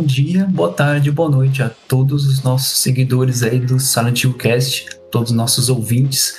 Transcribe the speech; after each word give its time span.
Bom 0.00 0.06
dia, 0.06 0.46
boa 0.46 0.72
tarde, 0.72 1.12
boa 1.12 1.28
noite 1.28 1.62
a 1.62 1.68
todos 1.68 2.26
os 2.26 2.42
nossos 2.42 2.80
seguidores 2.80 3.42
aí 3.42 3.60
do 3.60 3.78
Silent 3.78 4.24
Hill 4.24 4.32
Cast, 4.32 4.86
todos 5.12 5.30
os 5.30 5.36
nossos 5.36 5.68
ouvintes. 5.68 6.38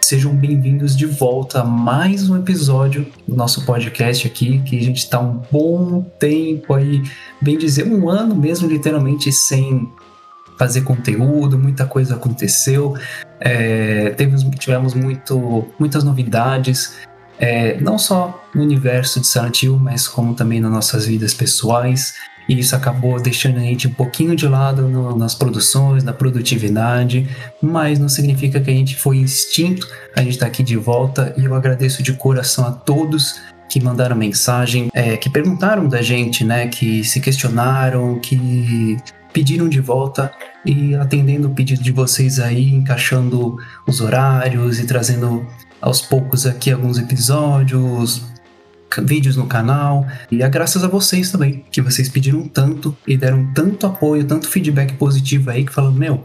Sejam 0.00 0.34
bem-vindos 0.34 0.96
de 0.96 1.06
volta 1.06 1.60
a 1.60 1.64
mais 1.64 2.28
um 2.28 2.36
episódio 2.36 3.06
do 3.24 3.36
nosso 3.36 3.64
podcast 3.64 4.26
aqui, 4.26 4.58
que 4.62 4.76
a 4.76 4.82
gente 4.82 4.96
está 4.96 5.20
um 5.20 5.40
bom 5.48 6.02
tempo 6.18 6.74
aí, 6.74 7.00
bem 7.40 7.56
dizer, 7.56 7.86
um 7.86 8.10
ano 8.10 8.34
mesmo, 8.34 8.68
literalmente, 8.68 9.30
sem 9.30 9.88
fazer 10.58 10.80
conteúdo, 10.80 11.56
muita 11.56 11.86
coisa 11.86 12.16
aconteceu, 12.16 12.96
é, 13.38 14.12
tivemos 14.58 14.94
muito, 14.94 15.68
muitas 15.78 16.02
novidades, 16.02 16.94
é, 17.38 17.80
não 17.80 17.96
só 17.96 18.44
no 18.52 18.60
universo 18.60 19.20
de 19.20 19.28
Silent 19.28 19.62
Hill, 19.62 19.78
mas 19.78 20.08
como 20.08 20.34
também 20.34 20.58
nas 20.58 20.72
nossas 20.72 21.06
vidas 21.06 21.32
pessoais 21.32 22.14
e 22.48 22.58
isso 22.58 22.74
acabou 22.74 23.20
deixando 23.20 23.58
a 23.58 23.60
gente 23.60 23.86
um 23.86 23.92
pouquinho 23.92 24.34
de 24.34 24.48
lado 24.48 24.82
no, 24.82 25.16
nas 25.16 25.34
produções, 25.34 26.02
na 26.02 26.12
produtividade, 26.12 27.28
mas 27.62 27.98
não 27.98 28.08
significa 28.08 28.60
que 28.60 28.70
a 28.70 28.74
gente 28.74 28.96
foi 28.96 29.18
extinto, 29.18 29.86
a 30.16 30.20
gente 30.20 30.32
está 30.32 30.46
aqui 30.46 30.62
de 30.62 30.76
volta 30.76 31.34
e 31.36 31.44
eu 31.44 31.54
agradeço 31.54 32.02
de 32.02 32.14
coração 32.14 32.66
a 32.66 32.72
todos 32.72 33.40
que 33.68 33.80
mandaram 33.80 34.16
mensagem, 34.16 34.88
é, 34.94 35.16
que 35.16 35.28
perguntaram 35.28 35.86
da 35.86 36.00
gente, 36.00 36.42
né, 36.42 36.68
que 36.68 37.04
se 37.04 37.20
questionaram, 37.20 38.18
que 38.18 38.96
pediram 39.30 39.68
de 39.68 39.80
volta 39.80 40.32
e 40.64 40.94
atendendo 40.94 41.48
o 41.48 41.50
pedido 41.50 41.82
de 41.82 41.92
vocês 41.92 42.40
aí, 42.40 42.74
encaixando 42.74 43.56
os 43.86 44.00
horários 44.00 44.80
e 44.80 44.86
trazendo 44.86 45.46
aos 45.80 46.00
poucos 46.00 46.46
aqui 46.46 46.72
alguns 46.72 46.98
episódios, 46.98 48.24
vídeos 49.02 49.36
no 49.36 49.46
canal. 49.46 50.06
E 50.30 50.42
é 50.42 50.48
graças 50.48 50.82
a 50.84 50.88
vocês 50.88 51.30
também, 51.30 51.64
que 51.70 51.80
vocês 51.80 52.08
pediram 52.08 52.46
tanto 52.46 52.96
e 53.06 53.16
deram 53.16 53.46
tanto 53.54 53.86
apoio, 53.86 54.24
tanto 54.24 54.48
feedback 54.48 54.94
positivo 54.94 55.50
aí, 55.50 55.64
que 55.64 55.72
falam: 55.72 55.92
Meu, 55.92 56.24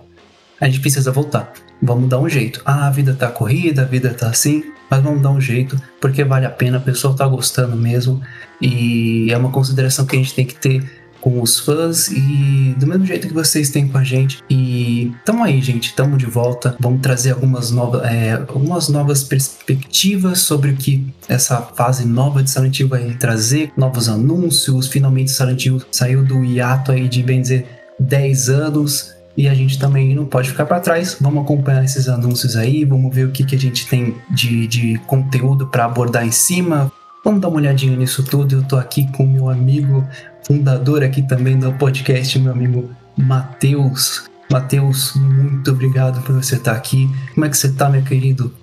a 0.59 0.65
gente 0.67 0.79
precisa 0.79 1.11
voltar. 1.11 1.51
Vamos 1.81 2.09
dar 2.09 2.19
um 2.19 2.29
jeito. 2.29 2.61
Ah, 2.63 2.87
a 2.87 2.89
vida 2.91 3.13
tá 3.13 3.27
corrida, 3.27 3.81
a 3.81 3.85
vida 3.85 4.13
tá 4.13 4.29
assim, 4.29 4.63
mas 4.89 5.03
vamos 5.03 5.21
dar 5.21 5.31
um 5.31 5.41
jeito, 5.41 5.79
porque 5.99 6.23
vale 6.23 6.45
a 6.45 6.49
pena, 6.49 6.77
a 6.77 6.81
pessoa 6.81 7.15
tá 7.15 7.27
gostando 7.27 7.75
mesmo. 7.75 8.21
E 8.61 9.27
é 9.31 9.37
uma 9.37 9.51
consideração 9.51 10.05
que 10.05 10.15
a 10.15 10.19
gente 10.19 10.33
tem 10.33 10.45
que 10.45 10.55
ter 10.55 11.02
com 11.23 11.41
os 11.41 11.57
fãs 11.57 12.09
e 12.09 12.75
do 12.77 12.85
mesmo 12.85 13.05
jeito 13.05 13.29
que 13.29 13.33
vocês 13.33 13.69
têm 13.69 13.87
com 13.87 13.97
a 13.97 14.03
gente. 14.03 14.43
E 14.49 15.13
tamo 15.23 15.41
aí, 15.41 15.61
gente, 15.61 15.95
tamo 15.95 16.17
de 16.17 16.25
volta. 16.25 16.75
Vamos 16.81 17.01
trazer 17.01 17.31
algumas, 17.31 17.71
novas 17.71 18.03
é, 18.03 18.33
algumas 18.33 18.89
novas 18.89 19.23
perspectivas 19.23 20.39
sobre 20.39 20.71
o 20.71 20.75
que 20.75 21.07
essa 21.29 21.61
fase 21.61 22.05
nova 22.05 22.43
de 22.43 22.51
Silent 22.51 22.77
Hill 22.77 22.89
vai 22.89 23.13
trazer, 23.13 23.71
novos 23.77 24.09
anúncios. 24.09 24.89
Finalmente 24.89 25.31
Silent 25.31 25.65
Hill 25.65 25.81
saiu 25.89 26.25
do 26.25 26.43
hiato 26.43 26.91
aí 26.91 27.07
de 27.07 27.23
bem 27.23 27.41
dizer 27.41 27.67
10 27.97 28.49
anos. 28.49 29.13
E 29.37 29.47
a 29.47 29.53
gente 29.53 29.79
também 29.79 30.13
não 30.13 30.25
pode 30.25 30.49
ficar 30.49 30.65
para 30.65 30.81
trás. 30.81 31.15
Vamos 31.21 31.43
acompanhar 31.45 31.85
esses 31.85 32.09
anúncios 32.09 32.57
aí, 32.57 32.83
vamos 32.83 33.15
ver 33.15 33.27
o 33.27 33.31
que, 33.31 33.45
que 33.45 33.55
a 33.55 33.59
gente 33.59 33.87
tem 33.87 34.13
de, 34.29 34.67
de 34.67 34.97
conteúdo 35.07 35.67
para 35.67 35.85
abordar 35.85 36.27
em 36.27 36.31
cima. 36.31 36.91
Vamos 37.23 37.39
dar 37.39 37.47
uma 37.47 37.57
olhadinha 37.57 37.95
nisso 37.95 38.21
tudo. 38.23 38.55
Eu 38.55 38.63
tô 38.63 38.75
aqui 38.75 39.09
com 39.13 39.25
meu 39.25 39.49
amigo 39.49 40.05
fundador 40.45 41.03
aqui 41.03 41.21
também 41.21 41.57
do 41.57 41.71
podcast, 41.73 42.37
meu 42.39 42.51
amigo 42.51 42.89
Matheus. 43.17 44.29
Matheus, 44.51 45.15
muito 45.15 45.71
obrigado 45.71 46.21
por 46.23 46.33
você 46.35 46.55
estar 46.55 46.73
aqui. 46.73 47.09
Como 47.33 47.45
é 47.45 47.49
que 47.49 47.57
você 47.57 47.71
tá, 47.71 47.89
meu 47.89 48.03
querido? 48.03 48.53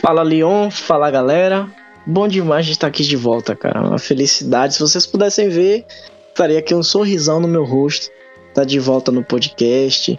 Fala, 0.00 0.22
Leon. 0.22 0.70
Fala, 0.70 1.10
galera. 1.10 1.68
Bom 2.06 2.28
demais 2.28 2.66
de 2.66 2.72
estar 2.72 2.86
aqui 2.86 3.02
de 3.02 3.16
volta, 3.16 3.54
cara. 3.54 3.82
Uma 3.82 3.98
felicidade. 3.98 4.74
Se 4.74 4.80
vocês 4.80 5.06
pudessem 5.06 5.48
ver, 5.48 5.84
estaria 6.28 6.58
aqui 6.58 6.74
um 6.74 6.82
sorrisão 6.82 7.40
no 7.40 7.48
meu 7.48 7.64
rosto. 7.64 8.10
Tá 8.54 8.64
de 8.64 8.78
volta 8.78 9.10
no 9.10 9.24
podcast. 9.24 10.18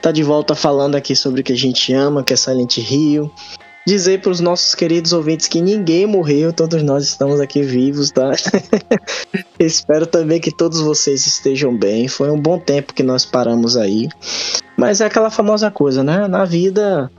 Tá 0.00 0.10
de 0.10 0.22
volta 0.22 0.54
falando 0.54 0.96
aqui 0.96 1.14
sobre 1.14 1.40
o 1.40 1.44
que 1.44 1.52
a 1.52 1.56
gente 1.56 1.92
ama, 1.92 2.24
que 2.24 2.32
é 2.32 2.36
Silent 2.36 2.78
Hill 2.78 3.30
dizer 3.86 4.20
para 4.20 4.30
os 4.30 4.40
nossos 4.40 4.74
queridos 4.74 5.12
ouvintes 5.12 5.48
que 5.48 5.60
ninguém 5.60 6.06
morreu, 6.06 6.52
todos 6.52 6.82
nós 6.82 7.04
estamos 7.04 7.40
aqui 7.40 7.62
vivos, 7.62 8.10
tá? 8.10 8.32
Espero 9.58 10.06
também 10.06 10.40
que 10.40 10.54
todos 10.54 10.80
vocês 10.80 11.26
estejam 11.26 11.76
bem. 11.76 12.06
Foi 12.08 12.30
um 12.30 12.40
bom 12.40 12.58
tempo 12.58 12.94
que 12.94 13.02
nós 13.02 13.24
paramos 13.24 13.76
aí. 13.76 14.08
Mas 14.76 15.00
é 15.00 15.06
aquela 15.06 15.30
famosa 15.30 15.70
coisa, 15.70 16.02
né? 16.02 16.28
Na 16.28 16.44
vida 16.44 17.10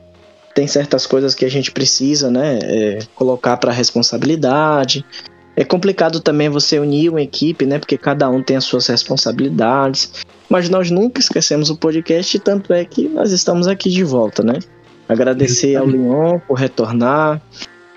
tem 0.53 0.67
certas 0.67 1.05
coisas 1.05 1.33
que 1.33 1.45
a 1.45 1.49
gente 1.49 1.71
precisa, 1.71 2.29
né? 2.29 2.59
É, 2.61 2.99
colocar 3.15 3.57
para 3.57 3.71
responsabilidade. 3.71 5.05
É 5.55 5.65
complicado 5.65 6.19
também 6.19 6.49
você 6.49 6.79
unir 6.79 7.09
uma 7.09 7.21
equipe, 7.21 7.65
né? 7.65 7.79
Porque 7.79 7.97
cada 7.97 8.29
um 8.29 8.41
tem 8.41 8.57
as 8.57 8.63
suas 8.63 8.87
responsabilidades. 8.87 10.11
Mas 10.49 10.69
nós 10.69 10.89
nunca 10.91 11.19
esquecemos 11.19 11.69
o 11.69 11.77
podcast, 11.77 12.37
tanto 12.39 12.73
é 12.73 12.83
que 12.83 13.07
nós 13.07 13.31
estamos 13.31 13.67
aqui 13.67 13.89
de 13.89 14.03
volta, 14.03 14.43
né? 14.43 14.59
Agradecer 15.11 15.75
ao 15.75 15.85
Leon 15.85 16.39
por 16.47 16.53
retornar. 16.53 17.41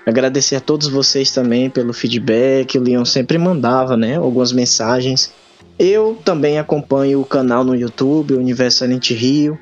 Agradecer 0.05 0.57
a 0.57 0.59
todos 0.59 0.89
vocês 0.89 1.31
também 1.31 1.69
pelo 1.69 1.93
feedback. 1.93 2.77
O 2.77 2.81
Leon 2.81 3.05
sempre 3.05 3.37
mandava, 3.37 3.95
né? 3.95 4.17
Algumas 4.17 4.51
mensagens. 4.51 5.31
Eu 5.79 6.17
também 6.25 6.59
acompanho 6.59 7.21
o 7.21 7.25
canal 7.25 7.63
no 7.63 7.73
YouTube, 7.73 8.33
Universo 8.33 8.79
Silent 8.79 9.11
Rio. 9.11 9.57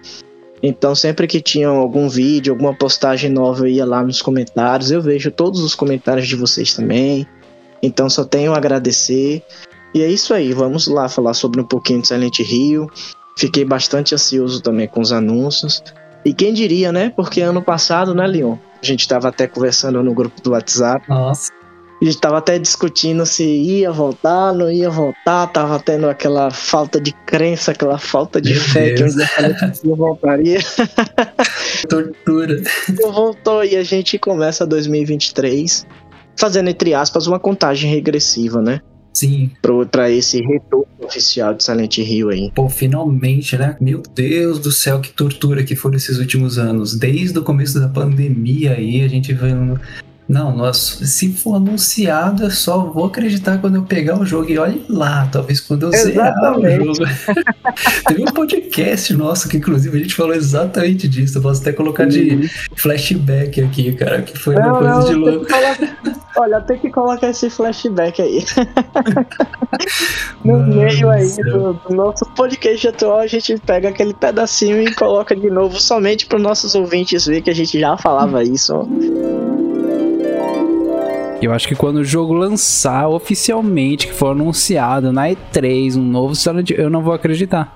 Então, 0.63 0.95
sempre 0.95 1.27
que 1.27 1.39
tinha 1.39 1.67
algum 1.67 2.09
vídeo, 2.09 2.53
alguma 2.53 2.73
postagem 2.73 3.29
nova, 3.29 3.65
eu 3.65 3.67
ia 3.67 3.85
lá 3.85 4.01
nos 4.01 4.19
comentários. 4.19 4.89
Eu 4.89 5.01
vejo 5.01 5.29
todos 5.29 5.61
os 5.61 5.75
comentários 5.75 6.27
de 6.27 6.35
vocês 6.35 6.73
também. 6.73 7.27
Então, 7.83 8.09
só 8.09 8.25
tenho 8.25 8.53
a 8.53 8.57
agradecer. 8.57 9.43
E 9.93 10.01
é 10.01 10.07
isso 10.09 10.33
aí, 10.33 10.53
vamos 10.53 10.87
lá 10.87 11.07
falar 11.07 11.35
sobre 11.35 11.61
um 11.61 11.65
pouquinho 11.65 12.01
de 12.01 12.07
Silent 12.07 12.39
Rio. 12.39 12.89
Fiquei 13.37 13.63
bastante 13.63 14.15
ansioso 14.15 14.59
também 14.59 14.87
com 14.87 15.01
os 15.01 15.11
anúncios. 15.11 15.83
E 16.25 16.33
quem 16.33 16.53
diria, 16.53 16.91
né? 16.91 17.11
Porque 17.15 17.41
ano 17.41 17.61
passado, 17.61 18.13
né, 18.13 18.25
Leon? 18.25 18.57
A 18.81 18.85
gente 18.85 19.01
estava 19.01 19.29
até 19.29 19.47
conversando 19.47 20.01
no 20.01 20.13
grupo 20.13 20.41
do 20.41 20.51
WhatsApp. 20.51 21.07
Nossa. 21.09 21.51
A 22.01 22.05
gente 22.05 22.15
estava 22.15 22.37
até 22.37 22.59
discutindo 22.59 23.25
se 23.25 23.45
ia 23.45 23.89
voltar, 23.89 24.53
não 24.53 24.69
ia 24.69 24.89
voltar, 24.89 25.47
tava 25.47 25.79
tendo 25.79 26.09
aquela 26.09 26.51
falta 26.51 26.99
de 26.99 27.13
crença, 27.25 27.71
aquela 27.71 27.97
falta 27.97 28.41
de 28.41 28.51
Meu 28.51 28.61
fé 28.61 28.93
Deus. 28.93 29.15
que 29.15 29.65
um 29.65 29.71
dia 29.71 29.95
voltaria. 29.95 30.59
Tortura. 31.87 32.61
Voltou 33.01 33.63
e 33.63 33.77
a 33.77 33.83
gente 33.83 34.19
começa 34.19 34.65
2023 34.65 35.87
fazendo, 36.35 36.69
entre 36.69 36.93
aspas, 36.93 37.25
uma 37.25 37.39
contagem 37.39 37.89
regressiva, 37.89 38.61
né? 38.61 38.81
Sim. 39.13 39.51
Pra 39.91 40.09
esse 40.09 40.41
retorno 40.41 40.87
oficial 41.01 41.53
de 41.53 41.63
Silent 41.63 41.97
Hill 41.99 42.29
aí. 42.29 42.51
Pô, 42.53 42.67
finalmente, 42.67 43.55
né? 43.57 43.77
Meu 43.79 44.01
Deus 44.15 44.59
do 44.59 44.71
céu, 44.71 44.99
que 44.99 45.11
tortura 45.11 45.63
que 45.63 45.75
foram 45.75 45.95
esses 45.95 46.17
últimos 46.17 46.57
anos. 46.57 46.97
Desde 46.97 47.37
o 47.37 47.43
começo 47.43 47.79
da 47.79 47.87
pandemia 47.87 48.73
aí, 48.73 49.01
a 49.01 49.07
gente 49.07 49.33
vendo 49.33 49.79
não, 50.27 50.55
nossa, 50.55 51.05
se 51.05 51.33
for 51.33 51.55
anunciado, 51.55 52.43
eu 52.43 52.51
só 52.51 52.79
vou 52.85 53.05
acreditar 53.05 53.57
quando 53.57 53.75
eu 53.75 53.83
pegar 53.83 54.17
o 54.19 54.25
jogo. 54.25 54.49
E 54.49 54.57
olhe 54.57 54.85
lá, 54.89 55.27
talvez 55.31 55.59
quando 55.59 55.83
eu 55.83 55.91
zerar 55.91 56.57
o 56.57 56.93
jogo. 56.93 57.09
Teve 58.07 58.21
um 58.21 58.33
podcast 58.33 59.13
nosso 59.13 59.49
que, 59.49 59.57
inclusive, 59.57 59.97
a 59.97 60.01
gente 60.01 60.15
falou 60.15 60.33
exatamente 60.33 61.07
disso. 61.09 61.37
Eu 61.37 61.41
posso 61.41 61.61
até 61.61 61.73
colocar 61.73 62.05
de 62.05 62.49
flashback 62.75 63.61
aqui, 63.61 63.91
cara, 63.93 64.21
que 64.21 64.37
foi 64.37 64.55
não, 64.55 64.63
uma 64.63 64.77
coisa 64.77 64.93
não, 64.93 65.05
de 65.05 65.13
louco. 65.13 65.47
Olha, 66.37 66.61
tem 66.61 66.79
que 66.79 66.89
colocar 66.89 67.29
esse 67.29 67.49
flashback 67.49 68.21
aí. 68.21 68.43
no 70.43 70.59
meio 70.59 71.09
aí 71.09 71.29
do, 71.35 71.73
do, 71.73 71.95
nosso 71.95 72.25
podcast 72.33 72.87
atual, 72.87 73.19
a 73.19 73.27
gente 73.27 73.57
pega 73.59 73.89
aquele 73.89 74.13
pedacinho 74.13 74.81
e 74.81 74.95
coloca 74.95 75.35
de 75.35 75.49
novo 75.49 75.79
somente 75.79 76.25
para 76.25 76.37
os 76.37 76.43
nossos 76.43 76.75
ouvintes 76.75 77.25
ver 77.25 77.41
que 77.41 77.49
a 77.49 77.55
gente 77.55 77.79
já 77.79 77.97
falava 77.97 78.41
isso. 78.41 78.87
Eu 81.43 81.51
acho 81.51 81.67
que 81.67 81.75
quando 81.75 81.97
o 81.97 82.05
jogo 82.05 82.33
lançar 82.33 83.09
oficialmente, 83.09 84.07
que 84.07 84.13
for 84.13 84.31
anunciado 84.31 85.11
na 85.11 85.27
E3, 85.27 85.97
um 85.97 86.01
novo 86.01 86.33
Silent 86.35 86.69
eu 86.71 86.89
não 86.89 87.01
vou 87.01 87.13
acreditar. 87.13 87.75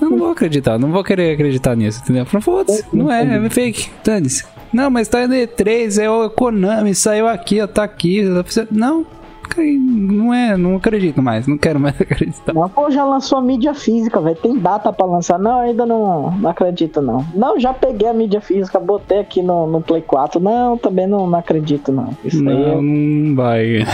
não 0.00 0.18
vou 0.18 0.32
acreditar, 0.32 0.76
não 0.76 0.90
vou 0.90 1.04
querer 1.04 1.34
acreditar 1.34 1.76
nisso, 1.76 2.00
entendeu? 2.02 2.26
Foda-se, 2.26 2.84
não 2.92 3.10
é, 3.10 3.46
é 3.46 3.50
fake, 3.50 3.90
dane-se. 4.04 4.44
Não, 4.72 4.90
mas 4.90 5.06
tá 5.06 5.26
na 5.28 5.36
E3, 5.36 6.02
é 6.02 6.10
o 6.10 6.28
Konami, 6.30 6.92
saiu 6.94 7.28
aqui, 7.28 7.60
ó, 7.60 7.66
tá 7.68 7.84
aqui. 7.84 8.24
Não, 8.70 9.06
não 9.56 10.32
é, 10.32 10.56
não 10.56 10.76
acredito 10.76 11.20
mais, 11.22 11.46
não 11.46 11.58
quero 11.58 11.78
mais 11.80 11.98
acreditar. 12.00 12.52
Não, 12.52 12.68
pô, 12.68 12.90
já 12.90 13.04
lançou 13.04 13.38
a 13.38 13.42
mídia 13.42 13.74
física, 13.74 14.20
velho. 14.20 14.36
Tem 14.36 14.56
data 14.58 14.92
pra 14.92 15.06
lançar. 15.06 15.38
Não, 15.38 15.60
ainda 15.60 15.84
não, 15.86 16.30
não 16.32 16.50
acredito, 16.50 17.00
não. 17.00 17.26
Não, 17.34 17.58
já 17.58 17.72
peguei 17.72 18.08
a 18.08 18.14
mídia 18.14 18.40
física, 18.40 18.78
botei 18.78 19.18
aqui 19.18 19.42
no, 19.42 19.66
no 19.66 19.80
Play 19.80 20.02
4. 20.02 20.40
Não, 20.40 20.76
também 20.78 21.06
não, 21.06 21.26
não 21.26 21.38
acredito, 21.38 21.90
não. 21.92 22.16
Isso 22.24 22.42
não, 22.42 22.52
aí 22.52 22.62
é... 22.62 22.80
não 22.80 23.34
vai. 23.34 23.86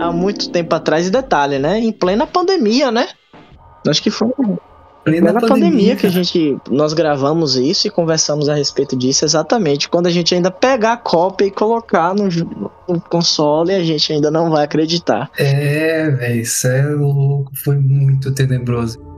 Há 0.00 0.12
muito 0.12 0.50
tempo 0.50 0.74
atrás, 0.74 1.06
e 1.06 1.10
detalhe, 1.10 1.58
né? 1.58 1.78
Em 1.78 1.92
plena 1.92 2.26
pandemia, 2.26 2.90
né? 2.90 3.06
Acho 3.86 4.02
que 4.02 4.10
foi 4.10 4.28
Plena 5.04 5.32
na 5.32 5.40
pandemia, 5.40 5.70
pandemia 5.70 5.96
que 5.96 6.06
a 6.06 6.10
gente 6.10 6.58
nós 6.70 6.92
gravamos 6.92 7.56
isso 7.56 7.86
e 7.86 7.90
conversamos 7.90 8.48
a 8.48 8.54
respeito 8.54 8.96
disso 8.96 9.24
exatamente 9.24 9.88
quando 9.88 10.06
a 10.06 10.10
gente 10.10 10.34
ainda 10.34 10.50
pegar 10.50 10.92
a 10.92 10.96
cópia 10.96 11.46
e 11.46 11.50
colocar 11.50 12.14
no, 12.14 12.28
no 12.88 13.00
console 13.00 13.72
a 13.72 13.82
gente 13.82 14.12
ainda 14.12 14.30
não 14.30 14.50
vai 14.50 14.64
acreditar. 14.64 15.30
É, 15.38 16.10
velho, 16.10 16.40
isso 16.40 16.66
é 16.66 16.82
louco, 16.82 17.50
foi 17.54 17.76
muito 17.76 18.32
tenebroso. 18.32 19.09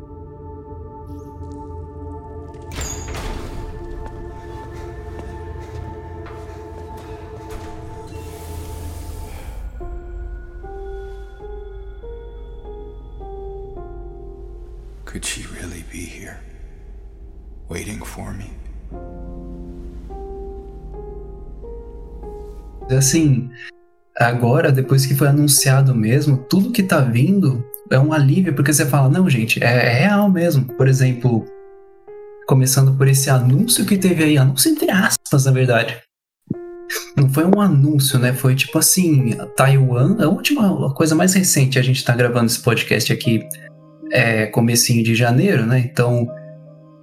Could 15.13 15.27
she 15.27 15.47
really 15.61 15.85
be 15.93 16.07
here? 16.07 16.39
Waiting 17.69 18.03
for 18.03 18.33
me? 18.33 18.51
Assim, 22.91 23.51
agora, 24.17 24.73
depois 24.73 25.05
que 25.05 25.15
foi 25.15 25.29
anunciado 25.29 25.95
mesmo, 25.95 26.39
tudo 26.39 26.73
que 26.73 26.83
tá 26.83 27.01
vindo 27.01 27.63
é 27.91 27.99
um 27.99 28.11
alívio, 28.11 28.55
porque 28.55 28.73
você 28.73 28.87
fala, 28.87 29.11
não, 29.11 29.29
gente, 29.29 29.63
é, 29.63 29.67
é 29.67 29.93
real 29.93 30.31
mesmo. 30.31 30.65
Por 30.65 30.89
exemplo, 30.89 31.45
começando 32.47 32.97
por 32.97 33.07
esse 33.07 33.29
anúncio 33.29 33.85
que 33.85 33.99
teve 33.99 34.25
aí, 34.25 34.39
anúncio 34.39 34.71
entre 34.71 34.91
aspas, 34.91 35.45
na 35.45 35.53
verdade. 35.53 36.01
Não 37.19 37.29
foi 37.29 37.45
um 37.45 37.61
anúncio, 37.61 38.19
né? 38.19 38.33
Foi 38.33 38.55
tipo 38.55 38.79
assim, 38.79 39.37
Taiwan, 39.59 40.17
a 40.25 40.29
última 40.29 40.95
coisa 40.95 41.15
mais 41.15 41.35
recente, 41.35 41.79
a 41.79 41.83
gente 41.83 42.03
tá 42.03 42.17
gravando 42.17 42.47
esse 42.47 42.61
podcast 42.61 43.13
aqui 43.13 43.47
é, 44.13 44.47
comecinho 44.47 45.03
de 45.03 45.15
janeiro, 45.15 45.67
né? 45.67 45.79
Então 45.91 46.29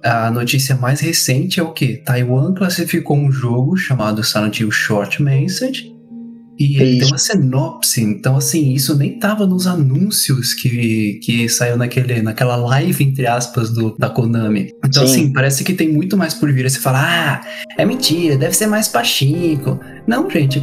a 0.02 0.30
notícia 0.30 0.74
mais 0.76 1.00
recente 1.00 1.60
é 1.60 1.62
o 1.62 1.72
que? 1.72 1.98
Taiwan 1.98 2.54
classificou 2.54 3.18
um 3.18 3.30
jogo 3.30 3.76
chamado 3.76 4.24
Silent 4.24 4.60
Hill 4.60 4.70
Short 4.70 5.22
Message 5.22 5.94
e 6.60 6.76
ele 6.76 7.00
tem 7.00 7.08
uma 7.08 7.16
sinopse. 7.16 8.02
Então, 8.02 8.36
assim, 8.36 8.74
isso 8.74 8.94
nem 8.94 9.18
tava 9.18 9.46
nos 9.46 9.66
anúncios 9.66 10.52
que, 10.52 11.18
que 11.22 11.48
saiu 11.48 11.78
naquele, 11.78 12.20
naquela 12.20 12.54
live, 12.56 13.02
entre 13.02 13.26
aspas, 13.26 13.70
do, 13.70 13.96
da 13.98 14.10
Konami. 14.10 14.70
Então, 14.84 15.06
Sim. 15.06 15.12
assim, 15.12 15.32
parece 15.32 15.64
que 15.64 15.72
tem 15.72 15.90
muito 15.90 16.18
mais 16.18 16.34
por 16.34 16.52
vir. 16.52 16.64
Aí 16.64 16.70
você 16.70 16.78
fala, 16.78 17.00
ah, 17.00 17.40
é 17.78 17.84
mentira, 17.86 18.36
deve 18.36 18.54
ser 18.54 18.66
mais 18.66 18.88
pachinko. 18.88 19.80
Não, 20.06 20.28
gente, 20.28 20.60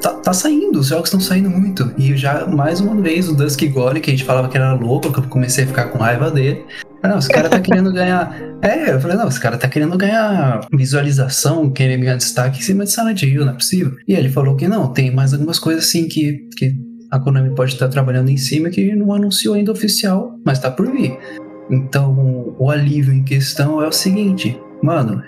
tá, 0.00 0.14
tá 0.14 0.32
saindo, 0.32 0.78
os 0.80 0.88
jogos 0.88 1.08
estão 1.08 1.20
saindo 1.20 1.50
muito. 1.50 1.92
E 1.96 2.16
já, 2.16 2.46
mais 2.46 2.80
uma 2.80 3.00
vez, 3.00 3.28
o 3.28 3.34
Dusk 3.34 3.62
Gore, 3.68 4.00
que 4.00 4.10
a 4.10 4.14
gente 4.14 4.24
falava 4.24 4.48
que 4.48 4.56
era 4.56 4.72
louco, 4.72 5.12
que 5.12 5.18
eu 5.18 5.24
comecei 5.24 5.64
a 5.64 5.66
ficar 5.66 5.86
com 5.86 5.98
raiva 5.98 6.30
dele. 6.30 6.64
Não, 7.02 7.18
esse 7.18 7.28
cara 7.28 7.48
tá 7.48 7.60
querendo 7.60 7.92
ganhar. 7.92 8.34
É, 8.62 8.92
eu 8.92 9.00
falei, 9.00 9.16
não, 9.16 9.28
esse 9.28 9.40
cara 9.40 9.56
tá 9.56 9.68
querendo 9.68 9.96
ganhar 9.96 10.66
visualização, 10.72 11.70
querendo 11.70 12.00
ganhar 12.00 12.16
destaque 12.16 12.58
em 12.58 12.62
cima 12.62 12.84
de 12.84 12.90
Silent 12.90 13.22
Hill, 13.22 13.44
não 13.44 13.52
é 13.52 13.56
possível. 13.56 13.92
E 14.06 14.14
ele 14.14 14.28
falou 14.28 14.56
que 14.56 14.68
não, 14.68 14.92
tem 14.92 15.14
mais 15.14 15.32
algumas 15.32 15.58
coisas 15.58 15.84
assim 15.84 16.08
que, 16.08 16.48
que 16.56 16.74
a 17.10 17.18
Konami 17.18 17.54
pode 17.54 17.72
estar 17.72 17.88
trabalhando 17.88 18.30
em 18.30 18.36
cima 18.36 18.70
que 18.70 18.94
não 18.94 19.12
anunciou 19.12 19.54
ainda 19.54 19.72
oficial, 19.72 20.38
mas 20.44 20.58
tá 20.58 20.70
por 20.70 20.90
vir. 20.90 21.16
Então, 21.70 22.54
o 22.58 22.70
alívio 22.70 23.12
em 23.14 23.22
questão 23.22 23.82
é 23.82 23.86
o 23.86 23.92
seguinte, 23.92 24.58
mano, 24.82 25.22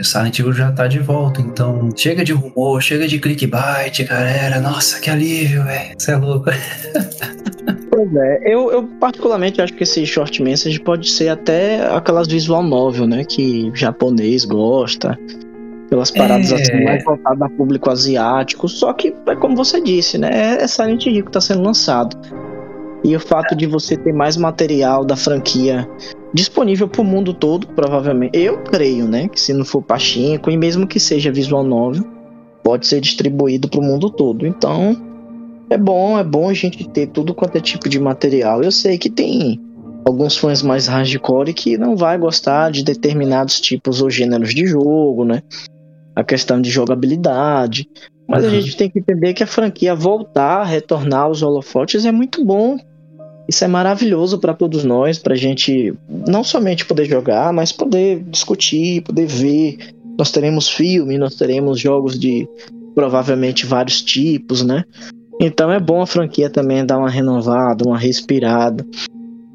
Silent 0.00 0.38
Hill 0.38 0.52
já 0.52 0.72
tá 0.72 0.86
de 0.86 0.98
volta, 0.98 1.40
então 1.40 1.90
chega 1.96 2.24
de 2.24 2.32
rumor, 2.32 2.80
chega 2.80 3.06
de 3.08 3.18
clickbait, 3.18 4.04
galera. 4.04 4.60
Nossa, 4.60 5.00
que 5.00 5.10
alívio, 5.10 5.64
velho. 5.64 5.94
Você 5.98 6.12
é 6.12 6.16
louco. 6.16 6.50
Pois 7.90 8.14
é, 8.14 8.40
eu, 8.44 8.70
eu, 8.70 8.84
particularmente 9.00 9.60
acho 9.60 9.72
que 9.72 9.82
esse 9.82 10.06
short 10.06 10.40
message 10.40 10.78
pode 10.78 11.10
ser 11.10 11.30
até 11.30 11.84
aquelas 11.92 12.28
visual 12.28 12.62
novel, 12.62 13.08
né? 13.08 13.24
Que 13.24 13.72
japonês 13.74 14.44
gosta. 14.44 15.18
Pelas 15.90 16.10
paradas 16.10 16.52
é... 16.52 16.54
assim, 16.54 16.84
mais 16.84 17.02
voltadas 17.02 17.42
a 17.42 17.48
público 17.48 17.90
asiático. 17.90 18.68
Só 18.68 18.92
que 18.92 19.12
é 19.26 19.34
como 19.34 19.56
você 19.56 19.80
disse, 19.80 20.16
né? 20.16 20.30
É, 20.32 20.62
é 20.62 20.66
Silent 20.68 21.06
Hill 21.06 21.24
que 21.24 21.32
tá 21.32 21.40
sendo 21.40 21.62
lançado. 21.62 22.16
E 23.02 23.16
o 23.16 23.20
fato 23.20 23.56
de 23.56 23.66
você 23.66 23.96
ter 23.96 24.12
mais 24.12 24.36
material 24.36 25.04
da 25.04 25.16
franquia 25.16 25.88
disponível 26.32 26.88
para 26.88 27.00
o 27.00 27.04
mundo 27.04 27.32
todo, 27.32 27.66
provavelmente. 27.68 28.36
Eu 28.38 28.58
creio, 28.62 29.06
né, 29.06 29.28
que 29.28 29.40
se 29.40 29.52
não 29.52 29.64
for 29.64 29.82
Pachinko, 29.82 30.50
e 30.50 30.56
mesmo 30.56 30.86
que 30.86 31.00
seja 31.00 31.32
visual 31.32 31.64
novel, 31.64 32.04
pode 32.62 32.86
ser 32.86 33.00
distribuído 33.00 33.68
para 33.68 33.80
o 33.80 33.82
mundo 33.82 34.10
todo. 34.10 34.46
Então, 34.46 34.96
é 35.70 35.76
bom, 35.76 36.18
é 36.18 36.24
bom 36.24 36.48
a 36.48 36.54
gente 36.54 36.88
ter 36.88 37.08
tudo 37.08 37.34
quanto 37.34 37.56
é 37.56 37.60
tipo 37.60 37.88
de 37.88 37.98
material. 37.98 38.62
Eu 38.62 38.72
sei 38.72 38.98
que 38.98 39.10
tem 39.10 39.60
alguns 40.04 40.36
fãs 40.36 40.62
mais 40.62 40.86
hardcore 40.86 41.52
que 41.52 41.76
não 41.76 41.96
vai 41.96 42.18
gostar 42.18 42.70
de 42.70 42.82
determinados 42.82 43.60
tipos 43.60 44.00
ou 44.00 44.10
gêneros 44.10 44.54
de 44.54 44.66
jogo, 44.66 45.24
né? 45.24 45.42
A 46.14 46.24
questão 46.24 46.60
de 46.60 46.70
jogabilidade. 46.70 47.88
Mas 48.26 48.44
uhum. 48.44 48.50
a 48.50 48.60
gente 48.60 48.76
tem 48.76 48.90
que 48.90 48.98
entender 48.98 49.32
que 49.34 49.42
a 49.42 49.46
franquia 49.46 49.94
voltar, 49.94 50.64
retornar 50.64 51.22
aos 51.22 51.42
holofotes 51.42 52.04
é 52.04 52.12
muito 52.12 52.44
bom 52.44 52.76
isso 53.48 53.64
é 53.64 53.68
maravilhoso 53.68 54.38
para 54.38 54.52
todos 54.52 54.84
nós, 54.84 55.18
para 55.18 55.32
a 55.32 55.36
gente 55.36 55.94
não 56.28 56.44
somente 56.44 56.84
poder 56.84 57.06
jogar, 57.06 57.50
mas 57.50 57.72
poder 57.72 58.22
discutir, 58.24 59.02
poder 59.02 59.26
ver. 59.26 59.78
Nós 60.18 60.30
teremos 60.30 60.68
filme, 60.68 61.16
nós 61.16 61.34
teremos 61.34 61.80
jogos 61.80 62.18
de 62.18 62.46
provavelmente 62.94 63.64
vários 63.64 64.02
tipos, 64.02 64.62
né? 64.62 64.84
Então 65.40 65.72
é 65.72 65.80
bom 65.80 66.02
a 66.02 66.06
franquia 66.06 66.50
também 66.50 66.84
dar 66.84 66.98
uma 66.98 67.08
renovada, 67.08 67.84
uma 67.86 67.96
respirada. 67.96 68.84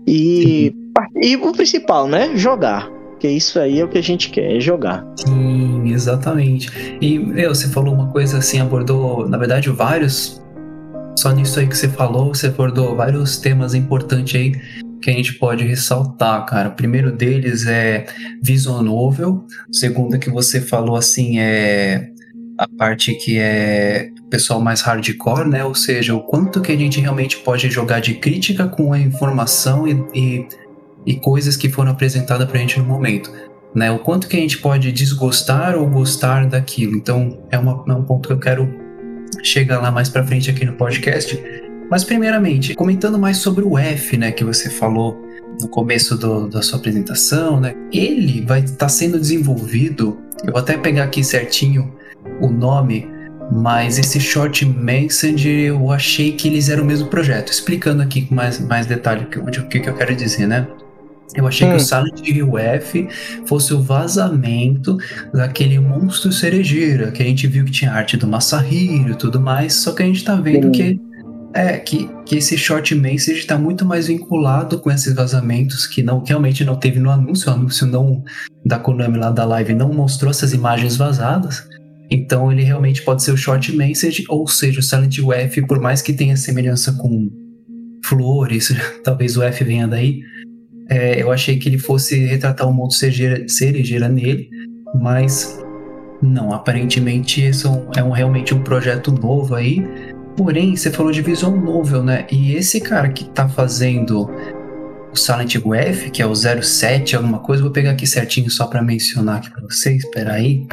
E, 0.07 0.74
e 1.22 1.36
o 1.36 1.51
principal, 1.51 2.07
né? 2.07 2.36
Jogar. 2.36 2.89
Porque 3.12 3.28
isso 3.28 3.60
aí 3.60 3.80
é 3.80 3.86
o 3.86 3.88
que 3.88 3.98
a 3.98 4.04
gente 4.04 4.30
quer, 4.30 4.57
é 4.57 4.60
jogar. 4.60 5.06
Sim, 5.18 5.94
exatamente. 5.94 6.98
E 7.00 7.19
meu, 7.19 7.54
você 7.54 7.68
falou 7.68 7.94
uma 7.94 8.07
coisa 8.07 8.39
assim, 8.39 8.60
abordou, 8.60 9.30
na 9.30 9.38
verdade, 9.38 9.69
vários 9.69 10.43
só 11.15 11.31
nisso 11.31 11.60
aí 11.60 11.68
que 11.68 11.77
você 11.77 11.88
falou, 11.88 12.33
você 12.33 12.48
abordou 12.48 12.96
vários 12.96 13.38
temas 13.38 13.74
importantes 13.74 14.36
aí 14.36 14.51
que 15.01 15.10
a 15.10 15.13
gente 15.13 15.34
pode 15.34 15.65
ressaltar, 15.65 16.46
cara. 16.46 16.70
O 16.70 16.74
primeiro 16.74 17.12
deles 17.12 17.65
é 17.67 18.05
visual 18.41 18.82
novel. 18.82 19.46
O 19.70 19.75
segundo 19.75 20.17
que 20.17 20.29
você 20.29 20.62
falou 20.62 20.96
assim 20.96 21.39
é 21.39 22.10
a 22.58 22.67
parte 22.77 23.13
que 23.15 23.38
é 23.38 24.10
pessoal 24.34 24.60
mais 24.60 24.82
hardcore, 24.82 25.48
né? 25.48 25.63
Ou 25.63 25.75
seja, 25.75 26.15
o 26.15 26.22
quanto 26.22 26.60
que 26.60 26.72
a 26.72 26.75
gente 26.75 27.00
realmente 27.00 27.38
pode 27.38 27.70
jogar 27.70 28.00
de 28.00 28.15
crítica 28.15 28.67
com 28.67 28.91
a 28.91 29.00
informação 29.00 29.88
e, 29.88 30.03
e, 30.15 30.48
e 31.05 31.15
coisas 31.17 31.55
que 31.55 31.70
foram 31.70 31.91
apresentadas 31.91 32.50
pra 32.50 32.60
gente 32.60 32.79
no 32.79 32.86
momento. 32.86 33.32
Né, 33.75 33.91
o 33.91 33.98
quanto 33.98 34.27
que 34.27 34.38
a 34.38 34.39
gente 34.39 34.60
pode 34.60 34.91
desgostar 34.91 35.75
ou 35.75 35.88
gostar 35.89 36.48
daquilo. 36.48 36.96
Então, 36.96 37.43
é, 37.50 37.58
uma, 37.58 37.84
é 37.88 37.93
um 37.93 38.03
ponto 38.03 38.27
que 38.27 38.34
eu 38.34 38.39
quero 38.39 38.83
chega 39.42 39.80
lá 39.80 39.92
mais 39.92 40.10
para 40.10 40.25
frente 40.25 40.50
aqui 40.50 40.66
no 40.66 40.74
podcast. 40.74 41.42
Mas 41.90 42.04
primeiramente, 42.04 42.74
comentando 42.75 43.20
mais 43.20 43.38
sobre 43.38 43.63
o 43.63 43.78
F, 43.78 44.18
né, 44.18 44.32
que 44.32 44.44
você 44.44 44.70
falou 44.70 45.22
no 45.62 45.68
começo 45.68 46.18
do, 46.18 46.48
da 46.48 46.62
sua 46.62 46.80
apresentação, 46.80 47.60
né? 47.60 47.75
Ele 47.92 48.42
vai 48.42 48.62
estar 48.62 48.78
tá 48.78 48.90
sendo 48.90 49.20
desenvolvido. 49.20 50.18
Eu 50.44 50.52
vou 50.52 50.62
até 50.62 50.78
pegar 50.78 51.04
aqui 51.04 51.24
certinho 51.24 51.94
o 52.42 52.50
nome, 52.50 53.08
mas 53.52 54.00
esse 54.00 54.20
short 54.20 54.66
message 54.66 55.50
eu 55.50 55.92
achei 55.92 56.32
que 56.32 56.48
eles 56.48 56.70
eram 56.70 56.84
o 56.84 56.88
mesmo 56.88 57.08
projeto. 57.08 57.52
Explicando 57.52 58.02
aqui 58.02 58.24
com 58.24 58.36
mais, 58.36 58.60
mais 58.60 58.86
detalhe 58.86 59.25
o 59.25 59.68
que, 59.68 59.80
que 59.80 59.90
eu 59.90 59.94
quero 59.94 60.16
dizer, 60.16 60.48
né? 60.48 60.68
Eu 61.36 61.48
achei 61.48 61.68
hum. 61.68 61.72
que 61.72 61.77
o. 61.77 61.80
Silent 61.80 62.27
Hill 62.27 62.58
F 62.58 63.08
fosse 63.46 63.74
o 63.74 63.82
vazamento 63.82 64.98
daquele 65.34 65.80
monstro 65.80 66.32
cerejeira 66.32 67.12
que 67.12 67.22
a 67.22 67.25
gente 67.25 67.48
viu 67.48 67.65
que 67.65 67.72
tinha 67.72 67.92
arte 67.92 68.18
do 68.18 68.27
Masahiro 68.27 69.12
e 69.12 69.15
tudo 69.15 69.39
mais, 69.39 69.74
só 69.74 69.94
que 69.94 70.03
a 70.03 70.06
gente 70.06 70.24
tá 70.24 70.36
vendo 70.36 70.72
que 70.72 71.00
é 71.53 71.77
que, 71.77 72.10
que 72.25 72.38
esse 72.38 72.58
short 72.58 72.96
message 72.96 73.39
está 73.39 73.58
muito 73.58 73.86
mais 73.86 74.08
vinculado 74.08 74.80
com 74.80 74.89
esses 74.89 75.13
vazamentos 75.13 75.86
que 75.86 76.01
não 76.01 76.20
que 76.20 76.30
realmente 76.30 76.65
não 76.65 76.75
teve 76.75 77.00
no 77.00 77.12
anúncio, 77.12 77.51
o 77.51 77.53
anúncio 77.53 77.86
não 77.86 78.24
da 78.65 78.80
Konami 78.80 79.20
lá 79.20 79.30
da 79.30 79.46
live 79.46 79.75
não 79.75 79.94
mostrou 79.94 80.32
essas 80.32 80.53
imagens 80.53 80.96
vazadas. 80.96 81.68
Então 82.10 82.51
ele 82.51 82.63
realmente 82.63 83.01
pode 83.01 83.24
ser 83.24 83.32
o 83.32 83.38
short 83.38 83.75
message, 83.75 84.24
ou 84.30 84.48
seja, 84.48 84.80
o 84.80 84.84
Silent 84.84 85.18
Hill 85.18 85.34
F, 85.34 85.65
por 85.65 85.80
mais 85.80 86.01
que 86.01 86.13
tenha 86.13 86.36
semelhança 86.36 86.94
com 86.94 87.30
flores, 88.03 88.75
talvez 89.03 89.38
o 89.38 89.44
F 89.44 89.63
venha 89.63 89.88
daí, 89.88 90.22
é, 90.90 91.22
eu 91.22 91.32
achei 91.32 91.58
que 91.58 91.70
ele 91.70 91.78
fosse 91.78 92.25
retratar 92.25 92.68
o 92.68 92.74
mundo 92.74 92.94
cerejeira, 92.94 93.48
cerejeira 93.48 94.10
nele, 94.10 94.50
mas 94.96 95.60
não, 96.22 96.54
aparentemente 96.54 97.46
isso 97.46 97.68
é 97.96 98.04
um, 98.04 98.12
realmente 98.12 98.54
um 98.54 98.62
projeto 98.62 99.12
novo 99.12 99.56
aí. 99.56 99.86
Porém, 100.38 100.75
você 100.75 100.90
falou 100.90 101.12
de 101.12 101.22
visual 101.22 101.56
novel, 101.56 102.04
né? 102.04 102.25
E 102.32 102.54
esse 102.54 102.80
cara 102.80 103.10
que 103.10 103.25
tá 103.25 103.48
fazendo 103.48 104.30
o 105.12 105.16
Silent 105.16 105.56
Hill 105.56 105.75
F, 105.75 106.10
que 106.10 106.22
é 106.22 106.25
o 106.25 106.34
07, 106.34 107.16
alguma 107.16 107.40
coisa, 107.40 107.62
vou 107.62 107.72
pegar 107.72 107.92
aqui 107.92 108.08
certinho 108.08 108.50
só 108.50 108.66
para 108.66 108.82
mencionar 108.82 109.38
aqui 109.38 109.52
para 109.52 109.62
vocês, 109.62 110.04
espera 110.04 110.34
aí. 110.34 110.66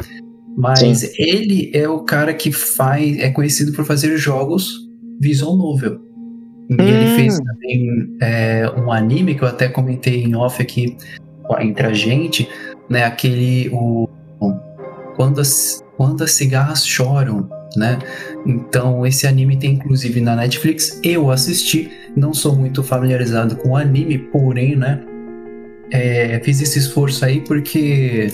Mas 0.57 0.79
Sim. 0.79 1.09
ele 1.17 1.69
é 1.73 1.87
o 1.87 1.99
cara 1.99 2.33
que 2.33 2.51
faz, 2.51 3.19
é 3.19 3.29
conhecido 3.29 3.71
por 3.71 3.85
fazer 3.85 4.17
jogos 4.17 4.89
visual 5.19 5.55
novel. 5.55 5.99
E 6.71 6.73
hum. 6.73 6.87
ele 6.87 7.15
fez 7.17 7.37
também 7.39 8.17
é, 8.21 8.71
um 8.77 8.91
anime 8.91 9.35
que 9.35 9.43
eu 9.43 9.47
até 9.47 9.67
comentei 9.67 10.23
em 10.23 10.35
off 10.35 10.61
aqui 10.61 10.95
entre 11.59 11.85
a 11.85 11.93
gente, 11.93 12.47
né? 12.89 13.03
Aquele 13.03 13.69
o 13.73 14.07
quando 15.17 15.41
as, 15.41 15.83
quando 15.97 16.23
as 16.23 16.31
cigarras 16.31 16.87
choram, 16.87 17.49
né? 17.75 17.99
Então 18.45 19.05
esse 19.05 19.27
anime 19.27 19.57
tem 19.57 19.73
inclusive 19.73 20.21
na 20.21 20.35
Netflix. 20.35 20.99
Eu 21.03 21.29
assisti, 21.29 21.91
não 22.15 22.33
sou 22.33 22.55
muito 22.55 22.81
familiarizado 22.81 23.57
com 23.57 23.71
o 23.71 23.75
anime, 23.75 24.17
porém, 24.17 24.75
né? 24.75 25.01
É, 25.91 26.39
fiz 26.43 26.61
esse 26.61 26.79
esforço 26.79 27.25
aí 27.25 27.41
porque 27.41 28.31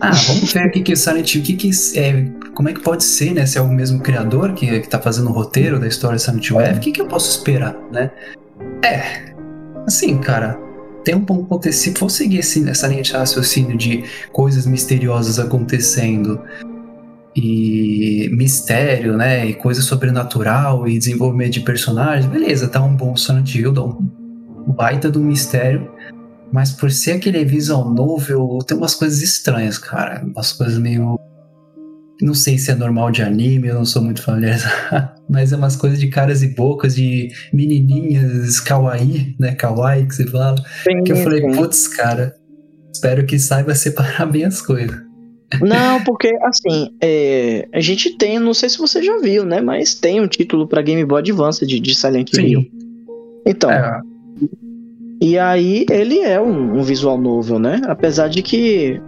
ah, 0.00 0.10
vamos 0.26 0.52
ver 0.52 0.64
aqui 0.64 0.82
que 0.82 0.96
Silent 0.96 1.34
Hill, 1.34 1.42
que, 1.42 1.54
que 1.54 1.70
é, 1.96 2.24
como 2.54 2.68
é 2.68 2.72
que 2.72 2.80
pode 2.80 3.04
ser, 3.04 3.34
né? 3.34 3.46
Se 3.46 3.58
é 3.58 3.60
o 3.60 3.68
mesmo 3.68 4.00
criador 4.00 4.52
que, 4.52 4.80
que 4.80 4.88
tá 4.88 4.98
fazendo 4.98 5.28
o 5.28 5.32
roteiro 5.32 5.78
da 5.78 5.86
história 5.86 6.16
de 6.16 6.22
Silent 6.22 6.50
Hill 6.50 6.58
o 6.58 6.80
que, 6.80 6.92
que 6.92 7.00
eu 7.00 7.06
posso 7.06 7.30
esperar, 7.30 7.76
né? 7.92 8.10
É, 8.84 9.32
assim, 9.86 10.18
cara, 10.18 10.58
tem 11.04 11.14
um 11.14 11.24
ponto, 11.24 11.72
se 11.72 11.92
for 11.94 12.10
seguir 12.10 12.38
esse, 12.38 12.68
essa 12.68 12.86
linha 12.86 13.02
de 13.02 13.12
raciocínio 13.12 13.76
de 13.76 14.04
coisas 14.32 14.66
misteriosas 14.66 15.38
acontecendo 15.38 16.40
e 17.34 18.28
mistério, 18.32 19.16
né, 19.16 19.46
e 19.46 19.54
coisa 19.54 19.80
sobrenatural 19.80 20.86
e 20.86 20.98
desenvolvimento 20.98 21.54
de 21.54 21.60
personagens, 21.60 22.26
beleza, 22.26 22.68
tá 22.68 22.82
um 22.82 22.94
bom 22.94 23.16
Silent 23.16 23.54
Hill, 23.54 23.72
dá 23.72 23.82
um 23.82 24.10
baita 24.66 25.10
do 25.10 25.20
mistério, 25.20 25.90
mas 26.52 26.70
por 26.70 26.90
ser 26.90 27.12
aquele 27.12 27.42
visual 27.44 27.88
novel, 27.88 28.58
tem 28.66 28.76
umas 28.76 28.94
coisas 28.94 29.22
estranhas, 29.22 29.78
cara. 29.78 30.22
Umas 30.22 30.52
coisas 30.52 30.78
meio. 30.78 31.18
Não 32.20 32.34
sei 32.34 32.58
se 32.58 32.70
é 32.70 32.74
normal 32.74 33.10
de 33.10 33.22
anime, 33.22 33.68
eu 33.68 33.74
não 33.74 33.86
sou 33.86 34.02
muito 34.02 34.22
familiarizado. 34.22 35.10
Mas 35.28 35.50
é 35.50 35.56
umas 35.56 35.76
coisas 35.76 35.98
de 35.98 36.08
caras 36.08 36.42
e 36.42 36.48
bocas, 36.48 36.94
de 36.94 37.30
menininhas 37.52 38.60
kawaii, 38.60 39.34
né? 39.40 39.54
Kawaii 39.54 40.06
que 40.06 40.14
você 40.14 40.26
fala. 40.26 40.56
Sim, 40.84 41.02
que 41.04 41.12
eu 41.12 41.16
falei, 41.16 41.40
putz, 41.52 41.88
cara, 41.88 42.36
espero 42.92 43.24
que 43.24 43.38
saiba 43.38 43.74
separar 43.74 44.26
bem 44.30 44.44
as 44.44 44.60
coisas. 44.60 45.00
Não, 45.60 46.02
porque 46.04 46.30
assim, 46.42 46.94
é, 47.00 47.66
a 47.72 47.80
gente 47.80 48.16
tem, 48.16 48.38
não 48.38 48.54
sei 48.54 48.68
se 48.68 48.78
você 48.78 49.02
já 49.02 49.18
viu, 49.18 49.44
né? 49.44 49.60
Mas 49.60 49.94
tem 49.94 50.20
um 50.20 50.28
título 50.28 50.68
para 50.68 50.82
Game 50.82 51.04
Boy 51.04 51.20
Advance 51.20 51.66
de, 51.66 51.80
de 51.80 51.94
Silent 51.94 52.32
Hill. 52.34 52.66
Então, 53.46 53.70
é. 53.70 54.00
E 55.22 55.38
aí 55.38 55.86
ele 55.88 56.18
é 56.18 56.40
um, 56.40 56.80
um 56.80 56.82
visual 56.82 57.16
novel, 57.16 57.56
né? 57.56 57.80
Apesar 57.86 58.26
de 58.26 58.42
que 58.42 59.00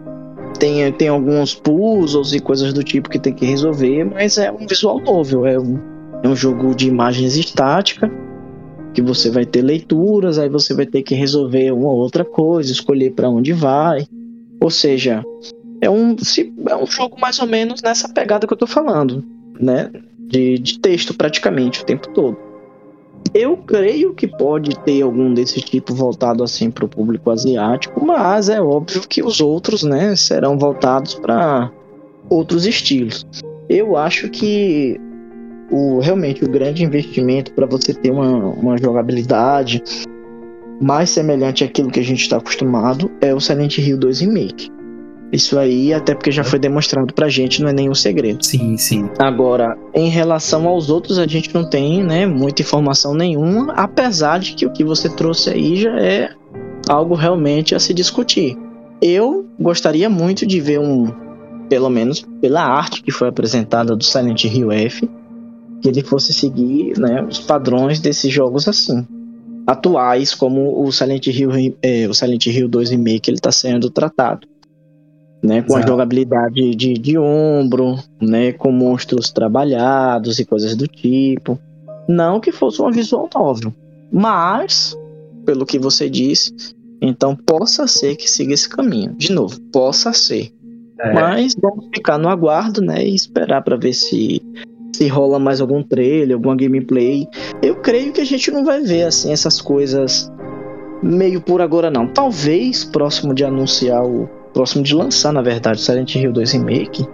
tem, 0.60 0.92
tem 0.92 1.08
alguns 1.08 1.56
puzzles 1.56 2.32
e 2.32 2.38
coisas 2.38 2.72
do 2.72 2.84
tipo 2.84 3.10
que 3.10 3.18
tem 3.18 3.34
que 3.34 3.44
resolver, 3.44 4.04
mas 4.04 4.38
é 4.38 4.52
um 4.52 4.64
visual 4.64 5.00
novel, 5.00 5.44
é 5.44 5.58
um, 5.58 5.76
é 6.22 6.28
um 6.28 6.36
jogo 6.36 6.72
de 6.72 6.86
imagens 6.86 7.36
estática 7.36 8.08
que 8.94 9.02
você 9.02 9.28
vai 9.28 9.44
ter 9.44 9.62
leituras, 9.62 10.38
aí 10.38 10.48
você 10.48 10.72
vai 10.72 10.86
ter 10.86 11.02
que 11.02 11.16
resolver 11.16 11.72
uma 11.72 11.90
outra 11.90 12.24
coisa, 12.24 12.70
escolher 12.70 13.10
para 13.10 13.28
onde 13.28 13.52
vai. 13.52 14.06
Ou 14.62 14.70
seja, 14.70 15.24
é 15.80 15.90
um, 15.90 16.14
é 16.68 16.76
um 16.76 16.86
jogo 16.86 17.20
mais 17.20 17.40
ou 17.40 17.46
menos 17.48 17.82
nessa 17.82 18.08
pegada 18.08 18.46
que 18.46 18.52
eu 18.52 18.56
tô 18.56 18.68
falando, 18.68 19.24
né? 19.58 19.90
De, 20.16 20.60
de 20.60 20.78
texto 20.78 21.12
praticamente 21.12 21.82
o 21.82 21.84
tempo 21.84 22.08
todo. 22.10 22.43
Eu 23.34 23.56
creio 23.56 24.14
que 24.14 24.28
pode 24.28 24.78
ter 24.84 25.02
algum 25.02 25.34
desse 25.34 25.60
tipo 25.60 25.92
voltado 25.92 26.44
assim 26.44 26.70
para 26.70 26.84
o 26.84 26.88
público 26.88 27.30
asiático, 27.30 28.04
mas 28.04 28.48
é 28.48 28.60
óbvio 28.60 29.02
que 29.08 29.24
os 29.24 29.40
outros, 29.40 29.82
né, 29.82 30.14
serão 30.14 30.56
voltados 30.56 31.14
para 31.16 31.68
outros 32.30 32.64
estilos. 32.64 33.26
Eu 33.68 33.96
acho 33.96 34.30
que 34.30 35.00
o 35.68 35.98
realmente 35.98 36.44
o 36.44 36.48
grande 36.48 36.84
investimento 36.84 37.52
para 37.54 37.66
você 37.66 37.92
ter 37.92 38.12
uma, 38.12 38.50
uma 38.50 38.78
jogabilidade 38.78 39.82
mais 40.80 41.10
semelhante 41.10 41.64
àquilo 41.64 41.90
que 41.90 42.00
a 42.00 42.04
gente 42.04 42.20
está 42.20 42.36
acostumado 42.36 43.10
é 43.20 43.34
o 43.34 43.40
Silent 43.40 43.78
Hill 43.78 43.98
2 43.98 44.20
Remake. 44.20 44.70
Isso 45.34 45.58
aí, 45.58 45.92
até 45.92 46.14
porque 46.14 46.30
já 46.30 46.44
foi 46.44 46.60
demonstrado 46.60 47.12
pra 47.12 47.28
gente, 47.28 47.60
não 47.60 47.68
é 47.68 47.72
nenhum 47.72 47.94
segredo. 47.94 48.46
Sim, 48.46 48.76
sim. 48.76 49.10
Agora, 49.18 49.76
em 49.92 50.08
relação 50.08 50.68
aos 50.68 50.90
outros, 50.90 51.18
a 51.18 51.26
gente 51.26 51.52
não 51.52 51.68
tem, 51.68 52.04
né, 52.04 52.24
muita 52.24 52.62
informação 52.62 53.14
nenhuma, 53.14 53.72
apesar 53.72 54.38
de 54.38 54.54
que 54.54 54.64
o 54.64 54.70
que 54.70 54.84
você 54.84 55.08
trouxe 55.08 55.50
aí 55.50 55.74
já 55.74 55.98
é 55.98 56.30
algo 56.88 57.16
realmente 57.16 57.74
a 57.74 57.80
se 57.80 57.92
discutir. 57.92 58.56
Eu 59.02 59.44
gostaria 59.58 60.08
muito 60.08 60.46
de 60.46 60.60
ver 60.60 60.78
um, 60.78 61.12
pelo 61.68 61.90
menos 61.90 62.24
pela 62.40 62.62
arte 62.62 63.02
que 63.02 63.10
foi 63.10 63.26
apresentada 63.26 63.96
do 63.96 64.04
Silent 64.04 64.44
Hill 64.44 64.70
F, 64.70 65.10
que 65.82 65.88
ele 65.88 66.04
fosse 66.04 66.32
seguir, 66.32 66.96
né, 66.96 67.26
os 67.28 67.40
padrões 67.40 67.98
desses 67.98 68.32
jogos 68.32 68.68
assim 68.68 69.04
atuais, 69.66 70.34
como 70.34 70.84
o 70.84 70.92
Silent 70.92 71.26
Hill, 71.26 71.50
é, 71.82 72.06
o 72.06 72.14
Silent 72.14 72.46
Hill 72.46 72.68
2 72.68 72.90
Remake 72.90 73.30
ele 73.30 73.38
está 73.38 73.50
sendo 73.50 73.90
tratado 73.90 74.46
né, 75.44 75.60
com 75.60 75.74
Exato. 75.74 75.84
a 75.84 75.88
jogabilidade 75.88 76.74
de, 76.74 76.94
de 76.94 77.18
ombro, 77.18 77.96
né, 78.20 78.52
com 78.52 78.72
monstros 78.72 79.30
trabalhados 79.30 80.38
e 80.38 80.44
coisas 80.46 80.74
do 80.74 80.88
tipo. 80.88 81.58
Não 82.08 82.40
que 82.40 82.50
fosse 82.50 82.80
uma 82.80 82.90
visual 82.90 83.28
novel, 83.34 83.72
mas, 84.10 84.96
pelo 85.44 85.66
que 85.66 85.78
você 85.78 86.08
disse, 86.08 86.50
então 87.00 87.36
possa 87.36 87.86
ser 87.86 88.16
que 88.16 88.28
siga 88.28 88.54
esse 88.54 88.68
caminho. 88.68 89.14
De 89.18 89.32
novo, 89.32 89.60
possa 89.70 90.14
ser. 90.14 90.50
É. 90.98 91.12
Mas 91.12 91.54
vamos 91.60 91.86
ficar 91.94 92.16
no 92.16 92.28
aguardo, 92.28 92.80
né, 92.80 93.04
e 93.04 93.14
esperar 93.14 93.62
para 93.62 93.76
ver 93.76 93.92
se 93.92 94.40
se 94.94 95.08
rola 95.08 95.40
mais 95.40 95.60
algum 95.60 95.82
trailer, 95.82 96.36
alguma 96.36 96.54
gameplay. 96.54 97.26
Eu 97.60 97.74
creio 97.76 98.12
que 98.12 98.20
a 98.20 98.24
gente 98.24 98.48
não 98.52 98.64
vai 98.64 98.80
ver 98.80 99.02
assim 99.02 99.32
essas 99.32 99.60
coisas 99.60 100.30
meio 101.02 101.40
por 101.40 101.60
agora 101.60 101.90
não. 101.90 102.06
Talvez 102.06 102.84
próximo 102.84 103.34
de 103.34 103.44
anunciar 103.44 104.04
o 104.04 104.28
próximo 104.54 104.82
de 104.82 104.94
lançar, 104.94 105.32
na 105.32 105.42
verdade, 105.42 105.80
Silent 105.80 106.14
Hill 106.14 106.32
2 106.32 106.52
Remake, 106.52 107.06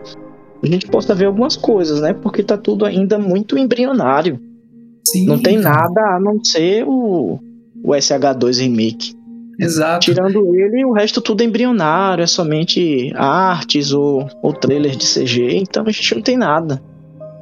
a 0.63 0.67
gente 0.67 0.87
possa 0.87 1.15
ver 1.15 1.25
algumas 1.25 1.57
coisas, 1.57 2.01
né? 2.01 2.13
Porque 2.13 2.43
tá 2.43 2.57
tudo 2.57 2.85
ainda 2.85 3.19
muito 3.19 3.57
embrionário. 3.57 4.39
Sim, 5.05 5.27
não 5.27 5.41
tem 5.41 5.59
nada 5.59 6.01
a 6.17 6.21
não 6.21 6.45
ser 6.45 6.85
o, 6.87 7.41
o 7.83 7.91
SH2 7.93 8.61
Remake. 8.61 9.15
Exato. 9.59 10.07
Tirando 10.07 10.55
ele, 10.55 10.85
o 10.85 10.93
resto 10.93 11.21
tudo 11.21 11.43
é 11.43 11.47
embrionário, 11.47 12.23
é 12.23 12.27
somente 12.27 13.13
artes 13.15 13.93
ou, 13.93 14.29
ou 14.43 14.53
trailers 14.53 14.97
de 14.97 15.07
CG, 15.07 15.57
então 15.57 15.85
a 15.87 15.91
gente 15.91 16.15
não 16.15 16.23
tem 16.23 16.37
nada. 16.37 16.83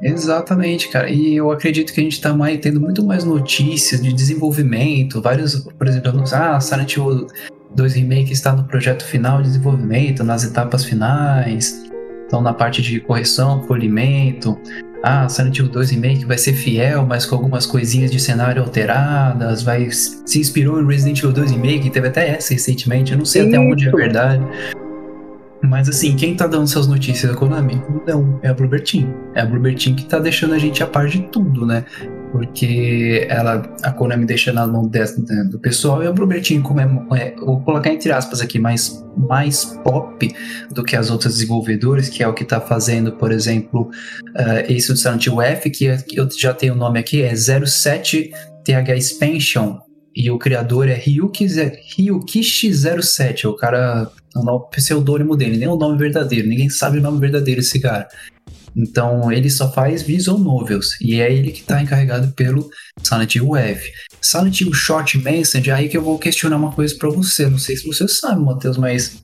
Exatamente, 0.01 0.89
cara. 0.89 1.09
E 1.09 1.35
eu 1.35 1.51
acredito 1.51 1.93
que 1.93 1.99
a 1.99 2.03
gente 2.03 2.13
está 2.13 2.33
mais, 2.33 2.57
tendo 2.59 2.79
muito 2.79 3.05
mais 3.05 3.25
notícias 3.25 4.01
de 4.01 4.13
desenvolvimento, 4.13 5.21
vários, 5.21 5.55
por 5.77 5.87
exemplo, 5.87 6.23
ah, 6.33 6.59
Silent 6.59 6.95
Hill 6.95 7.27
2 7.75 7.93
Remake 7.93 8.31
está 8.31 8.53
no 8.53 8.63
projeto 8.63 9.03
final 9.03 9.37
de 9.37 9.49
desenvolvimento, 9.49 10.23
nas 10.23 10.43
etapas 10.43 10.83
finais, 10.83 11.83
então 12.25 12.41
na 12.41 12.53
parte 12.53 12.81
de 12.81 12.99
correção, 12.99 13.59
polimento. 13.61 14.59
Ah, 15.01 15.29
Silent 15.29 15.57
Hill 15.57 15.69
2 15.69 15.91
Remake 15.91 16.25
vai 16.25 16.37
ser 16.37 16.53
fiel, 16.53 17.05
mas 17.05 17.25
com 17.25 17.35
algumas 17.35 17.65
coisinhas 17.65 18.11
de 18.11 18.19
cenário 18.19 18.61
alteradas, 18.61 19.63
vai 19.63 19.89
se 19.91 20.39
inspirou 20.39 20.81
em 20.81 20.85
Resident 20.85 21.19
Evil 21.19 21.31
2 21.31 21.51
Remake, 21.51 21.89
teve 21.89 22.07
até 22.07 22.29
essa 22.29 22.53
recentemente, 22.53 23.13
eu 23.13 23.17
não 23.17 23.25
sei 23.25 23.47
até 23.47 23.57
onde 23.57 23.87
é 23.87 23.91
verdade. 23.91 24.43
Mas 25.61 25.89
assim, 25.89 26.15
quem 26.15 26.35
tá 26.35 26.47
dando 26.47 26.63
essas 26.63 26.87
notícias 26.87 27.31
da 27.31 27.37
Konami? 27.37 27.81
Não, 28.07 28.39
é 28.41 28.47
a 28.47 28.53
Bloober 28.53 28.81
Team. 28.81 29.13
É 29.35 29.41
a 29.41 29.45
Bloober 29.45 29.75
Team 29.75 29.95
que 29.95 30.05
tá 30.05 30.17
deixando 30.17 30.53
a 30.53 30.57
gente 30.57 30.81
a 30.81 30.87
par 30.87 31.07
de 31.07 31.19
tudo, 31.23 31.65
né? 31.65 31.83
Porque 32.31 33.25
ela, 33.29 33.63
a 33.83 33.91
Konami 33.91 34.25
deixa 34.25 34.53
na 34.53 34.67
mão 34.67 34.89
né, 34.89 35.43
do 35.49 35.59
pessoal 35.59 36.03
e 36.03 36.11
Bluebird 36.11 36.59
como 36.59 36.79
é, 36.79 37.19
é, 37.19 37.35
vou 37.35 37.61
colocar 37.61 37.91
entre 37.91 38.11
aspas 38.11 38.41
aqui, 38.41 38.59
mais, 38.59 39.03
mais 39.17 39.65
pop 39.83 40.33
do 40.71 40.83
que 40.83 40.95
as 40.95 41.09
outras 41.09 41.33
desenvolvedoras, 41.33 42.09
que 42.09 42.23
é 42.23 42.27
o 42.27 42.33
que 42.33 42.43
está 42.43 42.61
fazendo, 42.61 43.13
por 43.13 43.31
exemplo, 43.31 43.89
uh, 44.35 44.71
esse 44.71 44.91
do 44.91 44.97
Silent 44.97 45.27
F, 45.27 45.69
que 45.69 45.85
eu 45.85 46.29
já 46.37 46.53
tenho 46.53 46.73
o 46.73 46.77
nome 46.77 46.99
aqui, 46.99 47.21
é 47.21 47.33
07 47.35 48.31
TH 48.63 48.95
Expansion, 48.95 49.79
e 50.15 50.29
o 50.29 50.37
criador 50.37 50.89
é 50.89 50.95
Ryuki, 50.95 51.45
Ryukishi07, 51.45 53.45
é 53.45 53.47
o 53.47 53.55
cara, 53.55 54.09
é 54.35 54.39
o 54.39 54.59
pseudônimo 54.61 55.35
dele, 55.35 55.57
nem 55.57 55.67
o 55.67 55.77
nome 55.77 55.97
verdadeiro, 55.97 56.47
ninguém 56.47 56.69
sabe 56.69 56.99
o 56.99 57.01
nome 57.01 57.19
verdadeiro 57.19 57.61
desse 57.61 57.79
cara. 57.79 58.07
Então 58.75 59.31
ele 59.31 59.49
só 59.49 59.71
faz 59.71 60.01
visual 60.01 60.37
novels 60.37 60.99
e 61.01 61.19
é 61.19 61.31
ele 61.31 61.51
que 61.51 61.61
está 61.61 61.81
encarregado 61.81 62.31
pelo 62.33 62.69
Silent 63.03 63.35
Hill 63.35 63.55
F. 63.55 63.91
Silent 64.21 64.61
Hill 64.61 64.73
Short 64.73 65.17
Message, 65.17 65.71
aí 65.71 65.89
que 65.89 65.97
eu 65.97 66.03
vou 66.03 66.19
questionar 66.19 66.57
uma 66.57 66.71
coisa 66.71 66.95
para 66.95 67.09
você. 67.09 67.49
Não 67.49 67.57
sei 67.57 67.77
se 67.77 67.87
você 67.87 68.07
sabe, 68.07 68.41
Matheus, 68.41 68.77
mas 68.77 69.23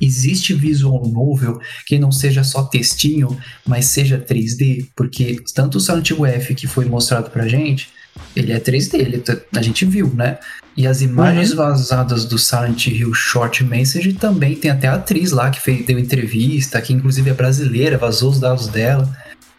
existe 0.00 0.54
visual 0.54 1.06
novel 1.08 1.58
que 1.86 1.98
não 1.98 2.12
seja 2.12 2.44
só 2.44 2.62
textinho, 2.62 3.36
mas 3.66 3.86
seja 3.86 4.18
3D, 4.18 4.86
porque 4.96 5.36
tanto 5.54 5.78
o 5.78 5.80
Silent 5.80 6.10
Hill 6.10 6.26
F 6.26 6.54
que 6.54 6.66
foi 6.66 6.84
mostrado 6.84 7.30
pra 7.30 7.48
gente, 7.48 7.88
ele 8.34 8.52
é 8.52 8.60
3D, 8.60 8.94
ele, 8.94 9.22
a 9.54 9.62
gente 9.62 9.84
viu, 9.84 10.12
né? 10.14 10.38
E 10.76 10.86
as 10.86 11.02
imagens 11.02 11.50
uhum. 11.50 11.56
vazadas 11.56 12.24
do 12.24 12.38
Silent 12.38 12.86
Hill 12.86 13.12
Short 13.12 13.64
Message 13.64 14.12
também 14.12 14.54
tem 14.54 14.70
até 14.70 14.86
a 14.86 14.94
atriz 14.94 15.32
lá 15.32 15.50
que 15.50 15.60
fez, 15.60 15.84
deu 15.84 15.98
entrevista, 15.98 16.80
que 16.80 16.92
inclusive 16.92 17.30
é 17.30 17.34
brasileira, 17.34 17.98
vazou 17.98 18.30
os 18.30 18.38
dados 18.38 18.68
dela. 18.68 19.08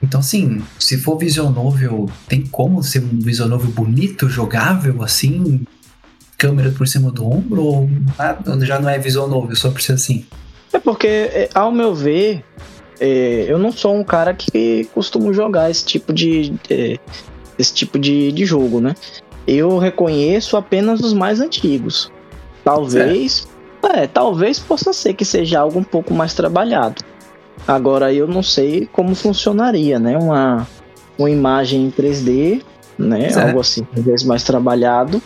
Então, 0.02 0.22
assim, 0.22 0.62
se 0.80 0.98
for 0.98 1.18
visual 1.18 1.52
novel, 1.52 2.10
tem 2.28 2.46
como 2.46 2.82
ser 2.82 3.04
um 3.04 3.20
visual 3.20 3.50
novel 3.50 3.70
bonito, 3.72 4.30
jogável, 4.30 5.04
assim? 5.04 5.66
câmera 6.40 6.72
por 6.72 6.88
cima 6.88 7.12
do 7.12 7.30
ombro 7.30 7.62
ou 7.62 7.90
já 8.62 8.80
não 8.80 8.90
é 8.90 8.98
visual 8.98 9.28
novo, 9.28 9.54
só 9.58 9.70
por 9.70 9.82
ser 9.82 9.94
assim? 9.94 10.26
É 10.72 10.80
porque, 10.80 11.08
é, 11.08 11.50
ao 11.54 11.70
meu 11.70 11.94
ver, 11.94 12.44
é, 13.00 13.46
eu 13.48 13.60
não 13.60 13.72
sou 13.72 13.94
um 13.94 14.04
cara 14.04 14.34
que 14.34 14.86
costumo 14.94 15.34
jogar 15.34 15.70
esse 15.70 15.84
tipo 15.84 16.14
de, 16.14 16.54
é, 16.70 16.98
esse 17.60 17.74
tipo 17.74 18.00
de, 18.00 18.32
de 18.32 18.46
jogo, 18.46 18.80
né? 18.80 18.96
Eu 19.46 19.78
reconheço 19.78 20.56
apenas 20.56 21.02
os 21.02 21.14
mais 21.14 21.42
antigos. 21.42 22.12
Talvez, 22.64 23.48
é, 23.84 24.08
talvez 24.08 24.58
possa 24.60 24.94
ser 24.94 25.14
que 25.14 25.26
seja 25.26 25.60
algo 25.60 25.80
um 25.80 25.84
pouco 25.84 26.14
mais 26.14 26.34
trabalhado. 26.34 27.04
Agora 27.68 28.14
eu 28.14 28.28
não 28.28 28.42
sei 28.42 28.88
como 28.92 29.14
funcionaria, 29.14 30.00
né? 30.00 30.18
Uma, 30.18 30.66
uma 31.18 31.30
imagem 31.30 31.86
em 31.86 31.92
3D, 31.92 32.64
né? 32.98 33.30
Certo. 33.30 33.48
Algo 33.48 33.60
assim, 33.60 33.84
talvez 33.94 34.24
mais 34.24 34.44
trabalhado 34.44 35.22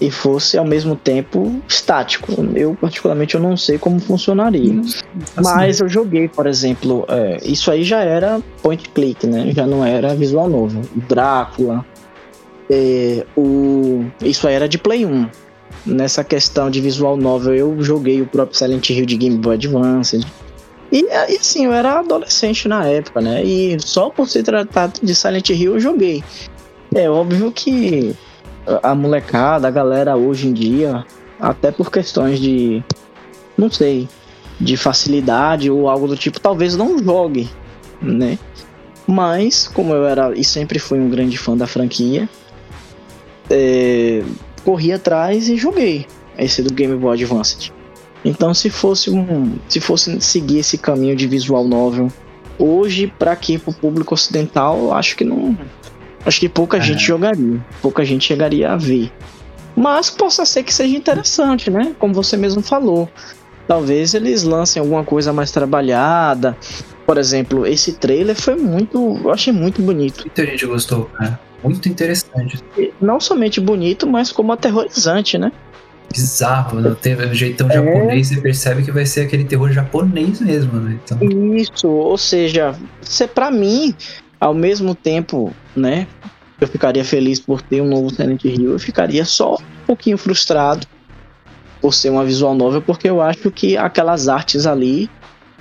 e 0.00 0.10
fosse 0.10 0.58
ao 0.58 0.64
mesmo 0.64 0.96
tempo 0.96 1.62
estático. 1.68 2.32
Eu 2.54 2.76
particularmente 2.80 3.34
eu 3.34 3.40
não 3.40 3.56
sei 3.56 3.78
como 3.78 4.00
funcionaria. 4.00 4.80
Assim. 4.80 5.02
Mas 5.42 5.80
eu 5.80 5.88
joguei, 5.88 6.28
por 6.28 6.46
exemplo, 6.46 7.04
é, 7.08 7.38
isso 7.44 7.70
aí 7.70 7.84
já 7.84 8.00
era 8.00 8.40
point 8.62 8.88
click, 8.90 9.26
né? 9.26 9.52
Já 9.52 9.66
não 9.66 9.84
era 9.84 10.14
visual 10.14 10.48
novo. 10.48 10.80
Drácula, 11.08 11.84
é, 12.70 13.26
o 13.36 14.04
isso 14.22 14.48
aí 14.48 14.54
era 14.54 14.68
de 14.68 14.78
Play 14.78 15.04
1. 15.04 15.28
Nessa 15.84 16.22
questão 16.22 16.70
de 16.70 16.80
visual 16.80 17.16
novel, 17.16 17.54
eu 17.54 17.82
joguei 17.82 18.20
o 18.20 18.26
próprio 18.26 18.56
Silent 18.56 18.90
Hill 18.90 19.06
de 19.06 19.16
Game 19.16 19.36
Boy 19.36 19.54
Advance. 19.54 20.20
E, 20.90 21.04
e 21.04 21.36
assim, 21.36 21.64
eu 21.64 21.72
era 21.72 21.98
adolescente 21.98 22.68
na 22.68 22.86
época, 22.86 23.20
né? 23.20 23.42
E 23.42 23.78
só 23.80 24.10
por 24.10 24.28
se 24.28 24.42
tratar 24.42 24.92
de 25.02 25.14
Silent 25.14 25.48
Hill 25.50 25.74
eu 25.74 25.80
joguei. 25.80 26.22
É 26.94 27.08
óbvio 27.08 27.50
que 27.50 28.14
a 28.82 28.94
molecada, 28.94 29.68
a 29.68 29.70
galera 29.70 30.16
hoje 30.16 30.48
em 30.48 30.52
dia, 30.52 31.04
até 31.40 31.70
por 31.70 31.90
questões 31.90 32.38
de, 32.38 32.82
não 33.56 33.70
sei, 33.70 34.08
de 34.60 34.76
facilidade 34.76 35.70
ou 35.70 35.88
algo 35.88 36.06
do 36.06 36.16
tipo, 36.16 36.40
talvez 36.40 36.76
não 36.76 37.02
jogue, 37.02 37.48
né? 38.00 38.38
Mas, 39.06 39.66
como 39.66 39.92
eu 39.92 40.06
era 40.06 40.32
e 40.38 40.44
sempre 40.44 40.78
fui 40.78 40.98
um 40.98 41.10
grande 41.10 41.36
fã 41.36 41.56
da 41.56 41.66
franquia, 41.66 42.28
é, 43.50 44.22
corri 44.64 44.92
atrás 44.92 45.48
e 45.48 45.56
joguei 45.56 46.06
esse 46.38 46.62
do 46.62 46.72
Game 46.72 46.96
Boy 46.96 47.14
Advance. 47.14 47.72
Então, 48.24 48.54
se 48.54 48.70
fosse 48.70 49.10
um, 49.10 49.56
se 49.68 49.80
fosse 49.80 50.20
seguir 50.20 50.60
esse 50.60 50.78
caminho 50.78 51.16
de 51.16 51.26
visual 51.26 51.66
novel 51.66 52.08
hoje 52.58 53.12
para 53.18 53.32
aqui 53.32 53.58
pro 53.58 53.72
público 53.72 54.14
ocidental, 54.14 54.94
acho 54.94 55.16
que 55.16 55.24
não 55.24 55.56
Acho 56.24 56.40
que 56.40 56.48
pouca 56.48 56.78
é. 56.78 56.80
gente 56.80 57.04
jogaria, 57.04 57.60
pouca 57.80 58.04
gente 58.04 58.26
chegaria 58.26 58.72
a 58.72 58.76
ver. 58.76 59.10
Mas 59.74 60.10
possa 60.10 60.44
ser 60.44 60.62
que 60.62 60.72
seja 60.72 60.96
interessante, 60.96 61.70
né? 61.70 61.94
Como 61.98 62.12
você 62.12 62.36
mesmo 62.36 62.62
falou. 62.62 63.08
Talvez 63.66 64.12
eles 64.14 64.42
lancem 64.42 64.80
alguma 64.80 65.04
coisa 65.04 65.32
mais 65.32 65.50
trabalhada. 65.50 66.56
Por 67.06 67.16
exemplo, 67.16 67.66
esse 67.66 67.94
trailer 67.94 68.36
foi 68.36 68.54
muito. 68.54 69.20
Eu 69.24 69.30
achei 69.30 69.52
muito 69.52 69.80
bonito. 69.80 70.20
Muita 70.20 70.46
gente 70.46 70.66
gostou, 70.66 71.10
né? 71.18 71.38
Muito 71.62 71.88
interessante. 71.88 72.62
Não 73.00 73.20
somente 73.20 73.60
bonito, 73.60 74.06
mas 74.06 74.32
como 74.32 74.52
aterrorizante, 74.52 75.38
né? 75.38 75.52
Bizarro, 76.12 76.80
né? 76.80 76.94
Teve 77.00 77.24
o 77.24 77.34
jeitão 77.34 77.70
é... 77.70 77.74
japonês, 77.74 78.28
você 78.28 78.40
percebe 78.40 78.82
que 78.82 78.92
vai 78.92 79.06
ser 79.06 79.22
aquele 79.22 79.44
terror 79.44 79.72
japonês 79.72 80.40
mesmo, 80.40 80.78
né? 80.80 80.98
Então... 81.04 81.18
Isso, 81.54 81.88
ou 81.88 82.18
seja, 82.18 82.74
você, 83.00 83.26
pra 83.26 83.50
mim, 83.50 83.94
ao 84.42 84.52
mesmo 84.52 84.92
tempo, 84.92 85.54
né, 85.76 86.08
eu 86.60 86.66
ficaria 86.66 87.04
feliz 87.04 87.38
por 87.38 87.62
ter 87.62 87.80
um 87.80 87.86
novo 87.86 88.10
Silent 88.10 88.44
Hill, 88.44 88.72
eu 88.72 88.78
ficaria 88.78 89.24
só 89.24 89.54
um 89.54 89.86
pouquinho 89.86 90.18
frustrado 90.18 90.84
por 91.80 91.94
ser 91.94 92.10
uma 92.10 92.24
visual 92.24 92.52
novel, 92.52 92.82
porque 92.82 93.08
eu 93.08 93.22
acho 93.22 93.52
que 93.52 93.76
aquelas 93.76 94.26
artes 94.26 94.66
ali 94.66 95.08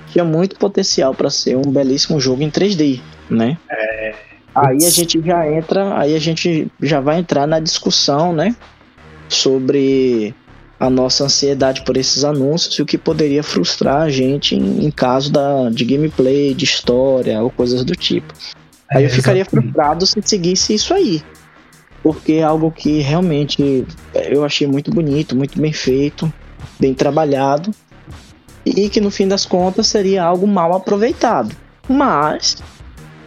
tinha 0.07 0.25
muito 0.25 0.55
potencial 0.55 1.13
para 1.13 1.29
ser 1.29 1.55
um 1.55 1.71
belíssimo 1.71 2.19
jogo 2.19 2.41
em 2.41 2.49
3D, 2.49 2.99
né? 3.29 3.55
É... 3.69 4.15
Aí 4.55 4.77
a 4.83 4.89
gente 4.89 5.21
já 5.23 5.47
entra, 5.47 5.97
aí 5.97 6.15
a 6.15 6.19
gente 6.19 6.67
já 6.81 6.99
vai 6.99 7.19
entrar 7.19 7.45
na 7.45 7.59
discussão, 7.59 8.33
né, 8.33 8.55
sobre 9.29 10.33
a 10.79 10.89
nossa 10.89 11.23
ansiedade 11.25 11.83
por 11.83 11.95
esses 11.97 12.23
anúncios 12.23 12.79
e 12.79 12.81
o 12.81 12.85
que 12.85 12.97
poderia 12.97 13.43
frustrar 13.43 14.01
a 14.01 14.09
gente 14.09 14.55
em, 14.55 14.85
em 14.85 14.89
caso 14.89 15.31
da, 15.31 15.69
de 15.69 15.85
gameplay, 15.85 16.55
de 16.55 16.65
história 16.65 17.41
ou 17.43 17.51
coisas 17.51 17.85
do 17.85 17.95
tipo. 17.95 18.33
Aí 18.91 19.05
eu 19.05 19.09
ficaria 19.09 19.45
frustrado 19.45 20.05
se 20.05 20.21
seguisse 20.23 20.73
isso 20.73 20.93
aí. 20.93 21.23
Porque 22.03 22.33
é 22.33 22.43
algo 22.43 22.71
que 22.71 22.99
realmente 22.99 23.85
eu 24.13 24.43
achei 24.43 24.67
muito 24.67 24.91
bonito, 24.91 25.35
muito 25.35 25.59
bem 25.59 25.71
feito, 25.71 26.31
bem 26.79 26.93
trabalhado. 26.93 27.71
E 28.65 28.89
que 28.89 28.99
no 28.99 29.09
fim 29.09 29.27
das 29.27 29.45
contas 29.45 29.87
seria 29.87 30.23
algo 30.23 30.45
mal 30.45 30.75
aproveitado. 30.75 31.55
Mas 31.87 32.57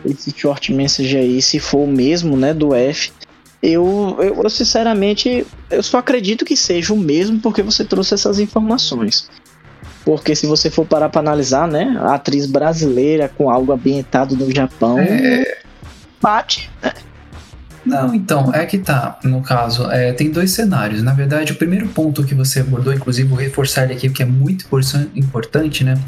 esse 0.05 0.33
short 0.37 0.73
message 0.73 1.17
aí, 1.17 1.41
se 1.41 1.59
for 1.59 1.79
o 1.79 1.87
mesmo, 1.87 2.37
né, 2.37 2.53
do 2.53 2.75
F, 2.75 3.11
eu, 3.63 4.19
eu 4.21 4.51
sinceramente 4.51 5.47
eu 5.71 5.83
só 5.83 5.99
acredito 5.99 6.45
que 6.45 6.57
seja 6.57 6.93
o 6.93 6.99
mesmo 6.99 7.41
porque 7.41 7.63
você 7.63 7.85
trouxe 7.85 8.13
essas 8.13 8.39
informações. 8.39 9.31
Porque 10.05 10.37
se 10.37 10.47
você 10.47 10.71
for 10.71 10.85
parar 10.85 11.09
para 11.09 11.21
analisar, 11.21 11.67
né, 11.67 11.97
a 12.01 12.15
atriz 12.15 12.47
brasileira 12.47 13.29
com 13.29 13.49
algo 13.51 13.73
ambientado 13.73 14.37
no 14.37 14.55
Japão, 14.55 14.99
é... 14.99 15.59
bate. 16.21 16.71
Né? 16.83 16.93
Não, 17.85 18.15
então, 18.15 18.53
é 18.55 18.65
que 18.65 18.79
tá, 18.79 19.19
no 19.23 19.43
caso, 19.43 19.91
é, 19.91 20.13
tem 20.13 20.31
dois 20.31 20.53
cenários. 20.53 21.03
Na 21.03 21.13
verdade, 21.13 21.53
o 21.53 21.57
primeiro 21.57 21.87
ponto 21.89 22.25
que 22.25 22.35
você 22.35 22.61
abordou, 22.61 22.95
inclusive 22.95 23.29
vou 23.29 23.39
reforçar 23.39 23.85
ele 23.85 23.93
aqui, 23.93 24.09
que 24.09 24.23
é 24.23 24.27
muito 24.27 24.67
importante, 25.15 25.85
né? 25.85 25.99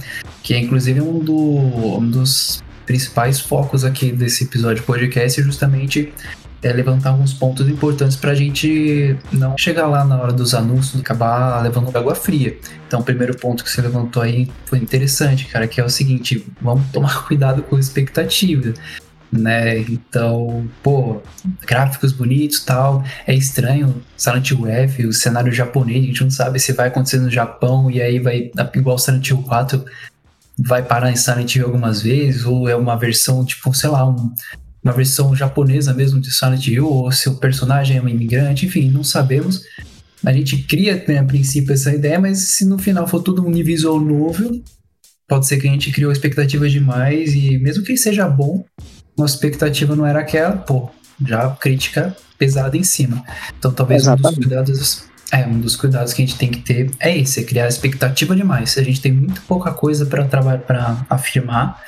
Que 0.43 0.55
é 0.55 0.59
inclusive 0.59 1.03
um, 1.03 1.19
do, 1.19 1.39
um 1.99 2.11
dos 2.11 2.63
principais 2.87 3.41
focos 3.41 3.85
aqui 3.85 4.11
desse 4.11 4.45
episódio 4.45 4.83
podcast, 4.85 5.39
é 5.39 5.45
justamente 5.45 6.13
é, 6.63 6.73
levantar 6.73 7.11
alguns 7.11 7.33
pontos 7.33 7.69
importantes 7.69 8.17
para 8.17 8.31
a 8.31 8.35
gente 8.35 9.17
não 9.33 9.57
chegar 9.59 9.87
lá 9.87 10.05
na 10.05 10.21
hora 10.21 10.33
dos 10.33 10.55
anúncios 10.55 10.95
e 10.95 11.01
acabar 11.01 11.63
levando 11.63 11.95
água 11.97 12.15
fria. 12.15 12.57
Então, 12.87 13.01
o 13.01 13.05
primeiro 13.05 13.37
ponto 13.37 13.63
que 13.63 13.71
você 13.71 13.83
levantou 13.83 14.23
aí 14.23 14.51
foi 14.65 14.79
interessante, 14.79 15.47
cara, 15.47 15.67
que 15.69 15.81
é 15.81 15.85
o 15.85 15.89
seguinte: 15.89 16.47
vamos 16.61 16.87
tomar 16.91 17.25
cuidado 17.27 17.63
com 17.63 17.77
a 17.77 17.81
expectativa. 17.81 18.75
Né? 19.31 19.81
Então, 19.81 20.67
pô, 20.83 21.21
gráficos 21.67 22.13
bonitos 22.13 22.65
tal. 22.65 23.05
É 23.27 23.35
estranho 23.35 24.03
Silent 24.17 24.51
Hill 24.51 24.67
F, 24.67 25.07
o 25.07 25.13
cenário 25.13 25.53
japonês, 25.53 26.05
a 26.05 26.07
gente 26.07 26.23
não 26.23 26.31
sabe 26.31 26.59
se 26.59 26.73
vai 26.73 26.89
acontecer 26.89 27.19
no 27.19 27.31
Japão 27.31 27.91
e 27.91 28.01
aí 28.01 28.19
vai, 28.19 28.51
igual 28.75 28.99
Silent 28.99 29.29
Hill 29.29 29.43
4, 29.43 29.85
vai 30.59 30.83
parar 30.83 31.11
em 31.11 31.17
Silent 31.17 31.57
Hill 31.57 31.67
algumas 31.67 32.03
vezes, 32.03 32.45
ou 32.45 32.69
é 32.69 32.77
uma 32.77 32.97
versão, 32.97 33.45
tipo, 33.45 33.75
sei 33.75 33.91
lá, 33.91 34.09
um, 34.09 34.33
uma 34.87 34.93
versão 34.93 35.35
japonesa 35.35 35.93
mesmo 35.93 36.21
de 36.21 36.33
Silent 36.33 36.69
Hill, 36.69 36.87
ou 36.87 37.11
se 37.11 37.29
o 37.29 37.35
personagem 37.35 37.97
é 37.97 38.03
um 38.03 38.09
imigrante, 38.09 38.67
enfim, 38.67 38.89
não 38.89 39.03
sabemos. 39.03 39.63
A 40.25 40.33
gente 40.33 40.59
cria, 40.59 41.05
né, 41.09 41.19
a 41.19 41.25
princípio, 41.25 41.73
essa 41.73 41.93
ideia, 41.93 42.21
mas 42.21 42.55
se 42.55 42.65
no 42.65 42.79
final 42.79 43.07
for 43.09 43.21
tudo 43.21 43.45
um 43.45 43.53
visual 43.53 44.01
novo, 44.01 44.63
pode 45.29 45.47
ser 45.47 45.57
que 45.57 45.67
a 45.67 45.71
gente 45.73 45.91
criou 45.91 46.13
expectativas 46.13 46.71
demais 46.71 47.35
e 47.35 47.59
mesmo 47.59 47.83
que 47.83 47.97
seja 47.97 48.29
bom, 48.29 48.65
nossa 49.19 49.35
expectativa 49.35 49.97
não 49.97 50.07
era 50.07 50.21
aquela, 50.21 50.57
pô, 50.57 50.89
já 51.27 51.51
crítica 51.51 52.17
pesada 52.39 52.77
em 52.77 52.85
cima. 52.85 53.25
Então 53.59 53.73
talvez 53.73 54.03
Exatamente. 54.03 54.27
um 54.27 54.41
dos 54.41 54.47
cuidados 54.47 55.07
é, 55.33 55.45
um 55.45 55.59
dos 55.59 55.75
cuidados 55.75 56.13
que 56.13 56.23
a 56.23 56.27
gente 56.27 56.39
tem 56.39 56.49
que 56.49 56.61
ter 56.61 56.93
é 57.01 57.19
esse, 57.19 57.41
é 57.41 57.43
criar 57.43 57.67
expectativa 57.67 58.37
demais. 58.37 58.79
A 58.79 58.83
gente 58.83 59.01
tem 59.01 59.11
muito 59.11 59.43
pouca 59.43 59.73
coisa 59.73 60.07
para 60.07 60.25
trabalhar, 60.25 60.61
para 60.61 61.05
afirmar, 61.11 61.83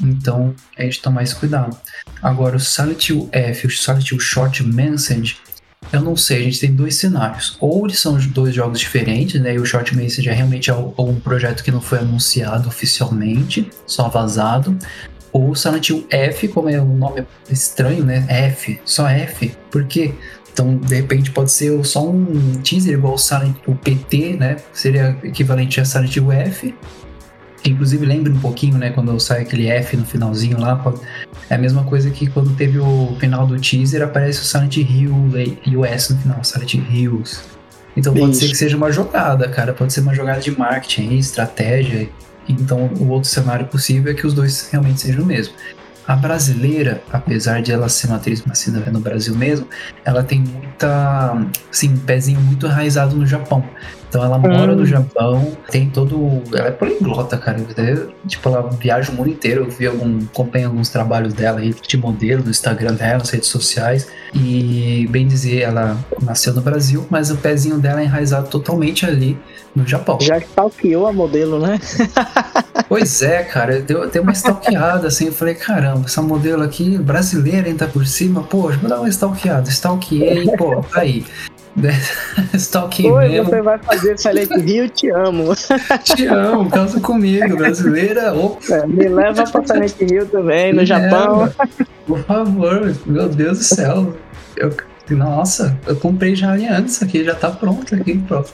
então 0.00 0.54
a 0.76 0.82
gente 0.82 1.02
tomar 1.02 1.22
esse 1.22 1.34
cuidado. 1.34 1.76
Agora, 2.22 2.56
o 2.56 2.60
Silent 2.60 3.10
F 3.32 3.66
e 3.66 3.68
o 3.68 4.14
Hill 4.14 4.20
Short 4.20 4.62
Message, 4.62 5.38
eu 5.92 6.00
não 6.00 6.16
sei, 6.16 6.40
a 6.40 6.44
gente 6.44 6.60
tem 6.60 6.74
dois 6.74 6.96
cenários. 6.96 7.56
Ou 7.60 7.86
eles 7.86 7.98
são 7.98 8.16
dois 8.18 8.54
jogos 8.54 8.78
diferentes, 8.78 9.40
né? 9.40 9.54
E 9.54 9.58
o 9.58 9.64
Short 9.64 9.96
Message 9.96 10.28
é 10.28 10.32
realmente 10.32 10.70
algum 10.70 11.18
projeto 11.18 11.64
que 11.64 11.70
não 11.70 11.80
foi 11.80 11.98
anunciado 11.98 12.68
oficialmente, 12.68 13.68
só 13.86 14.08
vazado. 14.08 14.76
Ou 15.32 15.54
Silent 15.54 15.88
Hill 15.88 16.06
F, 16.10 16.48
como 16.48 16.68
é 16.68 16.80
um 16.80 16.96
nome 16.96 17.24
estranho, 17.48 18.04
né? 18.04 18.24
F, 18.28 18.80
só 18.84 19.08
F. 19.08 19.54
Por 19.70 19.84
quê? 19.86 20.14
Então, 20.52 20.76
de 20.76 20.94
repente, 20.96 21.30
pode 21.30 21.52
ser 21.52 21.82
só 21.84 22.08
um 22.08 22.60
teaser 22.62 22.94
igual 22.94 23.14
o 23.14 23.18
Silent 23.18 23.56
o 23.66 23.74
PT, 23.74 24.34
né? 24.34 24.56
Seria 24.72 25.16
equivalente 25.22 25.80
a 25.80 25.84
Silent 25.84 26.16
Hill 26.16 26.32
F 26.32 26.74
que 27.62 27.70
inclusive 27.70 28.04
lembra 28.06 28.32
um 28.32 28.40
pouquinho, 28.40 28.78
né, 28.78 28.90
quando 28.90 29.18
sai 29.20 29.42
aquele 29.42 29.68
F 29.68 29.96
no 29.96 30.04
finalzinho 30.04 30.58
lá, 30.58 30.82
é 31.48 31.54
a 31.54 31.58
mesma 31.58 31.84
coisa 31.84 32.10
que 32.10 32.26
quando 32.26 32.54
teve 32.56 32.78
o 32.78 33.16
final 33.18 33.46
do 33.46 33.58
teaser, 33.58 34.02
aparece 34.02 34.40
o 34.40 34.44
Silent 34.44 34.76
Hill 34.78 35.14
US 35.14 36.10
no 36.10 36.18
final, 36.18 36.44
Silent 36.44 36.74
Hills. 36.74 37.40
Então 37.96 38.14
pode 38.14 38.32
Isso. 38.32 38.40
ser 38.40 38.48
que 38.48 38.56
seja 38.56 38.76
uma 38.76 38.90
jogada, 38.90 39.48
cara, 39.48 39.72
pode 39.72 39.92
ser 39.92 40.00
uma 40.00 40.14
jogada 40.14 40.40
de 40.40 40.56
marketing, 40.56 41.16
estratégia. 41.16 42.08
Então 42.48 42.90
o 42.98 43.08
outro 43.08 43.28
cenário 43.28 43.66
possível 43.66 44.12
é 44.12 44.14
que 44.14 44.26
os 44.26 44.32
dois 44.32 44.68
realmente 44.70 45.00
sejam 45.00 45.22
o 45.22 45.26
mesmo. 45.26 45.54
A 46.06 46.16
brasileira, 46.16 47.02
apesar 47.12 47.62
de 47.62 47.72
ela 47.72 47.88
ser 47.88 48.08
uma 48.08 48.16
atriz 48.16 48.44
nascida 48.44 48.80
no 48.90 49.00
Brasil 49.00 49.34
mesmo, 49.36 49.66
ela 50.04 50.24
tem 50.24 50.40
muita, 50.40 51.46
assim, 51.70 51.90
um 51.90 51.98
pezinho 51.98 52.40
muito 52.40 52.66
enraizado 52.66 53.14
no 53.14 53.26
Japão. 53.26 53.64
Então 54.10 54.24
ela 54.24 54.38
mora 54.38 54.74
no 54.74 54.84
Japão, 54.84 55.56
tem 55.70 55.88
todo. 55.88 56.42
Ela 56.52 56.66
é 56.66 56.70
poliglota, 56.72 57.38
cara. 57.38 57.64
Tipo, 58.26 58.48
ela 58.48 58.68
viaja 58.70 59.12
o 59.12 59.14
mundo 59.14 59.30
inteiro. 59.30 59.62
Eu 59.62 59.70
vi 59.70 59.86
algum. 59.86 60.18
acompanho 60.18 60.66
alguns 60.66 60.88
trabalhos 60.88 61.32
dela 61.32 61.60
aí 61.60 61.72
de 61.72 61.96
modelo 61.96 62.42
no 62.42 62.50
Instagram 62.50 62.94
dela, 62.94 63.18
nas 63.18 63.30
redes 63.30 63.48
sociais. 63.48 64.08
E 64.34 65.06
bem 65.10 65.28
dizer, 65.28 65.60
ela 65.60 65.96
nasceu 66.20 66.52
no 66.52 66.60
Brasil, 66.60 67.06
mas 67.08 67.30
o 67.30 67.36
pezinho 67.36 67.78
dela 67.78 68.00
é 68.00 68.04
enraizado 68.04 68.48
totalmente 68.48 69.06
ali 69.06 69.38
no 69.76 69.86
Japão. 69.86 70.18
Já 70.20 70.38
stalkeou 70.38 71.06
a 71.06 71.12
modelo, 71.12 71.60
né? 71.60 71.78
pois 72.88 73.22
é, 73.22 73.44
cara. 73.44 73.80
Deu, 73.80 74.10
deu 74.10 74.24
uma 74.24 74.32
stalkeada 74.32 75.06
assim. 75.06 75.26
Eu 75.26 75.32
falei, 75.32 75.54
caramba, 75.54 76.06
essa 76.06 76.20
modelo 76.20 76.64
aqui, 76.64 76.98
brasileira 76.98 77.68
ainda 77.68 77.86
por 77.86 78.04
cima, 78.06 78.42
pô, 78.42 78.72
vou 78.72 78.88
dar 78.88 78.98
uma 78.98 79.08
stalkeada. 79.08 79.70
Stalkeei, 79.70 80.46
pô, 80.56 80.82
tá 80.82 81.02
aí. 81.02 81.24
Stalking 82.54 83.10
Oi, 83.10 83.28
mesmo. 83.28 83.44
você 83.44 83.62
vai 83.62 83.78
fazer 83.78 84.18
Silent 84.18 84.50
Hill, 84.50 84.88
te 84.90 85.10
amo. 85.10 85.54
Te 86.04 86.26
amo, 86.26 86.68
casa 86.68 87.00
comigo, 87.00 87.56
brasileira. 87.56 88.32
Opa. 88.34 88.74
É, 88.74 88.86
me 88.86 89.08
leva 89.08 89.44
pra 89.44 89.66
Silent 89.66 90.00
Hill 90.00 90.26
também, 90.26 90.72
no 90.72 90.80
me 90.80 90.86
Japão. 90.86 91.40
Leva. 91.40 91.68
Por 92.06 92.18
favor, 92.24 92.94
meu 93.06 93.28
Deus 93.28 93.58
do 93.58 93.64
céu. 93.64 94.16
Eu, 94.56 94.74
nossa, 95.10 95.78
eu 95.86 95.96
comprei 95.96 96.34
já 96.34 96.52
antes 96.52 97.02
aqui, 97.02 97.24
já 97.24 97.34
tá 97.34 97.50
pronto 97.50 97.94
aqui, 97.94 98.18
pronto. 98.18 98.52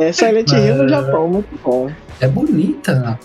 É 0.00 0.12
Silent 0.12 0.50
Hill 0.50 0.74
no 0.76 0.88
Japão, 0.88 1.28
muito 1.28 1.60
bom. 1.62 1.90
É 2.20 2.26
bonita. 2.26 3.18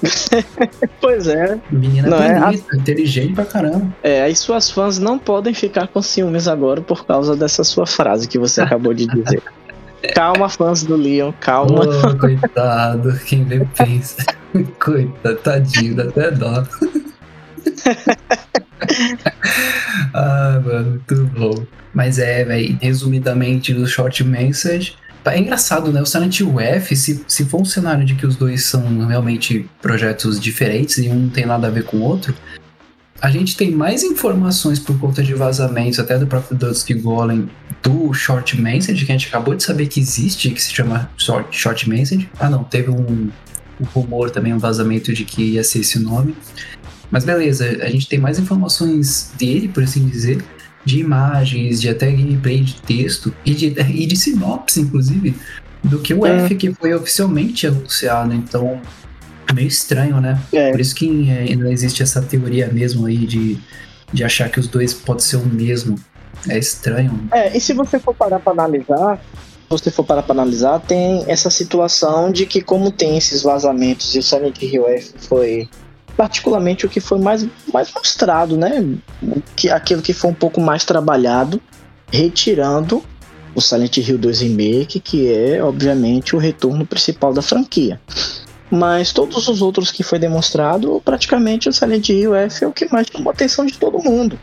pois 0.99 1.27
é. 1.27 1.57
Menina 1.71 2.09
não, 2.09 2.21
é 2.21 2.39
bonita, 2.39 2.75
é, 2.75 2.77
inteligente 2.77 3.33
pra 3.33 3.45
caramba. 3.45 3.87
É, 4.03 4.21
aí 4.21 4.35
suas 4.35 4.69
fãs 4.69 4.99
não 4.99 5.17
podem 5.17 5.53
ficar 5.53 5.87
com 5.87 6.01
ciúmes 6.01 6.47
agora 6.47 6.81
por 6.81 7.05
causa 7.05 7.35
dessa 7.35 7.63
sua 7.63 7.87
frase 7.87 8.27
que 8.27 8.37
você 8.37 8.61
acabou 8.61 8.93
de 8.93 9.07
dizer. 9.07 9.41
calma, 10.13 10.49
fãs 10.49 10.83
do 10.83 10.95
Leon, 10.95 11.31
calma. 11.39 11.81
Oh, 11.85 12.17
coitado, 12.17 13.17
quem 13.25 13.43
vê 13.45 13.65
pensa. 13.77 14.25
Coitado, 14.79 15.37
tadinho, 15.37 15.95
dá 15.95 16.03
até 16.03 16.31
dó. 16.31 16.63
ah, 20.13 20.61
mano, 20.63 20.89
muito 20.89 21.23
bom. 21.27 21.63
Mas 21.93 22.19
é, 22.19 22.43
velho, 22.43 22.77
resumidamente, 22.81 23.73
no 23.73 23.87
short 23.87 24.23
message, 24.25 24.97
é 25.25 25.39
engraçado, 25.39 25.91
né? 25.91 26.01
O 26.01 26.05
Silent 26.05 26.39
Hill 26.39 26.59
F, 26.59 26.95
se, 26.95 27.23
se 27.27 27.45
for 27.45 27.61
um 27.61 27.65
cenário 27.65 28.03
de 28.05 28.15
que 28.15 28.25
os 28.25 28.35
dois 28.35 28.65
são 28.65 29.05
realmente 29.05 29.69
projetos 29.81 30.39
diferentes 30.39 30.97
e 30.97 31.09
um 31.09 31.15
não 31.15 31.29
tem 31.29 31.45
nada 31.45 31.67
a 31.67 31.69
ver 31.69 31.83
com 31.83 31.97
o 31.97 32.01
outro, 32.01 32.33
a 33.21 33.29
gente 33.29 33.55
tem 33.55 33.69
mais 33.69 34.03
informações 34.03 34.79
por 34.79 34.97
conta 34.99 35.21
de 35.21 35.35
vazamentos, 35.35 35.99
até 35.99 36.17
do 36.17 36.25
próprio 36.25 36.57
Dusk 36.57 36.89
Golem, 36.93 37.47
do 37.83 38.11
Short 38.13 38.59
Message, 38.59 39.05
que 39.05 39.11
a 39.11 39.15
gente 39.15 39.27
acabou 39.27 39.53
de 39.53 39.61
saber 39.61 39.85
que 39.87 39.99
existe, 39.99 40.49
que 40.49 40.61
se 40.61 40.73
chama 40.73 41.09
Short, 41.15 41.55
Short 41.55 41.87
Message. 41.87 42.27
Ah, 42.39 42.49
não, 42.49 42.63
teve 42.63 42.89
um, 42.89 43.29
um 43.79 43.85
rumor 43.93 44.31
também, 44.31 44.53
um 44.53 44.57
vazamento 44.57 45.13
de 45.13 45.23
que 45.23 45.53
ia 45.53 45.63
ser 45.63 45.79
esse 45.79 45.99
nome. 45.99 46.35
Mas 47.11 47.23
beleza, 47.23 47.65
a 47.83 47.89
gente 47.89 48.07
tem 48.07 48.17
mais 48.17 48.39
informações 48.39 49.31
dele, 49.37 49.67
por 49.67 49.83
assim 49.83 50.07
dizer 50.07 50.43
de 50.83 50.99
imagens, 50.99 51.81
de 51.81 51.89
até 51.89 52.11
gameplay 52.11 52.61
de 52.61 52.81
texto 52.81 53.33
e 53.45 53.53
de, 53.53 53.67
e 53.67 54.05
de 54.05 54.15
sinopse, 54.15 54.81
inclusive, 54.81 55.35
do 55.83 55.99
que 55.99 56.13
o 56.13 56.25
é. 56.25 56.45
F 56.45 56.55
que 56.55 56.73
foi 56.73 56.93
oficialmente 56.93 57.67
anunciado. 57.67 58.33
Então, 58.33 58.81
é 59.47 59.53
meio 59.53 59.67
estranho, 59.67 60.19
né? 60.19 60.39
É. 60.51 60.71
Por 60.71 60.79
isso 60.79 60.95
que 60.95 61.29
é, 61.29 61.51
ainda 61.51 61.71
existe 61.71 62.01
essa 62.01 62.21
teoria 62.21 62.67
mesmo 62.67 63.05
aí 63.05 63.17
de, 63.17 63.57
de 64.11 64.23
achar 64.23 64.49
que 64.49 64.59
os 64.59 64.67
dois 64.67 64.93
podem 64.93 65.23
ser 65.23 65.37
o 65.37 65.45
mesmo. 65.45 65.95
É 66.49 66.57
estranho. 66.57 67.27
É, 67.31 67.55
e 67.55 67.61
se 67.61 67.71
você 67.71 67.99
for 67.99 68.15
parar 68.15 68.39
para 68.39 68.53
analisar, 68.53 69.17
se 69.17 69.69
você 69.69 69.91
for 69.91 70.03
parar 70.03 70.23
para 70.23 70.33
analisar, 70.33 70.79
tem 70.79 71.23
essa 71.27 71.51
situação 71.51 72.31
de 72.31 72.47
que 72.47 72.61
como 72.61 72.91
tem 72.91 73.15
esses 73.15 73.43
vazamentos 73.43 74.15
e 74.15 74.19
o 74.19 74.23
Silent 74.23 74.59
Hill 74.59 74.87
F 74.87 75.13
foi 75.19 75.69
particularmente 76.21 76.85
o 76.85 76.89
que 76.89 76.99
foi 76.99 77.17
mais, 77.17 77.47
mais 77.73 77.91
mostrado, 77.91 78.55
né? 78.55 78.85
Que, 79.55 79.71
aquilo 79.71 80.03
que 80.03 80.13
foi 80.13 80.29
um 80.29 80.35
pouco 80.35 80.61
mais 80.61 80.85
trabalhado, 80.85 81.59
retirando 82.11 83.03
o 83.55 83.59
Silent 83.59 83.97
Hill 83.97 84.19
2 84.19 84.41
Remake, 84.41 84.99
que 84.99 85.33
é, 85.33 85.63
obviamente, 85.63 86.35
o 86.35 86.39
retorno 86.39 86.85
principal 86.85 87.33
da 87.33 87.41
franquia. 87.41 87.99
Mas 88.69 89.11
todos 89.11 89.47
os 89.47 89.63
outros 89.63 89.89
que 89.89 90.03
foi 90.03 90.19
demonstrado, 90.19 91.01
praticamente 91.03 91.67
o 91.67 91.73
Silent 91.73 92.09
Hill 92.09 92.35
F 92.35 92.65
é 92.65 92.67
o 92.67 92.71
que 92.71 92.87
mais 92.93 93.07
chamou 93.07 93.31
a 93.31 93.33
atenção 93.33 93.65
de 93.65 93.73
todo 93.73 93.97
mundo. 93.97 94.37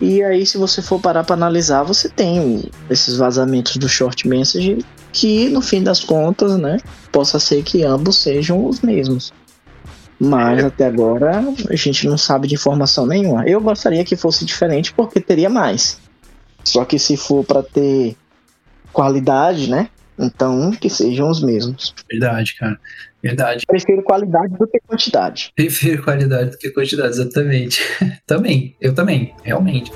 E 0.00 0.22
aí, 0.22 0.46
se 0.46 0.56
você 0.56 0.80
for 0.80 0.98
parar 0.98 1.22
para 1.22 1.36
analisar, 1.36 1.82
você 1.82 2.08
tem 2.08 2.64
esses 2.88 3.18
vazamentos 3.18 3.76
do 3.76 3.90
short 3.90 4.26
message 4.26 4.78
que, 5.12 5.50
no 5.50 5.60
fim 5.60 5.82
das 5.82 6.02
contas, 6.02 6.56
né, 6.56 6.78
possa 7.12 7.38
ser 7.38 7.62
que 7.62 7.84
ambos 7.84 8.16
sejam 8.16 8.66
os 8.66 8.80
mesmos. 8.80 9.34
Mas 10.24 10.64
até 10.64 10.86
agora 10.86 11.42
a 11.68 11.74
gente 11.74 12.06
não 12.06 12.16
sabe 12.16 12.46
de 12.46 12.54
informação 12.54 13.04
nenhuma. 13.04 13.44
Eu 13.44 13.60
gostaria 13.60 14.04
que 14.04 14.14
fosse 14.14 14.44
diferente 14.44 14.92
porque 14.92 15.20
teria 15.20 15.50
mais. 15.50 15.98
Só 16.62 16.84
que 16.84 16.96
se 16.96 17.16
for 17.16 17.44
para 17.44 17.60
ter 17.60 18.16
qualidade, 18.92 19.68
né? 19.68 19.88
Então 20.16 20.70
que 20.70 20.88
sejam 20.88 21.28
os 21.28 21.42
mesmos. 21.42 21.92
Verdade, 22.08 22.54
cara. 22.54 22.78
Verdade. 23.20 23.66
Prefiro 23.66 24.00
qualidade 24.04 24.56
do 24.56 24.64
que 24.68 24.78
quantidade. 24.86 25.50
Prefiro 25.56 26.04
qualidade 26.04 26.52
do 26.52 26.58
que 26.58 26.70
quantidade, 26.70 27.08
exatamente. 27.08 27.82
também, 28.24 28.76
eu 28.80 28.94
também, 28.94 29.34
realmente. 29.42 29.90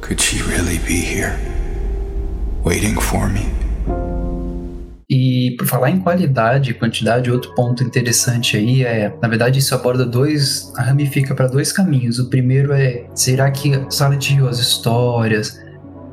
Could 0.00 0.22
she 0.22 0.40
really 0.42 0.78
be 0.78 1.00
here? 1.00 1.34
Waiting 2.62 2.94
for 3.00 3.28
me? 3.28 3.69
E 5.10 5.56
por 5.58 5.66
falar 5.66 5.90
em 5.90 5.98
qualidade 5.98 6.70
e 6.70 6.74
quantidade, 6.74 7.32
outro 7.32 7.52
ponto 7.56 7.82
interessante 7.82 8.56
aí 8.56 8.84
é, 8.84 9.12
na 9.20 9.26
verdade, 9.26 9.58
isso 9.58 9.74
aborda 9.74 10.06
dois, 10.06 10.72
ramifica 10.76 11.34
para 11.34 11.48
dois 11.48 11.72
caminhos. 11.72 12.20
O 12.20 12.30
primeiro 12.30 12.72
é, 12.72 13.06
será 13.12 13.50
que 13.50 13.72
Silent 13.90 14.30
Hill, 14.30 14.48
as 14.48 14.60
histórias, 14.60 15.58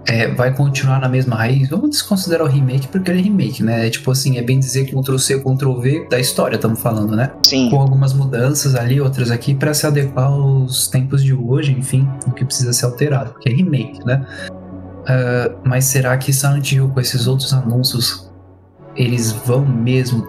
é, 0.07 0.29
vai 0.29 0.51
continuar 0.51 0.99
na 0.99 1.07
mesma 1.07 1.35
raiz? 1.35 1.69
Vamos 1.69 1.91
desconsiderar 1.91 2.47
o 2.47 2.49
remake 2.49 2.87
porque 2.87 3.11
ele 3.11 3.19
é 3.19 3.23
remake, 3.23 3.61
né? 3.61 3.85
É 3.85 3.89
tipo 3.91 4.09
assim, 4.09 4.39
é 4.39 4.41
bem 4.41 4.57
dizer 4.57 4.85
Ctrl 4.85 5.17
C, 5.17 5.39
Ctrl 5.39 5.79
V 5.79 6.07
da 6.09 6.19
história, 6.19 6.55
estamos 6.55 6.81
falando, 6.81 7.15
né? 7.15 7.31
Sim. 7.45 7.69
Com 7.69 7.79
algumas 7.79 8.13
mudanças 8.13 8.73
ali, 8.73 8.99
outras 8.99 9.29
aqui, 9.29 9.53
para 9.53 9.75
se 9.75 9.85
adequar 9.85 10.25
aos 10.25 10.87
tempos 10.87 11.23
de 11.23 11.35
hoje, 11.35 11.71
enfim, 11.71 12.09
o 12.25 12.31
que 12.31 12.43
precisa 12.43 12.73
ser 12.73 12.85
alterado, 12.85 13.33
porque 13.33 13.49
é 13.49 13.53
remake, 13.53 14.03
né? 14.05 14.25
Uh, 15.01 15.55
mas 15.63 15.85
será 15.85 16.17
que 16.17 16.33
Silent 16.33 16.71
Hill, 16.71 16.89
com 16.89 16.99
esses 16.99 17.27
outros 17.27 17.53
anúncios 17.53 18.26
eles 18.97 19.31
vão 19.31 19.65
mesmo 19.65 20.27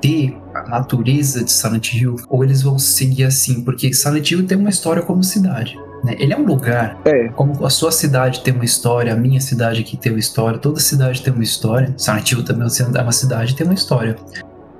ter 0.00 0.36
a 0.54 0.62
natureza 0.68 1.44
de 1.44 1.50
Silent 1.50 1.92
Hill 1.92 2.16
ou 2.28 2.42
eles 2.42 2.62
vão 2.62 2.78
seguir 2.78 3.24
assim? 3.24 3.62
Porque 3.62 3.92
Silent 3.92 4.30
Hill 4.30 4.46
tem 4.46 4.56
uma 4.56 4.70
história 4.70 5.02
como 5.02 5.22
cidade. 5.22 5.78
Né? 6.04 6.16
Ele 6.18 6.32
é 6.32 6.36
um 6.36 6.44
lugar, 6.44 7.00
é. 7.04 7.28
como 7.28 7.64
a 7.66 7.70
sua 7.70 7.90
cidade 7.90 8.40
tem 8.42 8.54
uma 8.54 8.64
história, 8.64 9.12
a 9.12 9.16
minha 9.16 9.40
cidade 9.40 9.80
aqui 9.80 9.96
tem 9.96 10.12
uma 10.12 10.18
história, 10.18 10.58
toda 10.58 10.80
cidade 10.80 11.22
tem 11.22 11.32
uma 11.32 11.42
história. 11.42 11.92
Silent 11.96 12.32
Hill 12.32 12.44
também 12.44 12.68
é 12.78 13.02
uma 13.02 13.12
cidade 13.12 13.54
tem 13.54 13.66
uma 13.66 13.74
história. 13.74 14.16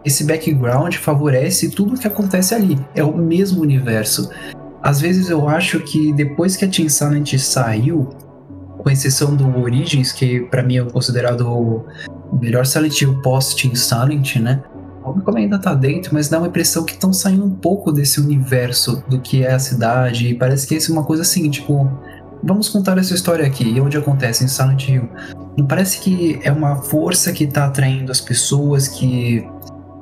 Esse 0.05 0.25
background 0.25 0.95
favorece 0.95 1.71
tudo 1.71 1.95
o 1.95 1.99
que 1.99 2.07
acontece 2.07 2.55
ali. 2.55 2.79
É 2.95 3.03
o 3.03 3.17
mesmo 3.17 3.61
universo. 3.61 4.31
Às 4.81 5.01
vezes 5.01 5.29
eu 5.29 5.49
acho 5.49 5.81
que 5.81 6.13
depois 6.13 6.57
que 6.57 6.65
a 6.65 6.69
Team 6.69 6.89
Silent 6.89 7.37
saiu, 7.37 8.09
com 8.79 8.89
exceção 8.89 9.35
do 9.35 9.61
Origins, 9.61 10.13
que 10.13 10.41
para 10.43 10.63
mim 10.63 10.79
é 10.79 10.85
considerado 10.85 11.85
melhor 12.37 12.67
Silent 12.67 13.01
Hill 13.01 13.21
post-Team 13.23 13.75
Silent, 13.75 14.37
né? 14.37 14.63
Como 15.03 15.39
ainda 15.39 15.59
tá 15.59 15.75
dentro, 15.75 16.13
mas 16.13 16.29
dá 16.29 16.39
uma 16.39 16.49
impressão 16.49 16.85
que 16.85 16.93
estão 16.93 17.13
saindo 17.13 17.45
um 17.45 17.51
pouco 17.51 17.91
desse 17.91 18.21
universo 18.21 19.03
do 19.09 19.21
que 19.21 19.43
é 19.43 19.55
a 19.55 19.59
cidade. 19.59 20.29
E 20.29 20.35
parece 20.35 20.67
que 20.67 20.77
é 20.77 20.93
uma 20.93 21.05
coisa 21.05 21.23
assim, 21.23 21.49
tipo, 21.49 21.91
vamos 22.43 22.69
contar 22.69 22.99
essa 22.99 23.15
história 23.15 23.47
aqui. 23.47 23.65
E 23.65 23.81
onde 23.81 23.97
acontece? 23.97 24.45
Em 24.45 24.49
Silent 24.49 24.89
Hill. 24.89 25.09
Não 25.57 25.67
parece 25.67 26.01
que 26.01 26.39
é 26.43 26.53
uma 26.53 26.77
força 26.77 27.33
que 27.33 27.47
tá 27.47 27.67
atraindo 27.67 28.13
as 28.13 28.21
pessoas, 28.21 28.87
que, 28.87 29.49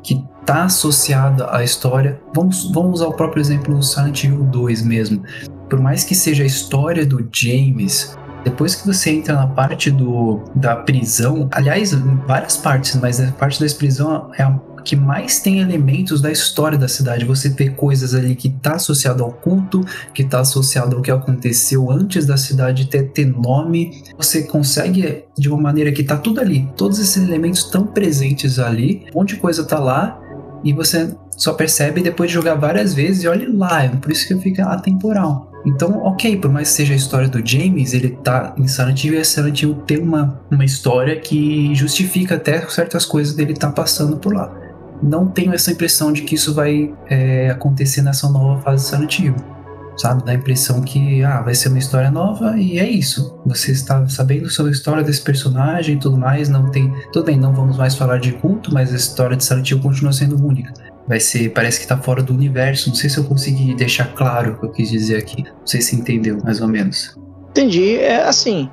que 0.03 0.25
tá 0.45 0.65
associada 0.65 1.55
à 1.55 1.63
história. 1.63 2.21
Vamos, 2.35 2.71
vamos 2.73 3.01
usar 3.01 3.07
o 3.07 3.15
próprio 3.15 3.41
exemplo 3.41 3.75
do 3.75 3.83
Silent 3.83 4.25
Hill 4.25 4.43
2 4.45 4.83
mesmo. 4.83 5.23
Por 5.69 5.81
mais 5.81 6.05
que 6.05 6.15
seja 6.15 6.43
a 6.43 6.47
história 6.47 7.07
do 7.07 7.29
James, 7.33 8.17
depois 8.47 8.77
que 8.77 8.87
você 8.87 9.11
entra 9.11 9.35
na 9.35 9.49
parte 9.49 9.91
do, 9.91 10.41
da 10.55 10.77
prisão, 10.77 11.49
aliás, 11.51 11.93
várias 12.29 12.57
partes, 12.57 12.95
mas 12.95 13.21
a 13.21 13.33
parte 13.33 13.59
da 13.59 13.75
prisão 13.75 14.31
é 14.39 14.45
a 14.45 14.57
que 14.85 14.95
mais 14.95 15.41
tem 15.41 15.59
elementos 15.59 16.21
da 16.21 16.31
história 16.31 16.79
da 16.79 16.87
cidade. 16.87 17.25
Você 17.25 17.49
vê 17.49 17.71
coisas 17.71 18.15
ali 18.15 18.37
que 18.37 18.47
está 18.47 18.77
associado 18.77 19.25
ao 19.25 19.33
culto, 19.33 19.85
que 20.15 20.23
está 20.23 20.39
associado 20.39 20.95
ao 20.95 21.03
que 21.03 21.11
aconteceu 21.11 21.91
antes 21.91 22.25
da 22.25 22.37
cidade 22.37 22.87
ter, 22.87 23.11
ter 23.11 23.27
nome. 23.27 24.01
Você 24.17 24.45
consegue 24.45 25.25
de 25.37 25.49
uma 25.49 25.61
maneira 25.61 25.91
que 25.91 26.03
está 26.03 26.17
tudo 26.17 26.41
ali. 26.41 26.71
Todos 26.77 27.01
esses 27.01 27.21
elementos 27.21 27.65
estão 27.65 27.85
presentes 27.85 28.61
ali. 28.61 29.07
Um 29.13 29.19
monte 29.19 29.35
de 29.35 29.41
coisa 29.41 29.63
está 29.63 29.81
lá 29.81 30.21
e 30.63 30.73
você 30.73 31.13
só 31.37 31.53
percebe 31.53 32.01
depois 32.01 32.31
de 32.31 32.35
jogar 32.35 32.55
várias 32.55 32.95
vezes 32.95 33.25
e 33.25 33.27
olha 33.27 33.49
lá, 33.53 33.83
é 33.83 33.89
por 33.89 34.13
isso 34.13 34.29
que 34.29 34.41
fica 34.41 34.67
atemporal. 34.67 35.51
Então, 35.67 35.99
ok, 36.05 36.37
por 36.37 36.51
mais 36.51 36.69
que 36.69 36.75
seja 36.77 36.93
a 36.93 36.97
história 36.97 37.29
do 37.29 37.45
James, 37.45 37.93
ele 37.93 38.11
tá 38.11 38.55
em 38.57 38.69
Silent 38.69 39.03
Hill 39.03 39.21
e 39.21 39.25
Silent 39.25 39.63
Hill 39.63 39.75
tem 39.87 39.99
uma, 39.99 40.41
uma 40.49 40.65
história 40.65 41.19
que 41.19 41.75
justifica 41.75 42.37
até 42.37 42.61
certas 42.69 43.05
coisas 43.05 43.35
dele 43.35 43.53
tá 43.53 43.71
passando 43.71 44.17
por 44.17 44.33
lá. 44.33 44.55
Não 45.03 45.27
tenho 45.27 45.53
essa 45.53 45.73
impressão 45.73 46.13
de 46.13 46.23
que 46.23 46.37
isso 46.37 46.55
vai 46.55 46.95
é, 47.11 47.51
acontecer 47.51 48.01
nessa 48.01 48.31
nova 48.31 48.63
fase 48.63 48.85
de 48.85 48.91
Silent 48.91 49.19
Hill 49.19 49.57
sabe? 49.97 50.25
Dá 50.25 50.33
a 50.33 50.35
impressão 50.35 50.83
que 50.83 51.25
ah, 51.25 51.41
vai 51.41 51.55
ser 51.55 51.69
uma 51.69 51.79
história 51.79 52.11
nova 52.11 52.57
e 52.59 52.79
é 52.79 52.89
isso. 52.89 53.39
Você 53.47 53.73
está 53.73 54.07
sabendo 54.09 54.49
sobre 54.51 54.71
a 54.71 54.75
história 54.75 55.03
desse 55.03 55.23
personagem 55.23 55.97
e 55.97 55.99
tudo 55.99 56.17
mais, 56.17 56.49
não 56.49 56.71
tem. 56.71 56.93
Tudo 57.13 57.25
bem, 57.25 57.39
não 57.39 57.53
vamos 57.53 57.77
mais 57.77 57.95
falar 57.95 58.19
de 58.19 58.33
culto, 58.33 58.73
mas 58.73 58.93
a 58.93 58.97
história 58.97 59.37
de 59.37 59.45
Silent 59.45 59.71
Hill 59.71 59.81
continua 59.81 60.13
sendo 60.13 60.37
única. 60.45 60.73
Vai 61.07 61.21
ser, 61.21 61.51
parece 61.51 61.81
que 61.81 61.87
tá 61.87 61.97
fora 61.97 62.23
do 62.23 62.33
universo. 62.33 62.89
Não 62.89 62.97
sei 62.97 63.09
se 63.09 63.19
eu 63.19 63.25
consegui 63.25 63.75
deixar 63.75 64.13
claro 64.15 64.53
o 64.53 64.59
que 64.59 64.67
eu 64.67 64.71
quis 64.71 64.91
dizer 64.91 65.17
aqui. 65.17 65.45
Não 65.45 65.67
sei 65.67 65.81
se 65.81 65.95
entendeu, 65.95 66.39
mais 66.43 66.61
ou 66.61 66.69
menos. 66.69 67.17
Entendi. 67.51 67.97
É 67.97 68.23
assim, 68.25 68.69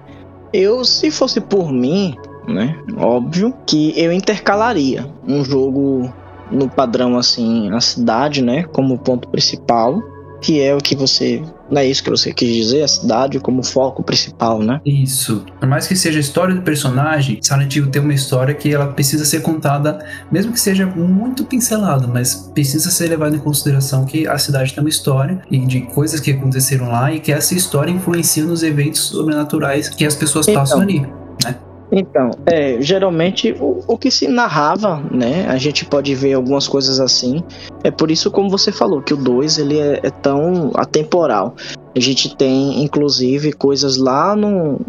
eu, 0.52 0.84
se 0.84 1.12
fosse 1.12 1.40
por 1.40 1.72
mim, 1.72 2.16
né? 2.48 2.78
Óbvio 2.98 3.54
que 3.66 3.94
eu 4.00 4.12
intercalaria 4.12 5.08
um 5.28 5.44
jogo 5.44 6.12
no 6.52 6.70
padrão 6.70 7.18
assim, 7.18 7.72
a 7.72 7.82
cidade, 7.82 8.42
né, 8.42 8.64
como 8.64 8.98
ponto 8.98 9.28
principal, 9.30 10.02
que 10.42 10.62
é 10.62 10.76
o 10.76 10.78
que 10.78 10.96
você. 10.96 11.42
Não 11.74 11.82
é 11.82 11.88
isso 11.88 12.04
que 12.04 12.10
você 12.12 12.32
quis 12.32 12.56
dizer, 12.56 12.84
a 12.84 12.88
cidade 12.88 13.40
como 13.40 13.64
foco 13.64 14.04
principal, 14.04 14.60
né? 14.60 14.80
Isso. 14.86 15.44
Por 15.60 15.68
mais 15.68 15.88
que 15.88 15.96
seja 15.96 16.20
a 16.20 16.22
história 16.22 16.54
do 16.54 16.62
personagem, 16.62 17.40
Silent 17.42 17.76
Hill 17.76 17.90
tem 17.90 18.00
uma 18.00 18.14
história 18.14 18.54
que 18.54 18.72
ela 18.72 18.86
precisa 18.88 19.26
ser 19.26 19.42
contada, 19.42 20.06
mesmo 20.32 20.54
que 20.54 20.60
seja 20.60 20.86
muito 20.86 21.44
pincelada, 21.46 22.06
mas 22.06 22.36
precisa 22.54 22.92
ser 22.92 23.08
levado 23.08 23.36
em 23.36 23.40
consideração 23.40 24.06
que 24.06 24.28
a 24.28 24.38
cidade 24.38 24.72
tem 24.72 24.84
uma 24.84 24.90
história 24.90 25.42
e 25.50 25.58
de 25.66 25.82
coisas 25.82 26.20
que 26.20 26.30
aconteceram 26.30 26.90
lá 26.90 27.12
e 27.12 27.20
que 27.20 27.32
essa 27.32 27.56
história 27.56 27.90
influencia 27.90 28.44
nos 28.44 28.62
eventos 28.62 29.02
sobrenaturais 29.02 29.90
que 29.90 30.06
as 30.06 30.16
pessoas 30.16 30.48
então, 30.48 30.62
passam 30.62 30.82
ali, 30.82 31.00
né? 31.44 31.56
Então, 31.96 32.32
é, 32.48 32.82
geralmente 32.82 33.56
o, 33.60 33.80
o 33.88 33.98
que 33.98 34.10
se 34.10 34.28
narrava, 34.28 35.02
né? 35.12 35.46
A 35.48 35.58
gente 35.58 35.86
pode 35.86 36.16
ver 36.16 36.34
algumas 36.34 36.68
coisas 36.68 37.00
assim. 37.00 37.44
É 37.84 37.92
por 37.92 38.10
isso, 38.10 38.32
como 38.32 38.50
você 38.50 38.72
falou, 38.72 39.02
que 39.02 39.14
o 39.14 39.18
2 39.18 39.60
ele 39.60 39.80
é, 39.80 40.00
é, 40.02 40.10
tão 40.10 40.72
atemporal. 40.76 41.56
A 41.96 42.00
gente 42.00 42.36
tem, 42.36 42.84
inclusive, 42.84 43.54
coisas 43.54 43.98
lá 43.98 44.36
no, 44.36 44.82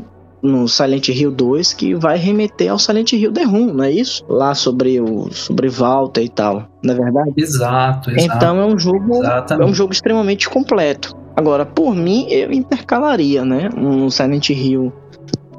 no 0.42 0.66
Silent 0.66 1.08
Hill 1.08 1.30
2 1.30 1.74
que 1.74 1.94
vai 1.94 2.16
remeter 2.16 2.70
ao 2.70 2.78
Silent 2.78 3.12
Hill 3.12 3.32
The 3.32 3.44
Room, 3.44 3.74
não 3.74 3.84
é 3.84 3.90
isso? 3.90 4.24
Lá 4.26 4.54
sobre 4.54 4.98
o 4.98 5.30
sobre 5.30 5.68
Volta 5.68 6.22
e 6.22 6.28
tal, 6.30 6.68
não 6.82 6.94
é 6.94 6.96
verdade? 6.96 7.32
Exato, 7.36 8.10
exato. 8.10 8.36
Então 8.36 8.60
é 8.60 8.64
um 8.64 8.78
jogo 8.78 9.16
Exatamente. 9.16 9.66
é 9.66 9.70
um 9.70 9.74
jogo 9.74 9.92
extremamente 9.92 10.48
completo. 10.48 11.14
Agora, 11.36 11.66
por 11.66 11.94
mim, 11.94 12.26
eu 12.30 12.52
intercalaria, 12.52 13.44
né? 13.44 13.68
Um 13.76 14.08
Silent 14.08 14.50
Hill 14.50 14.92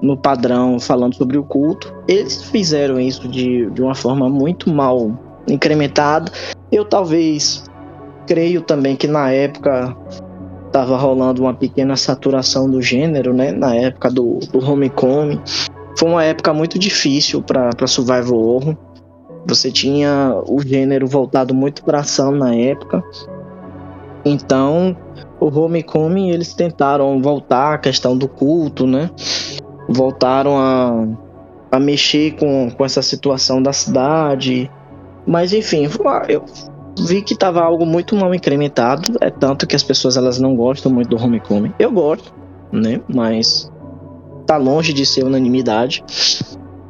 no 0.06 0.16
padrão 0.16 0.80
falando 0.80 1.16
sobre 1.16 1.38
o 1.38 1.44
culto. 1.44 1.94
Eles 2.08 2.44
fizeram 2.44 3.00
isso 3.00 3.28
de, 3.28 3.70
de 3.72 3.82
uma 3.82 3.96
forma 3.96 4.30
muito 4.30 4.70
mal 4.70 5.12
incrementada. 5.48 6.32
Eu 6.72 6.86
talvez 6.86 7.64
creio 8.28 8.62
também 8.62 8.96
que 8.96 9.08
na 9.08 9.32
época 9.32 9.96
estava 10.68 10.98
rolando 10.98 11.42
uma 11.42 11.54
pequena 11.54 11.96
saturação 11.96 12.70
do 12.70 12.82
gênero, 12.82 13.34
né? 13.34 13.52
Na 13.52 13.76
época 13.76 14.10
do, 14.12 14.40
do 14.52 14.60
Homecoming. 14.60 15.42
Foi 15.98 16.10
uma 16.10 16.24
época 16.24 16.54
muito 16.54 16.78
difícil 16.78 17.42
para 17.42 17.88
Survival 17.88 18.38
Horror. 18.38 18.78
Você 19.48 19.72
tinha 19.72 20.36
o 20.48 20.62
gênero 20.62 21.08
voltado 21.08 21.54
muito 21.54 21.84
para 21.84 22.00
ação 22.00 22.32
na 22.32 22.54
época. 22.54 23.04
Então, 24.26 24.98
o 25.40 25.48
Homecoming 25.48 26.32
eles 26.32 26.54
tentaram 26.54 27.22
voltar 27.22 27.76
à 27.76 27.78
questão 27.78 28.18
do 28.18 28.28
culto, 28.28 28.86
né? 28.88 29.10
Voltaram 29.88 30.58
a, 30.58 31.08
a 31.72 31.80
mexer 31.80 32.36
com, 32.36 32.70
com 32.72 32.86
essa 32.86 33.02
situação 33.02 33.62
da 33.62 33.74
cidade. 33.74 34.70
Mas 35.26 35.54
enfim, 35.54 35.88
eu 36.28 36.46
vi 37.06 37.22
que 37.22 37.36
tava 37.36 37.62
algo 37.62 37.86
muito 37.86 38.16
mal 38.16 38.34
incrementado. 38.34 39.18
É 39.22 39.30
tanto 39.30 39.68
que 39.68 39.76
as 39.76 39.84
pessoas 39.84 40.18
elas 40.18 40.40
não 40.40 40.56
gostam 40.56 40.92
muito 40.92 41.10
do 41.10 41.22
Homecoming. 41.22 41.74
Eu 41.80 41.92
gosto, 41.92 42.34
né? 42.72 43.02
Mas 43.08 43.72
tá 44.46 44.58
longe 44.58 44.94
de 44.94 45.06
ser 45.06 45.24
unanimidade. 45.24 46.04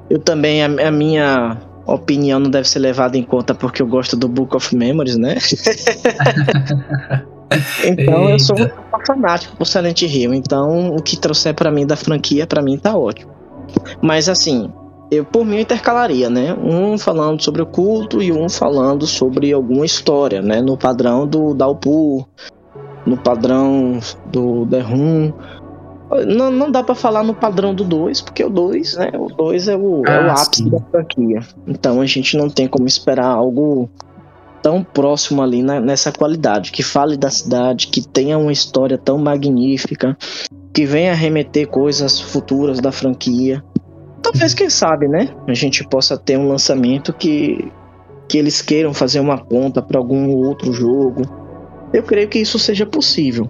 Eu 0.10 0.19
também, 0.19 0.63
a, 0.63 0.88
a 0.88 0.91
minha 0.91 1.58
opinião 1.86 2.39
não 2.39 2.49
deve 2.49 2.67
ser 2.67 2.79
levada 2.79 3.17
em 3.17 3.23
conta 3.23 3.53
porque 3.53 3.81
eu 3.81 3.88
gosto 3.88 4.17
do 4.17 4.27
Book 4.27 4.55
of 4.55 4.75
Memories, 4.75 5.17
né? 5.17 5.36
então 7.84 8.21
Eita. 8.21 8.31
eu 8.31 8.39
sou 8.39 8.58
fanático 9.05 9.55
por 9.55 9.67
Silent 9.67 10.01
Hill, 10.01 10.34
então 10.34 10.95
o 10.95 11.01
que 11.01 11.17
trouxer 11.17 11.53
para 11.53 11.71
mim 11.71 11.86
da 11.86 11.95
franquia, 11.95 12.47
para 12.47 12.62
mim 12.62 12.77
tá 12.77 12.97
ótimo. 12.97 13.31
Mas 14.01 14.27
assim, 14.29 14.71
eu 15.12 15.23
por 15.23 15.45
mim 15.45 15.55
eu 15.55 15.62
intercalaria, 15.62 16.29
né? 16.29 16.53
Um 16.53 16.97
falando 16.97 17.41
sobre 17.41 17.62
o 17.62 17.65
culto 17.65 18.21
e 18.21 18.31
um 18.31 18.49
falando 18.49 19.05
sobre 19.05 19.51
alguma 19.53 19.86
história, 19.86 20.41
né? 20.41 20.62
No 20.62 20.77
padrão 20.77 21.27
do 21.27 21.53
Dalpur, 21.53 22.25
no 23.05 23.17
padrão 23.17 23.99
do 24.31 24.65
The 24.65 24.79
Room. 24.79 25.34
Não, 26.27 26.51
não 26.51 26.71
dá 26.71 26.84
para 26.84 26.95
falar 26.95 27.23
no 27.23 27.34
padrão 27.34 27.73
do 27.73 27.84
2, 27.84 28.21
porque 28.21 28.43
o 28.43 28.49
2, 28.49 28.97
né? 28.97 29.12
O 29.17 29.27
2 29.27 29.67
é 29.67 29.75
o, 29.75 30.03
ah, 30.08 30.12
é 30.12 30.25
o 30.25 30.31
ápice 30.31 30.63
sim. 30.63 30.69
da 30.69 30.79
franquia. 30.79 31.39
Então 31.67 31.99
a 31.99 32.05
gente 32.05 32.38
não 32.38 32.49
tem 32.49 32.67
como 32.67 32.88
esperar 32.88 33.27
algo 33.27 33.89
tão 34.65 34.84
próximo 34.84 35.43
ali 35.43 35.62
na, 35.62 35.80
nessa 35.80 36.12
qualidade, 36.12 36.71
que 36.71 36.82
fale 36.82 37.15
da 37.15 37.30
cidade, 37.30 37.86
que 37.86 38.01
tenha 38.01 38.36
uma 38.36 38.51
história 38.51 38.97
tão 38.97 39.15
magnífica, 39.19 40.17
que 40.73 40.88
venha 40.88 41.13
remeter 41.13 41.67
coisas 41.67 42.19
futuras 42.19 42.80
da 42.80 42.91
franquia. 42.91 43.63
Talvez, 44.23 44.56
quem 44.56 44.67
sabe, 44.67 45.08
né? 45.08 45.30
A 45.47 45.54
gente 45.54 45.88
possa 45.88 46.17
ter 46.17 46.39
um 46.39 46.47
lançamento 46.47 47.13
que, 47.13 47.71
que 48.28 48.39
eles 48.39 48.60
queiram 48.60 48.91
fazer 48.91 49.19
uma 49.19 49.38
conta 49.38 49.84
para 49.84 49.99
algum 49.99 50.32
outro 50.32 50.73
jogo. 50.73 51.21
Eu 51.93 52.01
creio 52.01 52.28
que 52.28 52.39
isso 52.39 52.58
seja 52.58 52.88
possível. 52.88 53.47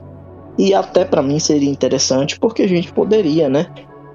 E 0.58 0.74
até 0.74 1.06
para 1.06 1.22
mim 1.22 1.40
seria 1.40 1.70
interessante 1.70 2.38
porque 2.38 2.64
a 2.64 2.68
gente 2.68 2.92
poderia, 2.92 3.48
né? 3.48 3.68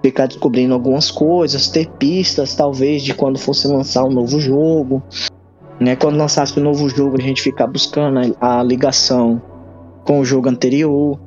Ficar 0.02 0.26
descobrindo 0.26 0.74
algumas 0.74 1.10
coisas, 1.10 1.66
ter 1.68 1.88
pistas, 1.92 2.54
talvez, 2.54 3.02
de 3.02 3.14
quando 3.14 3.38
fosse 3.38 3.66
lançar 3.66 4.04
um 4.04 4.12
novo 4.12 4.38
jogo. 4.38 5.02
Né? 5.80 5.96
Quando 5.96 6.18
lançasse 6.18 6.60
um 6.60 6.62
novo 6.62 6.88
jogo, 6.88 7.16
a 7.18 7.22
gente 7.22 7.40
ficar 7.40 7.66
buscando 7.66 8.36
a, 8.38 8.58
a 8.58 8.62
ligação 8.62 9.40
com 10.04 10.20
o 10.20 10.24
jogo 10.24 10.48
anterior. 10.48 11.18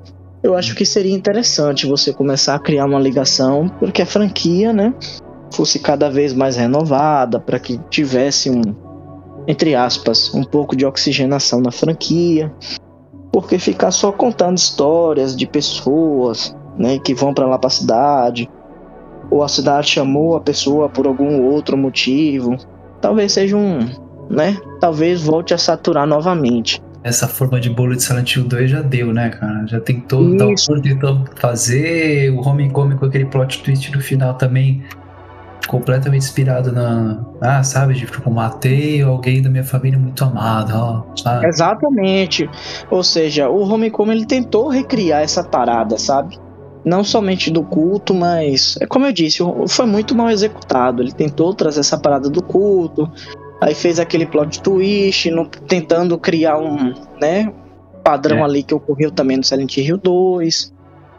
Eu 0.44 0.56
acho 0.56 0.76
que 0.76 0.86
seria 0.86 1.14
interessante 1.14 1.88
você 1.88 2.14
começar 2.14 2.56
a 2.56 2.60
criar 2.60 2.86
uma 2.86 3.00
ligação, 3.00 3.68
porque 3.80 4.02
a 4.02 4.06
franquia, 4.06 4.72
né, 4.72 4.94
fosse 5.52 5.80
cada 5.80 6.10
vez 6.10 6.34
mais 6.34 6.56
renovada, 6.56 7.40
para 7.40 7.58
que 7.58 7.80
tivesse 7.90 8.50
um, 8.50 8.62
entre 9.48 9.74
aspas, 9.74 10.34
um 10.34 10.44
pouco 10.44 10.76
de 10.76 10.86
oxigenação 10.86 11.60
na 11.60 11.72
franquia. 11.72 12.54
Porque 13.32 13.58
ficar 13.58 13.90
só 13.90 14.12
contando 14.12 14.58
histórias 14.58 15.36
de 15.36 15.48
pessoas, 15.48 16.56
né, 16.78 17.00
que 17.00 17.16
vão 17.16 17.34
para 17.34 17.48
lá 17.48 17.58
para 17.58 17.68
a 17.68 17.72
cidade, 17.72 18.50
ou 19.32 19.42
a 19.42 19.48
cidade 19.48 19.90
chamou 19.90 20.36
a 20.36 20.42
pessoa 20.42 20.90
por 20.90 21.08
algum 21.08 21.42
outro 21.42 21.76
motivo, 21.76 22.56
talvez 23.02 23.32
seja 23.32 23.58
um, 23.58 23.80
né? 24.30 24.58
Talvez 24.80 25.24
volte 25.24 25.54
a 25.54 25.58
saturar 25.58 26.08
novamente. 26.08 26.82
Essa 27.04 27.28
forma 27.28 27.60
de 27.60 27.70
bolo 27.70 27.96
de 27.96 28.02
Silent 28.02 28.36
Hill 28.36 28.46
2 28.46 28.72
já 28.72 28.82
deu, 28.82 29.14
né, 29.14 29.30
cara? 29.30 29.68
Já 29.68 29.80
tentou, 29.82 30.52
Isso. 30.52 30.74
tentou 30.82 31.26
fazer 31.36 32.32
o 32.32 32.40
Homecoming 32.48 32.96
com 32.96 33.06
aquele 33.06 33.26
plot 33.26 33.62
twist 33.62 33.92
no 33.94 34.02
final 34.02 34.36
também 34.36 34.82
completamente 35.68 36.24
inspirado 36.24 36.72
na. 36.72 37.24
Ah, 37.42 37.64
sabe? 37.64 37.94
De 37.94 38.06
tipo, 38.06 38.30
matei 38.30 39.02
alguém 39.02 39.42
da 39.42 39.50
minha 39.50 39.64
família 39.64 39.98
muito 39.98 40.24
amado, 40.24 40.74
ó. 40.76 41.16
Sabe? 41.16 41.48
Exatamente. 41.48 42.50
Ou 42.90 43.04
seja, 43.04 43.50
o 43.50 43.62
Homecoming 43.62 44.14
ele 44.14 44.26
tentou 44.26 44.68
recriar 44.68 45.22
essa 45.22 45.44
parada, 45.44 45.98
sabe? 45.98 46.38
Não 46.86 47.04
somente 47.04 47.50
do 47.50 47.64
culto, 47.64 48.14
mas. 48.14 48.78
É 48.80 48.86
como 48.86 49.06
eu 49.06 49.14
disse, 49.14 49.40
foi 49.68 49.86
muito 49.86 50.16
mal 50.16 50.30
executado. 50.30 51.02
Ele 51.02 51.12
tentou 51.12 51.54
trazer 51.54 51.80
essa 51.80 51.98
parada 51.98 52.30
do 52.30 52.44
culto, 52.44 53.10
Aí 53.64 53.74
fez 53.74 54.00
aquele 54.00 54.26
plot 54.26 54.62
twist, 54.62 55.32
no, 55.32 55.48
tentando 55.48 56.18
criar 56.18 56.58
um, 56.58 56.94
né, 57.20 57.52
padrão 58.04 58.40
é. 58.40 58.42
ali 58.44 58.64
que 58.64 58.74
ocorreu 58.74 59.10
também 59.10 59.38
no 59.38 59.44
Silent 59.44 59.78
Hill 59.78 59.98
2. 59.98 60.74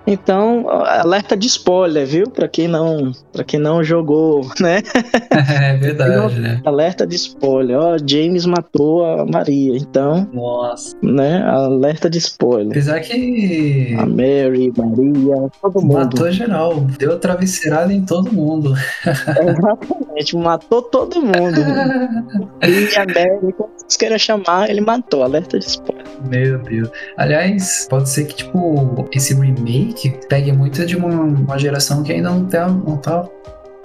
Então, 0.06 0.68
alerta 0.68 1.34
de 1.36 1.46
spoiler, 1.46 2.06
viu? 2.06 2.28
Para 2.28 2.46
quem 2.46 2.68
não, 2.68 3.12
para 3.32 3.42
quem 3.42 3.58
não 3.58 3.82
jogou, 3.82 4.46
né? 4.60 4.82
É 5.30 5.76
verdade, 5.76 6.40
né? 6.40 6.60
Alerta 6.64 7.06
de 7.06 7.16
spoiler. 7.16 7.78
Ó, 7.78 7.96
James 8.04 8.44
matou 8.46 9.04
a 9.04 9.24
Maria. 9.26 9.76
Então, 9.76 10.28
Nossa. 10.32 10.94
né? 11.02 11.42
Alerta 11.44 12.08
de 12.10 12.18
spoiler. 12.18 12.70
Apesar 12.70 13.00
que 13.00 13.94
A 13.98 14.06
Mary, 14.06 14.72
Maria, 14.76 15.50
todo 15.60 15.80
mundo. 15.80 15.94
matou 15.94 16.30
geral, 16.30 16.80
deu 16.98 17.14
a 17.14 17.18
travesseirada 17.18 17.92
em 17.92 18.04
todo 18.04 18.32
mundo. 18.32 18.74
Exatamente, 19.04 20.36
matou 20.36 20.82
todo 20.82 21.20
mundo. 21.22 21.60
e 22.62 22.96
a 22.96 23.06
Mary, 23.06 23.52
como 23.56 23.70
vocês 23.76 23.96
queiram 23.96 24.18
chamar, 24.18 24.68
ele 24.70 24.80
matou. 24.80 25.22
Alerta 25.22 25.58
de 25.58 25.66
spoiler. 25.66 26.03
Meu 26.28 26.58
Deus. 26.58 26.90
Aliás, 27.16 27.86
pode 27.88 28.08
ser 28.08 28.24
que, 28.24 28.36
tipo, 28.36 29.08
esse 29.12 29.34
remake 29.34 30.18
pegue 30.28 30.52
muito 30.52 30.84
de 30.86 30.96
uma, 30.96 31.08
uma 31.08 31.58
geração 31.58 32.02
que 32.02 32.12
ainda 32.12 32.30
não 32.30 32.44
tá, 32.46 32.68
não 32.68 32.96
tá 32.96 33.28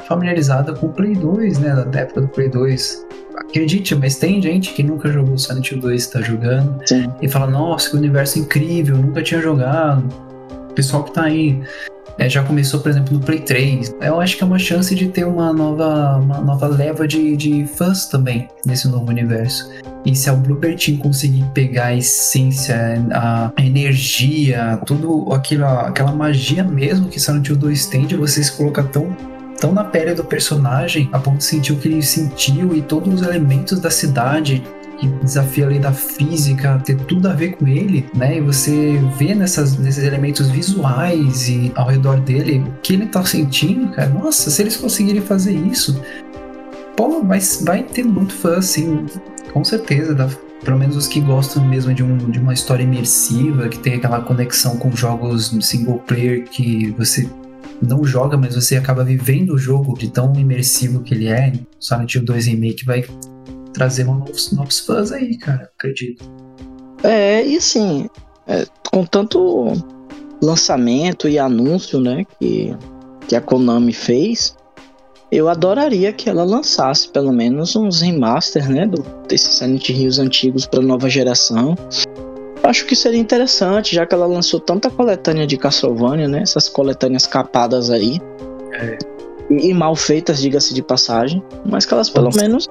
familiarizada 0.07 0.73
com 0.73 0.87
o 0.87 0.89
Play 0.89 1.13
2, 1.13 1.59
né? 1.59 1.85
Da 1.89 2.01
época 2.01 2.21
do 2.21 2.27
Play 2.27 2.49
2. 2.49 3.05
Acredite, 3.35 3.95
mas 3.95 4.15
tem 4.17 4.41
gente 4.41 4.73
que 4.73 4.83
nunca 4.83 5.09
jogou 5.11 5.37
Silent 5.37 5.71
Hill 5.71 5.79
2 5.79 6.07
tá 6.07 6.21
jogando 6.21 6.79
Sim. 6.85 7.11
e 7.21 7.29
fala, 7.29 7.47
nossa, 7.47 7.89
que 7.89 7.95
universo 7.95 8.39
incrível, 8.39 8.97
nunca 8.97 9.21
tinha 9.21 9.41
jogado. 9.41 10.03
O 10.69 10.73
pessoal 10.73 11.03
que 11.03 11.13
tá 11.13 11.23
aí 11.23 11.61
é, 12.19 12.29
já 12.29 12.43
começou, 12.43 12.81
por 12.81 12.89
exemplo, 12.89 13.17
no 13.17 13.23
Play 13.23 13.39
3. 13.39 13.95
Eu 14.01 14.19
acho 14.19 14.37
que 14.37 14.43
é 14.43 14.45
uma 14.45 14.59
chance 14.59 14.93
de 14.93 15.07
ter 15.07 15.25
uma 15.25 15.53
nova, 15.53 16.17
uma 16.17 16.41
nova 16.41 16.67
leva 16.67 17.07
de, 17.07 17.35
de 17.37 17.65
fãs 17.65 18.05
também 18.07 18.49
nesse 18.65 18.89
novo 18.89 19.09
universo. 19.09 19.71
E 20.05 20.13
se 20.13 20.29
a 20.29 20.33
Bloober 20.33 20.77
Team 20.77 20.97
conseguir 20.97 21.45
pegar 21.53 21.85
a 21.85 21.95
essência, 21.95 22.75
a 23.11 23.51
energia, 23.57 24.79
tudo 24.85 25.31
aquilo, 25.33 25.65
aquela 25.65 26.11
magia 26.11 26.63
mesmo 26.63 27.07
que 27.07 27.19
Silent 27.19 27.47
Hill 27.47 27.55
2 27.55 27.85
tem 27.85 28.05
de 28.05 28.15
você 28.15 28.43
se 28.43 28.51
colocar 28.51 28.83
tão, 28.83 29.15
tão 29.59 29.71
na 29.71 29.85
pele 29.85 30.13
do 30.13 30.23
personagem, 30.23 31.09
a 31.13 31.19
ponto 31.19 31.37
de 31.37 31.45
sentir 31.45 31.71
o 31.71 31.77
que 31.77 31.87
ele 31.87 32.01
sentiu 32.01 32.75
e 32.75 32.81
todos 32.81 33.13
os 33.13 33.21
elementos 33.25 33.79
da 33.79 33.89
cidade 33.89 34.61
que 34.99 35.07
desafia 35.23 35.65
a 35.65 35.69
lei 35.69 35.79
da 35.79 35.93
física, 35.93 36.79
ter 36.83 36.95
tudo 36.95 37.27
a 37.29 37.33
ver 37.33 37.55
com 37.55 37.67
ele, 37.67 38.05
né? 38.13 38.37
E 38.37 38.41
você 38.41 38.99
vê 39.17 39.33
nessas, 39.33 39.77
nesses 39.77 40.03
elementos 40.03 40.49
visuais 40.49 41.47
e 41.47 41.71
ao 41.75 41.87
redor 41.87 42.19
dele 42.19 42.59
o 42.59 42.81
que 42.81 42.93
ele 42.93 43.07
tá 43.07 43.23
sentindo, 43.23 43.89
cara. 43.91 44.09
Nossa, 44.09 44.49
se 44.49 44.61
eles 44.61 44.75
conseguirem 44.75 45.21
fazer 45.21 45.53
isso, 45.53 46.01
pô, 46.95 47.23
mas 47.23 47.61
vai 47.65 47.83
ter 47.83 48.03
muito 48.03 48.33
fã, 48.33 48.57
assim, 48.57 49.05
com 49.53 49.63
certeza. 49.63 50.13
Dá, 50.13 50.27
pelo 50.63 50.77
menos 50.77 50.97
os 50.97 51.07
que 51.07 51.21
gostam 51.21 51.65
mesmo 51.65 51.93
de, 51.93 52.03
um, 52.03 52.17
de 52.17 52.39
uma 52.39 52.53
história 52.53 52.83
imersiva, 52.83 53.69
que 53.69 53.79
tem 53.79 53.95
aquela 53.95 54.21
conexão 54.21 54.75
com 54.77 54.91
jogos 54.91 55.55
single 55.61 55.99
player 55.99 56.43
que 56.49 56.93
você 56.97 57.29
não 57.81 58.03
joga, 58.03 58.37
mas 58.37 58.55
você 58.55 58.75
acaba 58.75 59.05
vivendo 59.05 59.53
o 59.53 59.57
jogo 59.57 59.97
de 59.97 60.09
tão 60.09 60.33
imersivo 60.35 61.01
que 61.01 61.13
ele 61.13 61.27
é. 61.27 61.53
Silent 61.79 62.13
Hill 62.15 62.25
2 62.25 62.47
Remake 62.47 62.85
vai 62.85 63.05
trazer 63.73 64.05
novos, 64.05 64.51
novos 64.51 64.79
fãs 64.79 65.11
aí, 65.11 65.37
cara, 65.37 65.69
acredito. 65.77 66.23
É, 67.03 67.45
e 67.45 67.57
assim, 67.57 68.09
é, 68.47 68.65
com 68.91 69.05
tanto 69.05 69.73
lançamento 70.41 71.27
e 71.27 71.37
anúncio, 71.37 71.99
né, 71.99 72.25
que, 72.39 72.75
que 73.27 73.35
a 73.35 73.41
Konami 73.41 73.93
fez, 73.93 74.55
eu 75.31 75.47
adoraria 75.47 76.11
que 76.11 76.29
ela 76.29 76.43
lançasse 76.43 77.07
pelo 77.09 77.31
menos 77.31 77.75
uns 77.75 78.01
remaster, 78.01 78.69
né, 78.69 78.87
do, 78.87 79.03
desses 79.27 79.55
Silent 79.55 79.89
Hills 79.89 80.19
antigos 80.19 80.65
para 80.65 80.81
nova 80.81 81.09
geração. 81.09 81.75
Acho 82.63 82.85
que 82.85 82.95
seria 82.95 83.19
interessante, 83.19 83.95
já 83.95 84.05
que 84.05 84.13
ela 84.13 84.25
lançou 84.25 84.59
tanta 84.59 84.89
coletânea 84.89 85.47
de 85.47 85.57
Castlevania, 85.57 86.27
né, 86.27 86.41
essas 86.41 86.67
coletâneas 86.67 87.25
capadas 87.25 87.89
aí. 87.89 88.19
É. 88.73 88.97
E, 89.49 89.69
e 89.69 89.73
mal 89.73 89.95
feitas, 89.95 90.39
diga-se 90.39 90.73
de 90.73 90.81
passagem, 90.81 91.43
mas 91.65 91.85
que 91.85 91.93
elas 91.93 92.09
pelo 92.09 92.25
Nossa. 92.25 92.41
menos 92.41 92.67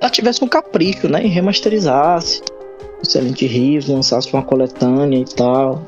ela 0.00 0.10
tivesse 0.10 0.42
um 0.42 0.48
capricho, 0.48 1.08
né, 1.08 1.24
e 1.24 1.28
remasterizasse. 1.28 2.42
Silent 3.02 3.40
Hills, 3.42 3.90
lançasse 3.90 4.32
uma 4.32 4.42
coletânea 4.42 5.18
e 5.18 5.24
tal. 5.24 5.82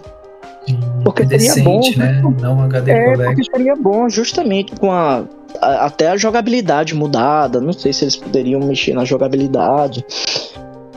Porque 1.04 1.22
seria 1.24 1.38
decente, 1.38 1.64
bom, 1.98 1.98
né? 2.04 2.22
Não 2.40 2.62
HD 2.62 2.90
É, 2.92 3.16
porque 3.24 3.42
seria 3.44 3.74
bom 3.76 4.08
justamente 4.08 4.72
com 4.76 4.90
a, 4.92 5.24
a- 5.60 5.86
até 5.86 6.08
a 6.08 6.16
jogabilidade 6.16 6.94
mudada. 6.94 7.60
Não 7.60 7.72
sei 7.72 7.92
se 7.92 8.04
eles 8.04 8.16
poderiam 8.16 8.60
mexer 8.60 8.94
na 8.94 9.04
jogabilidade. 9.04 10.04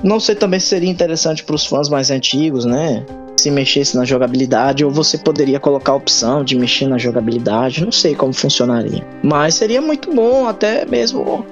Não 0.04 0.20
sei 0.20 0.36
também 0.36 0.60
se 0.60 0.68
seria 0.68 0.90
interessante 0.90 1.44
para 1.44 1.56
os 1.56 1.66
fãs 1.66 1.90
mais 1.90 2.12
antigos, 2.12 2.64
né? 2.64 3.04
Se 3.38 3.50
mexesse 3.52 3.98
na 3.98 4.06
jogabilidade, 4.06 4.86
ou 4.86 4.92
você 4.92 5.18
poderia 5.18 5.60
colocar 5.60 5.92
a 5.92 5.96
opção 5.96 6.44
de 6.44 6.56
mexer 6.56 6.88
na 6.88 6.98
jogabilidade. 6.98 7.84
Não 7.84 7.92
sei 7.92 8.14
como 8.16 8.32
funcionaria. 8.34 9.06
Mas 9.24 9.56
seria 9.56 9.82
muito 9.82 10.14
bom, 10.14 10.48
até 10.48 10.86
mesmo 10.86 11.44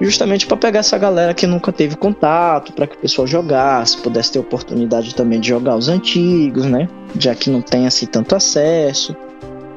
justamente 0.00 0.46
para 0.46 0.56
pegar 0.56 0.80
essa 0.80 0.96
galera 0.96 1.34
que 1.34 1.46
nunca 1.46 1.72
teve 1.72 1.96
contato, 1.96 2.72
para 2.72 2.86
que 2.86 2.96
o 2.96 2.98
pessoal 2.98 3.26
jogasse, 3.26 3.98
pudesse 3.98 4.32
ter 4.32 4.38
oportunidade 4.38 5.14
também 5.14 5.40
de 5.40 5.48
jogar 5.48 5.76
os 5.76 5.88
antigos, 5.88 6.66
né? 6.66 6.88
Já 7.18 7.34
que 7.34 7.50
não 7.50 7.60
tem 7.60 7.86
assim 7.86 8.06
tanto 8.06 8.34
acesso. 8.34 9.16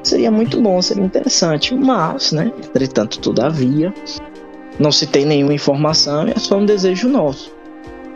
Seria 0.02 0.30
muito 0.30 0.60
bom, 0.60 0.80
seria 0.82 1.04
interessante, 1.04 1.74
mas, 1.74 2.32
né? 2.32 2.52
Entretanto, 2.58 3.20
todavia, 3.20 3.92
não 4.78 4.90
se 4.90 5.06
tem 5.06 5.24
nenhuma 5.24 5.54
informação 5.54 6.26
é 6.26 6.38
só 6.38 6.58
um 6.58 6.66
desejo 6.66 7.08
nosso. 7.08 7.52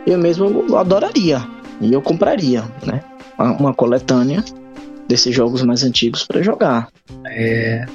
Eu 0.05 0.17
mesmo 0.17 0.75
adoraria 0.77 1.41
e 1.81 1.93
eu 1.93 2.01
compraria, 2.01 2.63
né? 2.85 3.01
Uma 3.37 3.51
uma 3.57 3.73
coletânea 3.73 4.43
desses 5.07 5.33
jogos 5.33 5.61
mais 5.61 5.83
antigos 5.83 6.25
para 6.25 6.41
jogar. 6.41 6.89
É, 7.25 7.85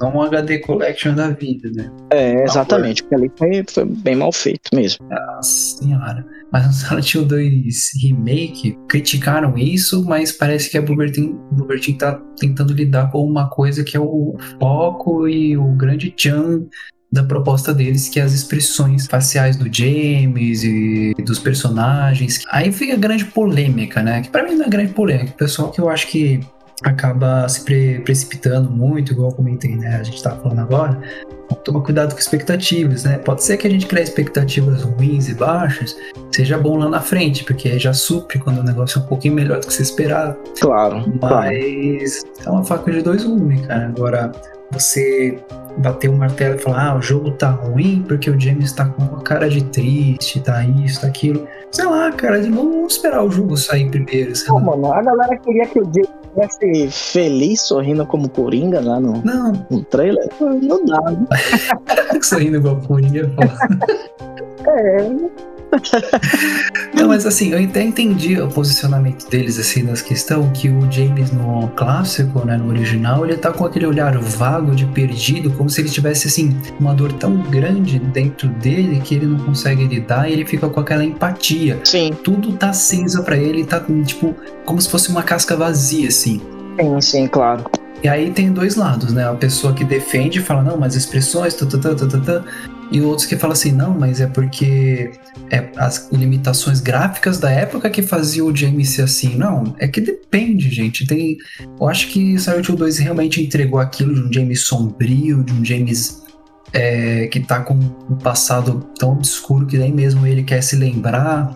não 0.00 0.16
um 0.16 0.22
HD 0.22 0.58
Collection 0.58 1.14
da 1.14 1.30
vida, 1.30 1.70
né? 1.74 1.90
É, 2.10 2.44
exatamente, 2.44 3.02
porque 3.02 3.14
ali 3.14 3.32
foi, 3.36 3.64
foi 3.68 3.84
bem 3.84 4.16
mal 4.16 4.32
feito 4.32 4.74
mesmo. 4.74 5.06
Nossa 5.08 5.78
senhora. 5.78 6.26
Mas 6.52 6.66
no 6.66 6.72
Silent 6.72 7.14
Hill 7.14 7.24
2 7.24 7.90
Remake, 8.02 8.78
criticaram 8.88 9.56
isso, 9.58 10.04
mas 10.04 10.32
parece 10.32 10.70
que 10.70 10.78
a 10.78 10.82
Bloober 10.82 11.10
Team, 11.10 11.38
Bloober 11.52 11.80
Team 11.80 11.98
tá 11.98 12.20
tentando 12.38 12.72
lidar 12.72 13.10
com 13.10 13.24
uma 13.24 13.48
coisa 13.48 13.82
que 13.82 13.96
é 13.96 14.00
o 14.00 14.36
foco 14.58 15.28
e 15.28 15.56
o 15.56 15.72
grande 15.72 16.10
tchan 16.10 16.66
da 17.10 17.22
proposta 17.22 17.72
deles, 17.72 18.08
que 18.08 18.20
é 18.20 18.22
as 18.22 18.32
expressões 18.32 19.06
faciais 19.06 19.56
do 19.56 19.72
James 19.72 20.62
e 20.64 21.14
dos 21.24 21.38
personagens. 21.38 22.44
Aí 22.50 22.72
fica 22.72 22.94
a 22.94 22.96
grande 22.96 23.24
polêmica, 23.24 24.02
né? 24.02 24.22
Que 24.22 24.28
pra 24.28 24.44
mim 24.44 24.54
não 24.54 24.66
é 24.66 24.68
grande 24.68 24.92
polêmica. 24.92 25.32
O 25.32 25.36
pessoal 25.36 25.70
que 25.70 25.80
eu 25.80 25.88
acho 25.88 26.08
que 26.08 26.40
acaba 26.82 27.48
se 27.48 27.62
pre- 27.64 28.00
precipitando 28.00 28.70
muito, 28.70 29.12
igual 29.12 29.30
eu 29.30 29.36
comentei, 29.36 29.76
né? 29.76 29.96
A 29.96 30.02
gente 30.02 30.22
tava 30.22 30.40
falando 30.40 30.60
agora. 30.60 31.00
Toma 31.64 31.80
cuidado 31.80 32.12
com 32.12 32.18
expectativas, 32.20 33.04
né? 33.04 33.18
Pode 33.18 33.42
ser 33.42 33.56
que 33.56 33.66
a 33.66 33.70
gente 33.70 33.86
crie 33.86 34.02
expectativas 34.02 34.82
ruins 34.82 35.28
e 35.28 35.34
baixas, 35.34 35.96
seja 36.32 36.58
bom 36.58 36.76
lá 36.76 36.88
na 36.88 37.00
frente, 37.00 37.44
porque 37.44 37.68
aí 37.68 37.78
já 37.78 37.92
supre 37.92 38.38
quando 38.38 38.58
o 38.58 38.62
negócio 38.62 38.98
é 38.98 39.02
um 39.02 39.06
pouquinho 39.06 39.34
melhor 39.34 39.60
do 39.60 39.66
que 39.66 39.72
você 39.72 39.82
esperava. 39.82 40.36
Claro, 40.60 41.04
claro. 41.18 41.46
Mas 41.46 42.22
é 42.44 42.50
uma 42.50 42.64
faca 42.64 42.90
de 42.92 43.02
dois 43.02 43.24
gumes, 43.24 43.64
cara. 43.66 43.86
Agora, 43.86 44.32
você 44.70 45.38
bater 45.78 46.08
o 46.08 46.14
martelo 46.16 46.56
e 46.56 46.58
falar, 46.58 46.90
ah, 46.90 46.96
o 46.96 47.02
jogo 47.02 47.32
tá 47.32 47.50
ruim 47.50 48.04
porque 48.06 48.30
o 48.30 48.38
James 48.40 48.72
tá 48.72 48.86
com 48.86 49.02
uma 49.02 49.22
cara 49.22 49.48
de 49.48 49.62
triste, 49.64 50.40
tá 50.40 50.64
isso, 50.64 51.00
tá 51.00 51.06
aquilo. 51.06 51.46
Sei 51.70 51.84
lá, 51.84 52.10
cara, 52.12 52.40
vamos 52.42 52.94
esperar 52.94 53.22
o 53.22 53.30
jogo 53.30 53.56
sair 53.56 53.88
primeiro, 53.90 54.34
sei 54.34 54.48
Não, 54.48 54.56
lá. 54.56 54.62
mano, 54.62 54.92
a 54.92 55.02
galera 55.02 55.36
queria 55.38 55.66
que 55.66 55.80
o 55.80 55.84
Jay 55.94 56.04
estivesse 56.44 56.90
feliz, 56.90 57.60
sorrindo 57.60 58.06
como 58.06 58.28
Coringa 58.28 58.80
lá 58.80 59.00
no, 59.00 59.22
Não, 59.24 59.66
no 59.70 59.82
trailer. 59.84 60.28
Não 60.40 60.84
dá, 60.84 61.00
né? 61.10 61.26
sorrindo 62.22 62.58
igual 62.58 62.80
Coringa, 62.82 63.30
pô. 63.36 64.70
É, 64.70 65.08
Não, 66.94 67.08
mas 67.08 67.26
assim, 67.26 67.52
eu 67.52 67.62
até 67.62 67.82
entendi 67.82 68.40
o 68.40 68.48
posicionamento 68.48 69.28
deles, 69.28 69.58
assim, 69.58 69.82
nas 69.82 70.00
questão 70.00 70.50
que 70.52 70.68
o 70.68 70.90
James 70.90 71.30
no 71.32 71.68
clássico, 71.76 72.44
né, 72.44 72.56
no 72.56 72.68
original, 72.68 73.24
ele 73.24 73.36
tá 73.36 73.52
com 73.52 73.64
aquele 73.64 73.86
olhar 73.86 74.16
vago 74.18 74.74
de 74.74 74.86
perdido, 74.86 75.50
como 75.50 75.68
se 75.68 75.80
ele 75.80 75.88
tivesse, 75.88 76.28
assim, 76.28 76.56
uma 76.80 76.94
dor 76.94 77.12
tão 77.12 77.36
grande 77.36 77.98
dentro 77.98 78.48
dele 78.48 79.00
que 79.00 79.14
ele 79.14 79.26
não 79.26 79.38
consegue 79.38 79.84
lidar 79.86 80.28
e 80.28 80.32
ele 80.32 80.46
fica 80.46 80.68
com 80.68 80.80
aquela 80.80 81.04
empatia. 81.04 81.80
sim, 81.84 82.12
Tudo 82.24 82.52
tá 82.54 82.72
cinza 82.72 83.22
pra 83.22 83.36
ele, 83.36 83.64
tá, 83.64 83.82
tipo, 84.04 84.34
como 84.64 84.80
se 84.80 84.88
fosse 84.88 85.10
uma 85.10 85.22
casca 85.22 85.56
vazia, 85.56 86.08
assim. 86.08 86.40
sim, 86.80 87.00
sim, 87.00 87.26
claro. 87.26 87.64
E 88.02 88.08
aí 88.08 88.30
tem 88.30 88.52
dois 88.52 88.76
lados, 88.76 89.12
né? 89.12 89.28
A 89.28 89.34
pessoa 89.34 89.72
que 89.72 89.84
defende 89.84 90.38
e 90.38 90.42
fala, 90.42 90.62
não, 90.62 90.76
mas 90.76 90.94
expressões, 90.94 91.54
tá, 91.54 91.66
tá. 91.66 92.44
E 92.90 93.00
outros 93.00 93.26
que 93.26 93.36
falam 93.36 93.52
assim, 93.52 93.72
não, 93.72 93.98
mas 93.98 94.20
é 94.20 94.26
porque 94.26 95.10
é 95.50 95.70
as 95.76 96.08
limitações 96.12 96.80
gráficas 96.80 97.38
da 97.38 97.50
época 97.50 97.90
que 97.90 98.02
fazia 98.02 98.44
o 98.44 98.54
James 98.54 98.90
ser 98.90 99.02
assim. 99.02 99.36
Não, 99.36 99.74
é 99.78 99.88
que 99.88 100.00
depende, 100.00 100.70
gente. 100.70 101.06
Tem, 101.06 101.36
eu 101.80 101.88
acho 101.88 102.08
que 102.08 102.38
Silent 102.38 102.68
Hill 102.68 102.76
2 102.76 102.98
realmente 102.98 103.42
entregou 103.42 103.80
aquilo 103.80 104.14
de 104.14 104.20
um 104.20 104.32
James 104.32 104.64
sombrio, 104.64 105.42
de 105.42 105.52
um 105.52 105.64
James 105.64 106.22
é, 106.72 107.26
que 107.28 107.40
tá 107.40 107.60
com 107.60 107.74
um 107.74 108.16
passado 108.16 108.86
tão 108.98 109.12
obscuro 109.12 109.66
que 109.66 109.78
nem 109.78 109.92
mesmo 109.92 110.26
ele 110.26 110.42
quer 110.42 110.62
se 110.62 110.76
lembrar. 110.76 111.54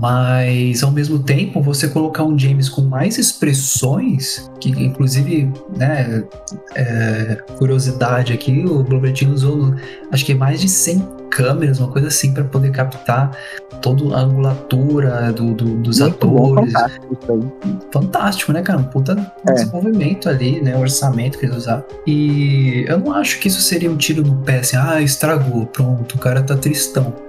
Mas 0.00 0.82
ao 0.82 0.90
mesmo 0.90 1.18
tempo, 1.18 1.60
você 1.60 1.88
colocar 1.88 2.24
um 2.24 2.38
James 2.38 2.68
com 2.68 2.82
mais 2.82 3.18
expressões, 3.18 4.50
que 4.60 4.70
inclusive, 4.70 5.52
né, 5.76 6.24
é, 6.74 7.36
curiosidade 7.58 8.32
aqui, 8.32 8.64
o 8.66 8.82
Blobertino 8.82 9.32
usou 9.32 9.74
acho 10.10 10.24
que 10.24 10.34
mais 10.34 10.60
de 10.60 10.68
100 10.68 11.16
câmeras, 11.30 11.80
uma 11.80 11.88
coisa 11.88 12.08
assim, 12.08 12.32
para 12.32 12.44
poder 12.44 12.70
captar 12.70 13.36
toda 13.82 14.16
a 14.16 14.20
angulatura 14.20 15.32
do, 15.32 15.52
do, 15.52 15.76
dos 15.76 16.00
Muito 16.00 16.26
atores. 16.26 16.72
Bom, 16.72 16.78
fantástico, 16.78 17.52
fantástico, 17.92 18.52
né, 18.52 18.62
cara? 18.62 18.78
Um 18.78 18.84
puta 18.84 19.32
é. 19.46 19.52
desenvolvimento 19.52 20.28
ali, 20.28 20.60
né? 20.62 20.76
O 20.76 20.80
orçamento 20.80 21.38
que 21.38 21.46
eles 21.46 21.56
usaram. 21.56 21.84
E 22.06 22.84
eu 22.88 22.98
não 22.98 23.12
acho 23.12 23.38
que 23.38 23.48
isso 23.48 23.60
seria 23.60 23.90
um 23.90 23.96
tiro 23.96 24.22
no 24.22 24.36
pé, 24.36 24.60
assim, 24.60 24.76
ah, 24.76 25.02
estragou, 25.02 25.66
pronto, 25.66 26.14
o 26.14 26.18
cara 26.18 26.42
tá 26.42 26.56
tristão. 26.56 27.25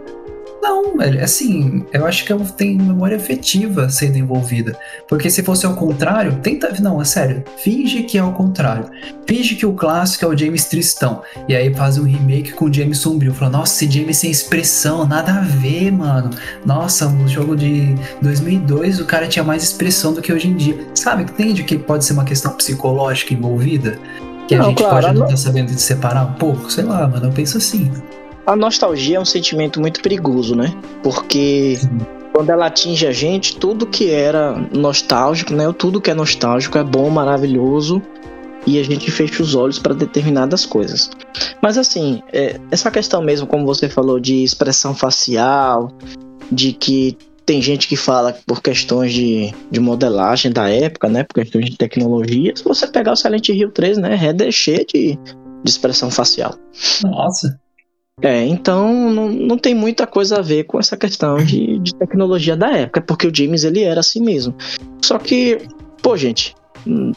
Não, 0.88 0.98
velho, 0.98 1.22
assim, 1.22 1.86
eu 1.92 2.06
acho 2.06 2.24
que 2.24 2.34
tem 2.54 2.78
memória 2.78 3.18
afetiva 3.18 3.90
sendo 3.90 4.18
envolvida. 4.18 4.78
Porque 5.08 5.30
se 5.30 5.44
fosse 5.44 5.66
ao 5.66 5.76
contrário, 5.76 6.40
tenta. 6.42 6.74
Não, 6.80 7.02
é 7.02 7.06
sério, 7.06 7.44
finge 7.58 8.04
que 8.04 8.18
é 8.18 8.22
ao 8.22 8.32
contrário. 8.32 8.90
Finge 9.26 9.56
que 9.56 9.66
o 9.66 9.74
clássico 9.74 10.24
é 10.26 10.28
o 10.28 10.38
James 10.38 10.66
Tristão. 10.66 11.22
E 11.48 11.56
aí 11.56 11.74
faz 11.74 11.98
um 11.98 12.04
remake 12.04 12.54
com 12.54 12.66
o 12.66 12.74
James 12.74 13.00
Sombrio. 13.00 13.34
Fala, 13.34 13.52
nossa, 13.52 13.84
esse 13.84 13.92
James 13.92 14.18
sem 14.18 14.32
expressão, 14.32 15.06
nada 15.06 15.34
a 15.34 15.42
ver, 15.42 15.92
mano. 15.92 16.30
Nossa, 16.66 17.10
no 17.10 17.28
jogo 17.28 17.56
de 17.56 17.94
2002 18.22 19.02
o 19.02 19.06
cara 19.06 19.28
tinha 19.28 19.44
mais 19.44 19.64
expressão 19.64 20.14
do 20.14 20.22
que 20.22 20.32
hoje 20.32 20.48
em 20.48 20.56
dia. 20.56 20.88
Sabe, 20.96 21.24
entende 21.24 21.64
que 21.64 21.78
pode 21.78 22.06
ser 22.06 22.14
uma 22.14 22.24
questão 22.24 22.54
psicológica 22.54 23.34
envolvida? 23.34 24.00
Que 24.48 24.56
a 24.56 24.62
gente 24.62 24.78
claro, 24.78 24.96
pode 24.96 25.08
não 25.08 25.26
estar 25.26 25.28
tá 25.28 25.38
sabendo 25.38 25.74
de 25.74 25.82
separar 25.82 26.24
um 26.24 26.34
pouco? 26.34 26.72
Sei 26.72 26.86
lá, 26.86 27.06
mano, 27.06 27.26
eu 27.26 27.32
penso 27.32 27.58
assim 27.58 27.92
a 28.48 28.56
nostalgia 28.56 29.18
é 29.18 29.20
um 29.20 29.26
sentimento 29.26 29.80
muito 29.80 30.02
perigoso, 30.02 30.56
né? 30.56 30.74
Porque 31.04 31.78
quando 32.32 32.50
ela 32.50 32.68
atinge 32.68 33.06
a 33.06 33.12
gente, 33.12 33.58
tudo 33.58 33.86
que 33.86 34.10
era 34.10 34.56
nostálgico, 34.74 35.54
né? 35.54 35.72
Tudo 35.74 36.00
que 36.00 36.10
é 36.10 36.14
nostálgico 36.14 36.78
é 36.78 36.84
bom, 36.84 37.10
maravilhoso 37.10 38.02
e 38.66 38.80
a 38.80 38.84
gente 38.84 39.12
fecha 39.12 39.44
os 39.44 39.54
olhos 39.54 39.80
para 39.80 39.94
determinadas 39.94 40.66
coisas. 40.66 41.10
Mas 41.62 41.78
assim, 41.78 42.22
é, 42.32 42.60
essa 42.72 42.90
questão 42.90 43.22
mesmo, 43.22 43.46
como 43.46 43.66
você 43.66 43.90
falou, 43.90 44.18
de 44.18 44.44
expressão 44.44 44.96
facial, 44.96 45.92
de 46.50 46.72
que 46.72 47.18
tem 47.46 47.62
gente 47.62 47.88
que 47.88 47.98
fala 47.98 48.38
por 48.46 48.62
questões 48.62 49.14
de, 49.14 49.54
de 49.70 49.80
modelagem 49.82 50.52
da 50.52 50.70
época, 50.70 51.10
né? 51.10 51.24
Por 51.24 51.36
questões 51.36 51.66
de 51.66 51.78
tecnologia. 51.78 52.54
Se 52.56 52.64
você 52.64 52.88
pegar 52.88 53.12
o 53.12 53.16
Silent 53.18 53.50
Hill 53.50 53.72
3, 53.72 53.98
né? 53.98 54.18
É 54.22 54.34
de, 54.34 54.86
de 54.86 55.20
expressão 55.66 56.10
facial. 56.10 56.56
Nossa. 57.04 57.60
É, 58.22 58.44
então 58.48 59.12
não, 59.12 59.30
não 59.30 59.58
tem 59.60 59.76
muita 59.76 60.08
coisa 60.08 60.40
a 60.40 60.42
ver 60.42 60.64
com 60.64 60.80
essa 60.80 60.98
questão 60.98 61.38
de, 61.38 61.78
de 61.78 61.94
tecnologia 61.94 62.58
da 62.58 62.72
época, 62.72 63.00
porque 63.00 63.28
o 63.28 63.36
James 63.36 63.64
ele 63.64 63.84
era 63.84 64.00
assim 64.00 64.22
mesmo. 64.22 64.56
Só 65.04 65.20
que, 65.20 65.60
pô, 66.02 66.18
gente, 66.18 66.56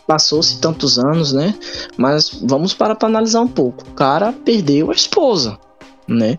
passou-se 0.07 0.61
tantos 0.61 0.99
anos, 0.99 1.33
né? 1.33 1.55
Mas 1.97 2.39
vamos 2.43 2.75
para 2.75 2.95
para 2.95 3.09
analisar 3.09 3.41
um 3.41 3.49
pouco. 3.49 3.83
O 3.89 3.95
cara 3.95 4.31
perdeu 4.45 4.91
a 4.91 4.95
esposa, 4.95 5.59
né? 6.07 6.37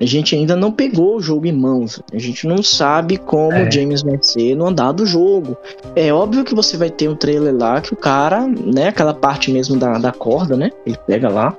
A 0.00 0.04
gente 0.04 0.34
ainda 0.34 0.56
não 0.56 0.72
pegou 0.72 1.14
o 1.14 1.20
jogo 1.20 1.46
em 1.46 1.52
mãos. 1.52 2.02
A 2.12 2.18
gente 2.18 2.44
não 2.44 2.60
sabe 2.60 3.18
como 3.18 3.52
é. 3.52 3.68
o 3.68 3.70
James 3.70 4.02
vai 4.02 4.18
ser 4.20 4.56
no 4.56 4.66
andar 4.66 4.90
do 4.90 5.06
jogo. 5.06 5.56
É 5.94 6.12
óbvio 6.12 6.42
que 6.42 6.56
você 6.56 6.76
vai 6.76 6.90
ter 6.90 7.08
um 7.08 7.14
trailer 7.14 7.54
lá 7.54 7.80
que 7.80 7.94
o 7.94 7.96
cara, 7.96 8.48
né? 8.48 8.88
Aquela 8.88 9.14
parte 9.14 9.52
mesmo 9.52 9.78
da, 9.78 9.98
da 9.98 10.10
corda, 10.10 10.56
né? 10.56 10.70
Ele 10.84 10.98
pega 11.06 11.28
lá. 11.28 11.56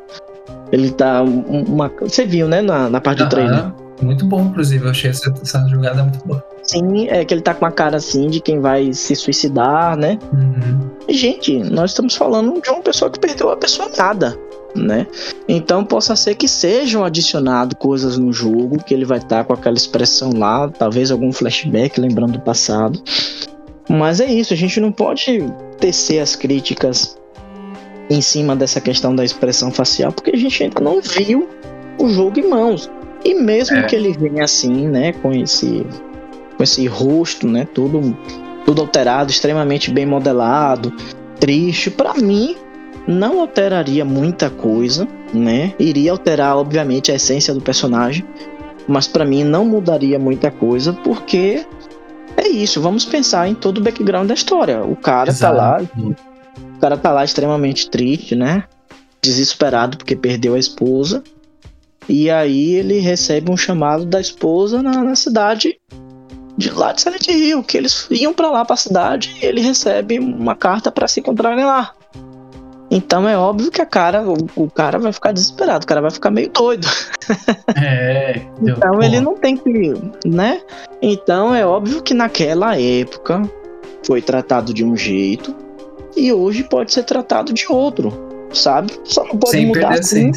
Ele 0.73 0.89
tá 0.89 1.21
uma. 1.21 1.87
Você 2.01 2.25
viu, 2.25 2.47
né, 2.47 2.59
na, 2.59 2.89
na 2.89 2.99
parte 2.99 3.23
do 3.23 3.29
trailer. 3.29 3.71
Muito 4.01 4.25
bom, 4.25 4.41
inclusive. 4.41 4.83
Eu 4.83 4.89
achei 4.89 5.11
essa, 5.11 5.31
essa 5.39 5.67
jogada 5.69 6.01
muito 6.01 6.25
boa. 6.25 6.43
Sim, 6.63 7.07
é 7.09 7.23
que 7.23 7.31
ele 7.31 7.41
tá 7.41 7.53
com 7.53 7.63
uma 7.63 7.71
cara 7.71 7.97
assim 7.97 8.27
de 8.27 8.39
quem 8.39 8.59
vai 8.59 8.91
se 8.91 9.15
suicidar, 9.15 9.95
né? 9.95 10.17
Uhum. 10.33 10.89
E, 11.07 11.13
gente, 11.13 11.59
nós 11.59 11.91
estamos 11.91 12.15
falando 12.15 12.59
de 12.59 12.69
uma 12.71 12.81
pessoa 12.81 13.11
que 13.11 13.19
perdeu 13.19 13.51
a 13.51 13.55
pessoa 13.55 13.87
nada, 13.95 14.35
né? 14.75 15.05
Então 15.47 15.85
possa 15.85 16.15
ser 16.15 16.33
que 16.33 16.47
sejam 16.47 17.05
adicionado 17.05 17.75
coisas 17.75 18.17
no 18.17 18.33
jogo, 18.33 18.83
que 18.83 18.95
ele 18.95 19.05
vai 19.05 19.19
estar 19.19 19.37
tá 19.37 19.43
com 19.43 19.53
aquela 19.53 19.77
expressão 19.77 20.31
lá, 20.35 20.67
talvez 20.69 21.11
algum 21.11 21.31
flashback 21.31 22.01
lembrando 22.01 22.33
do 22.33 22.41
passado. 22.41 22.99
Mas 23.87 24.19
é 24.19 24.25
isso, 24.25 24.55
a 24.55 24.57
gente 24.57 24.79
não 24.79 24.91
pode 24.91 25.39
tecer 25.79 26.19
as 26.19 26.35
críticas 26.35 27.15
em 28.09 28.21
cima 28.21 28.55
dessa 28.55 28.81
questão 28.81 29.15
da 29.15 29.23
expressão 29.23 29.71
facial, 29.71 30.11
porque 30.11 30.31
a 30.31 30.37
gente 30.37 30.63
ainda 30.63 30.79
não 30.79 31.01
viu 31.01 31.49
o 31.97 32.09
jogo 32.09 32.39
em 32.39 32.49
mãos. 32.49 32.89
E 33.23 33.33
mesmo 33.33 33.77
é. 33.77 33.83
que 33.83 33.95
ele 33.95 34.11
venha 34.11 34.43
assim, 34.43 34.87
né, 34.87 35.13
com 35.13 35.31
esse 35.31 35.85
com 36.57 36.63
esse 36.63 36.85
rosto, 36.85 37.47
né, 37.47 37.67
tudo 37.73 38.15
tudo 38.65 38.81
alterado, 38.81 39.31
extremamente 39.31 39.91
bem 39.91 40.05
modelado, 40.05 40.93
triste, 41.39 41.89
para 41.89 42.13
mim 42.13 42.55
não 43.05 43.41
alteraria 43.41 44.05
muita 44.05 44.49
coisa, 44.49 45.05
né? 45.33 45.73
Iria 45.77 46.11
alterar 46.11 46.55
obviamente 46.55 47.11
a 47.11 47.15
essência 47.15 47.53
do 47.53 47.59
personagem, 47.59 48.25
mas 48.87 49.07
para 49.07 49.25
mim 49.25 49.43
não 49.43 49.65
mudaria 49.65 50.17
muita 50.17 50.49
coisa, 50.49 50.93
porque 50.93 51.65
é 52.37 52.47
isso, 52.47 52.81
vamos 52.81 53.05
pensar 53.05 53.47
em 53.47 53.55
todo 53.55 53.79
o 53.79 53.81
background 53.81 54.27
da 54.27 54.33
história. 54.33 54.81
O 54.83 54.95
cara 54.95 55.29
Exato. 55.29 55.55
tá 55.55 55.61
lá, 55.61 55.81
cara 56.83 56.97
tá 56.97 57.13
lá 57.13 57.23
extremamente 57.23 57.89
triste, 57.89 58.35
né? 58.35 58.65
Desesperado 59.21 59.97
porque 59.97 60.17
perdeu 60.17 60.53
a 60.53 60.59
esposa. 60.59 61.23
E 62.09 62.29
aí 62.29 62.73
ele 62.73 62.99
recebe 62.99 63.49
um 63.49 63.55
chamado 63.55 64.05
da 64.05 64.19
esposa 64.19 64.83
na, 64.83 65.01
na 65.01 65.15
cidade 65.15 65.79
de 66.57 66.69
lá 66.69 66.91
de 66.91 67.01
Silent 67.01 67.25
Hill, 67.29 67.63
que 67.63 67.77
eles 67.77 68.05
iam 68.11 68.33
para 68.33 68.51
lá 68.51 68.65
para 68.65 68.73
a 68.73 68.77
cidade 68.77 69.33
e 69.41 69.45
ele 69.45 69.61
recebe 69.61 70.19
uma 70.19 70.55
carta 70.55 70.91
para 70.91 71.07
se 71.07 71.21
encontrarem 71.21 71.63
lá. 71.63 71.93
Então 72.91 73.29
é 73.29 73.37
óbvio 73.37 73.71
que 73.71 73.81
a 73.81 73.85
cara, 73.85 74.21
o, 74.21 74.35
o, 74.53 74.69
cara 74.69 74.99
vai 74.99 75.13
ficar 75.13 75.31
desesperado, 75.31 75.85
o 75.85 75.87
cara 75.87 76.01
vai 76.01 76.11
ficar 76.11 76.31
meio 76.31 76.49
doido. 76.49 76.87
É. 77.81 78.41
então 78.61 79.01
ele 79.01 79.21
não 79.21 79.35
tem 79.35 79.55
que, 79.55 79.93
né? 80.25 80.61
Então 81.01 81.55
é 81.55 81.65
óbvio 81.65 82.03
que 82.03 82.13
naquela 82.13 82.77
época 82.77 83.41
foi 84.05 84.21
tratado 84.21 84.73
de 84.73 84.83
um 84.83 84.95
jeito 84.95 85.62
e 86.15 86.31
hoje 86.31 86.63
pode 86.63 86.93
ser 86.93 87.03
tratado 87.03 87.53
de 87.53 87.71
outro, 87.71 88.13
sabe? 88.51 88.93
Só 89.03 89.23
não 89.23 89.37
pode 89.37 89.51
Sem 89.51 89.67
mudar 89.67 89.93
assim. 89.93 90.31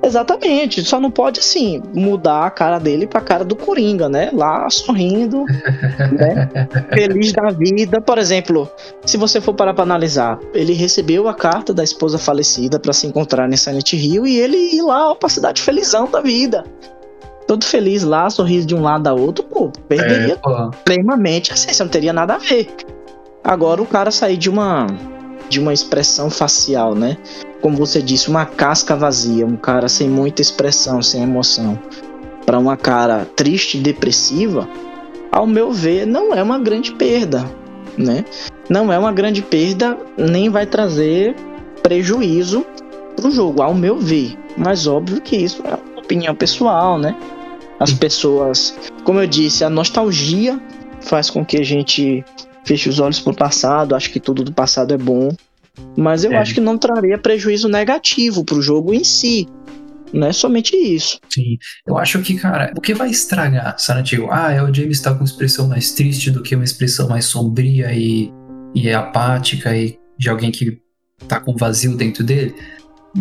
Exatamente, 0.00 0.84
só 0.84 1.00
não 1.00 1.10
pode 1.10 1.40
assim 1.40 1.82
mudar 1.92 2.46
a 2.46 2.50
cara 2.50 2.78
dele 2.78 3.06
pra 3.06 3.20
cara 3.20 3.44
do 3.44 3.56
Coringa, 3.56 4.08
né? 4.08 4.30
Lá 4.32 4.70
sorrindo, 4.70 5.44
né? 6.12 6.48
Feliz 6.94 7.32
da 7.32 7.50
vida. 7.50 8.00
Por 8.00 8.16
exemplo, 8.16 8.70
se 9.04 9.16
você 9.16 9.40
for 9.40 9.54
parar 9.54 9.74
pra 9.74 9.82
analisar, 9.82 10.38
ele 10.54 10.72
recebeu 10.72 11.28
a 11.28 11.34
carta 11.34 11.74
da 11.74 11.82
esposa 11.82 12.16
falecida 12.16 12.78
para 12.78 12.92
se 12.92 13.06
encontrar 13.06 13.52
em 13.52 13.56
Silent 13.56 13.92
Hill 13.92 14.26
e 14.26 14.38
ele 14.38 14.56
ir 14.56 14.82
lá 14.82 15.10
ó, 15.10 15.14
pra 15.14 15.28
cidade 15.28 15.60
felizão 15.60 16.08
da 16.08 16.20
vida. 16.20 16.64
Todo 17.48 17.64
feliz 17.64 18.04
lá, 18.04 18.28
sorriso 18.30 18.66
de 18.66 18.74
um 18.74 18.82
lado 18.82 19.08
a 19.08 19.14
outro, 19.14 19.42
pô, 19.42 19.72
perderia 19.88 20.34
é, 20.34 20.76
extremamente 20.76 21.52
assim, 21.52 21.72
você 21.72 21.82
não 21.82 21.90
teria 21.90 22.12
nada 22.12 22.34
a 22.34 22.38
ver. 22.38 22.68
Agora 23.48 23.80
o 23.80 23.86
cara 23.86 24.10
sair 24.10 24.36
de 24.36 24.50
uma 24.50 24.86
de 25.48 25.58
uma 25.58 25.72
expressão 25.72 26.28
facial, 26.28 26.94
né? 26.94 27.16
Como 27.62 27.78
você 27.78 28.02
disse, 28.02 28.28
uma 28.28 28.44
casca 28.44 28.94
vazia, 28.94 29.46
um 29.46 29.56
cara 29.56 29.88
sem 29.88 30.06
muita 30.06 30.42
expressão, 30.42 31.00
sem 31.00 31.22
emoção, 31.22 31.78
para 32.44 32.58
uma 32.58 32.76
cara 32.76 33.26
triste 33.34 33.78
depressiva, 33.78 34.68
ao 35.32 35.46
meu 35.46 35.72
ver, 35.72 36.06
não 36.06 36.34
é 36.34 36.42
uma 36.42 36.58
grande 36.58 36.92
perda, 36.92 37.50
né? 37.96 38.22
Não 38.68 38.92
é 38.92 38.98
uma 38.98 39.12
grande 39.12 39.40
perda, 39.40 39.96
nem 40.18 40.50
vai 40.50 40.66
trazer 40.66 41.34
prejuízo 41.82 42.66
pro 43.16 43.30
jogo, 43.30 43.62
ao 43.62 43.72
meu 43.72 43.98
ver. 43.98 44.36
Mas 44.58 44.86
óbvio 44.86 45.22
que 45.22 45.36
isso 45.36 45.62
é 45.64 45.70
uma 45.70 46.00
opinião 46.00 46.34
pessoal, 46.34 46.98
né? 46.98 47.16
As 47.80 47.94
pessoas, 47.94 48.78
como 49.04 49.20
eu 49.20 49.26
disse, 49.26 49.64
a 49.64 49.70
nostalgia 49.70 50.60
faz 51.00 51.30
com 51.30 51.42
que 51.42 51.56
a 51.56 51.64
gente 51.64 52.22
feche 52.64 52.88
os 52.88 53.00
olhos 53.00 53.20
pro 53.20 53.34
passado, 53.34 53.94
acho 53.94 54.10
que 54.10 54.20
tudo 54.20 54.44
do 54.44 54.52
passado 54.52 54.94
é 54.94 54.98
bom. 54.98 55.34
Mas 55.96 56.24
eu 56.24 56.32
é. 56.32 56.36
acho 56.36 56.54
que 56.54 56.60
não 56.60 56.76
traria 56.76 57.18
prejuízo 57.18 57.68
negativo 57.68 58.44
pro 58.44 58.60
jogo 58.60 58.92
em 58.92 59.04
si. 59.04 59.46
Não 60.12 60.28
é 60.28 60.32
somente 60.32 60.74
isso. 60.74 61.20
Sim. 61.28 61.58
Eu 61.86 61.98
acho 61.98 62.20
que, 62.22 62.34
cara, 62.36 62.72
o 62.76 62.80
que 62.80 62.94
vai 62.94 63.10
estragar 63.10 63.76
Hill? 64.10 64.28
Ah, 64.30 64.52
é 64.52 64.62
o 64.62 64.72
James 64.72 65.00
tá 65.00 65.10
com 65.10 65.18
uma 65.18 65.24
expressão 65.24 65.68
mais 65.68 65.92
triste 65.92 66.30
do 66.30 66.42
que 66.42 66.54
uma 66.54 66.64
expressão 66.64 67.08
mais 67.08 67.26
sombria 67.26 67.92
e, 67.92 68.32
e 68.74 68.90
apática 68.90 69.76
e 69.76 69.98
de 70.18 70.28
alguém 70.28 70.50
que 70.50 70.80
tá 71.26 71.40
com 71.40 71.54
vazio 71.56 71.96
dentro 71.96 72.24
dele. 72.24 72.54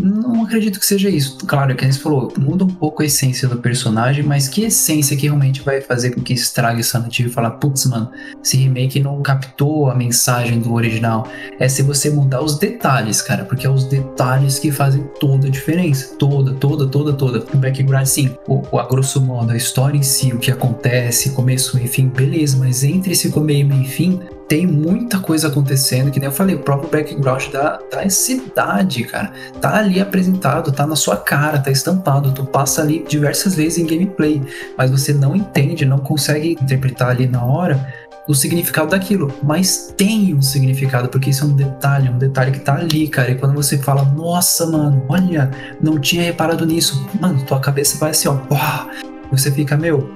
Não 0.01 0.45
acredito 0.45 0.79
que 0.79 0.85
seja 0.85 1.09
isso. 1.09 1.37
Claro, 1.45 1.75
que 1.75 1.83
a 1.83 1.89
gente 1.89 2.01
falou, 2.01 2.31
muda 2.37 2.63
um 2.63 2.69
pouco 2.69 3.01
a 3.01 3.05
essência 3.05 3.47
do 3.47 3.57
personagem, 3.57 4.23
mas 4.23 4.47
que 4.47 4.63
essência 4.63 5.17
que 5.17 5.23
realmente 5.23 5.61
vai 5.61 5.81
fazer 5.81 6.11
com 6.11 6.21
que 6.21 6.33
estrague 6.33 6.83
Silent 6.83 7.19
Hill 7.19 7.27
e 7.27 7.31
falar, 7.31 7.51
putz, 7.51 7.85
mano, 7.87 8.09
esse 8.43 8.57
remake 8.57 8.99
não 8.99 9.21
captou 9.21 9.89
a 9.89 9.95
mensagem 9.95 10.59
do 10.59 10.73
original. 10.73 11.27
É 11.59 11.67
se 11.67 11.81
você 11.81 12.09
mudar 12.09 12.41
os 12.41 12.57
detalhes, 12.57 13.21
cara, 13.21 13.43
porque 13.43 13.65
é 13.65 13.69
os 13.69 13.85
detalhes 13.85 14.59
que 14.59 14.71
fazem 14.71 15.03
toda 15.19 15.47
a 15.47 15.51
diferença. 15.51 16.15
Toda, 16.17 16.53
toda, 16.53 16.87
toda, 16.87 17.13
toda. 17.13 17.45
O 17.53 17.57
background, 17.57 18.05
sim, 18.05 18.35
o, 18.47 18.63
o, 18.71 18.79
a 18.79 18.87
grosso 18.87 19.21
modo, 19.21 19.51
a 19.51 19.57
história 19.57 19.97
em 19.97 20.03
si, 20.03 20.31
o 20.31 20.39
que 20.39 20.51
acontece, 20.51 21.31
começo, 21.31 21.79
enfim, 21.79 22.07
beleza, 22.07 22.57
mas 22.57 22.83
entre 22.83 23.13
esse 23.13 23.29
começo 23.29 23.47
e 23.47 23.85
fim, 23.85 24.19
tem 24.47 24.65
muita 24.65 25.19
coisa 25.19 25.49
acontecendo, 25.49 26.09
que 26.09 26.19
nem 26.19 26.27
eu 26.27 26.31
falei, 26.31 26.55
o 26.55 26.59
próprio 26.59 26.89
background 26.89 27.47
da, 27.51 27.79
da 27.91 28.09
cidade, 28.09 29.03
cara, 29.03 29.31
tá 29.59 29.77
ali 29.77 29.99
apresentado, 29.99 30.71
tá 30.71 30.87
na 30.87 30.95
sua 30.95 31.17
cara, 31.17 31.59
tá 31.59 31.69
estampado, 31.69 32.33
tu 32.33 32.45
passa 32.45 32.81
ali 32.81 33.05
diversas 33.07 33.55
vezes 33.55 33.77
em 33.77 33.85
gameplay, 33.85 34.41
mas 34.77 34.89
você 34.89 35.13
não 35.13 35.35
entende, 35.35 35.85
não 35.85 35.99
consegue 35.99 36.57
interpretar 36.61 37.09
ali 37.09 37.27
na 37.27 37.43
hora 37.43 37.93
o 38.27 38.33
significado 38.33 38.89
daquilo, 38.89 39.33
mas 39.41 39.93
tem 39.95 40.33
um 40.33 40.41
significado, 40.41 41.07
porque 41.07 41.29
isso 41.29 41.45
é 41.45 41.47
um 41.47 41.55
detalhe, 41.55 42.09
um 42.09 42.17
detalhe 42.17 42.51
que 42.51 42.59
tá 42.59 42.75
ali, 42.75 43.07
cara, 43.07 43.31
e 43.31 43.35
quando 43.35 43.53
você 43.53 43.77
fala, 43.77 44.03
nossa, 44.03 44.65
mano, 44.65 45.05
olha, 45.07 45.49
não 45.81 45.97
tinha 45.97 46.23
reparado 46.23 46.65
nisso, 46.65 47.07
mano, 47.21 47.41
tua 47.45 47.59
cabeça 47.59 47.97
vai 47.97 48.11
assim, 48.11 48.27
ó, 48.27 48.33
uau, 48.51 48.89
você 49.31 49.49
fica, 49.49 49.77
meu, 49.77 50.09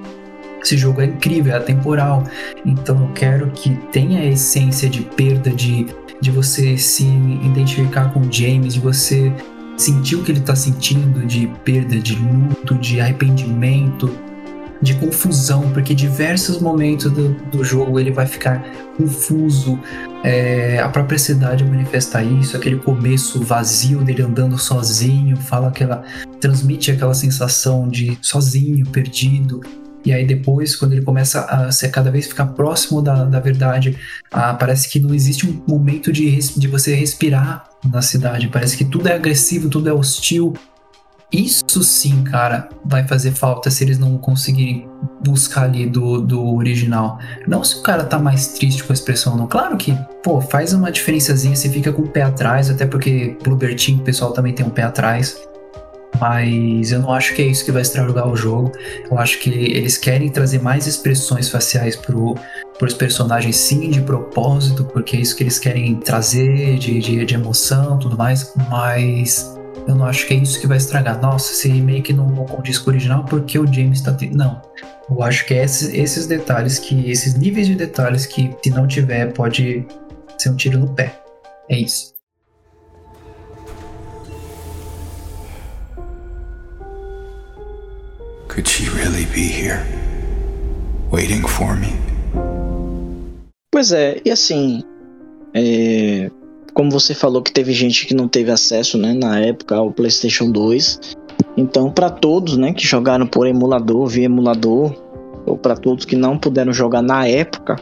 esse 0.62 0.76
jogo 0.76 1.00
é 1.00 1.06
incrível, 1.06 1.52
é 1.54 1.56
atemporal. 1.56 2.24
Então 2.64 3.00
eu 3.00 3.08
quero 3.14 3.50
que 3.50 3.70
tenha 3.92 4.20
a 4.20 4.26
essência 4.26 4.88
de 4.88 5.02
perda, 5.02 5.50
de, 5.50 5.86
de 6.20 6.30
você 6.30 6.76
se 6.76 7.04
identificar 7.04 8.12
com 8.12 8.20
o 8.20 8.32
James, 8.32 8.74
de 8.74 8.80
você 8.80 9.32
sentir 9.76 10.16
o 10.16 10.22
que 10.22 10.30
ele 10.30 10.40
está 10.40 10.54
sentindo, 10.54 11.26
de 11.26 11.46
perda, 11.64 11.98
de 11.98 12.14
luto, 12.14 12.74
de 12.74 13.00
arrependimento, 13.00 14.10
de 14.80 14.94
confusão, 14.94 15.70
porque 15.70 15.94
diversos 15.94 16.60
momentos 16.60 17.10
do, 17.10 17.30
do 17.50 17.64
jogo 17.64 18.00
ele 18.00 18.10
vai 18.10 18.26
ficar 18.26 18.64
confuso. 18.96 19.78
É, 20.24 20.80
a 20.80 20.88
própria 20.88 21.18
cidade 21.18 21.64
manifesta 21.64 22.22
isso, 22.22 22.56
aquele 22.56 22.76
começo 22.76 23.40
vazio 23.42 24.02
dele 24.02 24.22
andando 24.22 24.58
sozinho, 24.58 25.36
fala 25.36 25.68
aquela. 25.68 26.02
transmite 26.40 26.90
aquela 26.90 27.14
sensação 27.14 27.88
de 27.88 28.18
sozinho, 28.20 28.84
perdido. 28.86 29.60
E 30.04 30.12
aí 30.12 30.26
depois, 30.26 30.74
quando 30.74 30.92
ele 30.92 31.02
começa 31.02 31.44
a 31.44 31.70
ser 31.70 31.88
cada 31.88 32.10
vez 32.10 32.26
ficar 32.26 32.46
próximo 32.46 33.00
da, 33.00 33.24
da 33.24 33.40
verdade, 33.40 33.98
ah, 34.30 34.54
parece 34.54 34.88
que 34.88 34.98
não 34.98 35.14
existe 35.14 35.46
um 35.46 35.62
momento 35.66 36.12
de, 36.12 36.36
de 36.58 36.68
você 36.68 36.94
respirar 36.94 37.64
na 37.84 38.02
cidade. 38.02 38.48
Parece 38.48 38.76
que 38.76 38.84
tudo 38.84 39.08
é 39.08 39.14
agressivo, 39.14 39.68
tudo 39.68 39.88
é 39.88 39.92
hostil. 39.92 40.54
Isso 41.32 41.82
sim, 41.82 42.22
cara, 42.24 42.68
vai 42.84 43.06
fazer 43.08 43.32
falta 43.32 43.70
se 43.70 43.82
eles 43.82 43.98
não 43.98 44.18
conseguirem 44.18 44.86
buscar 45.24 45.62
ali 45.62 45.86
do, 45.86 46.20
do 46.20 46.54
original. 46.54 47.18
Não 47.46 47.64
se 47.64 47.78
o 47.78 47.82
cara 47.82 48.04
tá 48.04 48.18
mais 48.18 48.48
triste 48.48 48.84
com 48.84 48.92
a 48.92 48.94
expressão, 48.94 49.34
não. 49.34 49.46
Claro 49.46 49.78
que, 49.78 49.96
pô, 50.22 50.42
faz 50.42 50.74
uma 50.74 50.92
diferençazinha, 50.92 51.56
você 51.56 51.70
fica 51.70 51.90
com 51.90 52.02
o 52.02 52.08
pé 52.08 52.22
atrás, 52.22 52.68
até 52.68 52.86
porque 52.86 53.34
pro 53.42 53.56
Bertinho 53.56 54.00
o 54.00 54.02
pessoal 54.02 54.32
também 54.32 54.52
tem 54.52 54.66
um 54.66 54.70
pé 54.70 54.82
atrás 54.82 55.34
mas 56.22 56.92
eu 56.92 57.00
não 57.00 57.12
acho 57.12 57.34
que 57.34 57.42
é 57.42 57.46
isso 57.46 57.64
que 57.64 57.72
vai 57.72 57.82
estragar 57.82 58.28
o 58.28 58.36
jogo. 58.36 58.70
Eu 59.10 59.18
acho 59.18 59.40
que 59.40 59.50
eles 59.50 59.98
querem 59.98 60.28
trazer 60.28 60.62
mais 60.62 60.86
expressões 60.86 61.48
faciais 61.48 61.96
pro, 61.96 62.36
pros 62.78 62.94
personagens, 62.94 63.56
sim, 63.56 63.90
de 63.90 64.00
propósito, 64.00 64.84
porque 64.84 65.16
é 65.16 65.20
isso 65.20 65.34
que 65.34 65.42
eles 65.42 65.58
querem 65.58 65.96
trazer 65.96 66.78
de, 66.78 67.00
de, 67.00 67.24
de 67.24 67.34
emoção 67.34 67.98
tudo 67.98 68.16
mais, 68.16 68.54
mas 68.70 69.52
eu 69.88 69.96
não 69.96 70.06
acho 70.06 70.24
que 70.28 70.34
é 70.34 70.36
isso 70.36 70.60
que 70.60 70.66
vai 70.68 70.76
estragar. 70.76 71.20
Nossa, 71.20 71.52
esse 71.52 71.68
remake 71.68 72.12
não, 72.12 72.32
com 72.32 72.62
o 72.62 72.88
original 72.88 73.24
porque 73.24 73.58
o 73.58 73.66
James 73.66 74.00
tá. 74.00 74.16
Não. 74.30 74.62
Eu 75.10 75.24
acho 75.24 75.44
que 75.44 75.54
é 75.54 75.64
esses, 75.64 75.92
esses 75.92 76.28
detalhes, 76.28 76.78
que 76.78 77.10
esses 77.10 77.34
níveis 77.34 77.66
de 77.66 77.74
detalhes 77.74 78.26
que, 78.26 78.54
se 78.62 78.70
não 78.70 78.86
tiver, 78.86 79.32
pode 79.32 79.84
ser 80.38 80.50
um 80.50 80.56
tiro 80.56 80.78
no 80.78 80.94
pé. 80.94 81.20
É 81.68 81.80
isso. 81.80 82.11
Could 88.52 88.68
she 88.68 88.86
really 88.90 89.24
be 89.32 89.48
here? 89.48 89.82
Waiting 91.10 91.40
for 91.40 91.74
me? 91.74 91.88
Pois 93.72 93.92
é, 93.92 94.20
e 94.26 94.30
assim, 94.30 94.82
é, 95.54 96.30
como 96.74 96.90
você 96.90 97.14
falou 97.14 97.40
que 97.40 97.50
teve 97.50 97.72
gente 97.72 98.06
que 98.06 98.12
não 98.12 98.28
teve 98.28 98.50
acesso, 98.50 98.98
né, 98.98 99.14
na 99.14 99.40
época 99.40 99.76
ao 99.76 99.90
PlayStation 99.90 100.50
2. 100.50 101.16
Então, 101.56 101.90
para 101.90 102.10
todos, 102.10 102.58
né, 102.58 102.74
que 102.74 102.86
jogaram 102.86 103.26
por 103.26 103.46
emulador, 103.46 104.06
via 104.06 104.26
emulador, 104.26 104.94
ou 105.46 105.56
para 105.56 105.74
todos 105.74 106.04
que 106.04 106.14
não 106.14 106.36
puderam 106.36 106.74
jogar 106.74 107.00
na 107.00 107.26
época, 107.26 107.76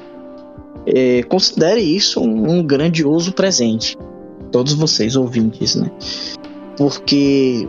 é, 0.86 1.24
considere 1.24 1.80
isso 1.80 2.20
um, 2.20 2.48
um 2.48 2.62
grandioso 2.62 3.32
presente. 3.32 3.98
Todos 4.52 4.74
vocês 4.74 5.16
ouvintes, 5.16 5.74
né? 5.74 5.90
Porque 6.76 7.66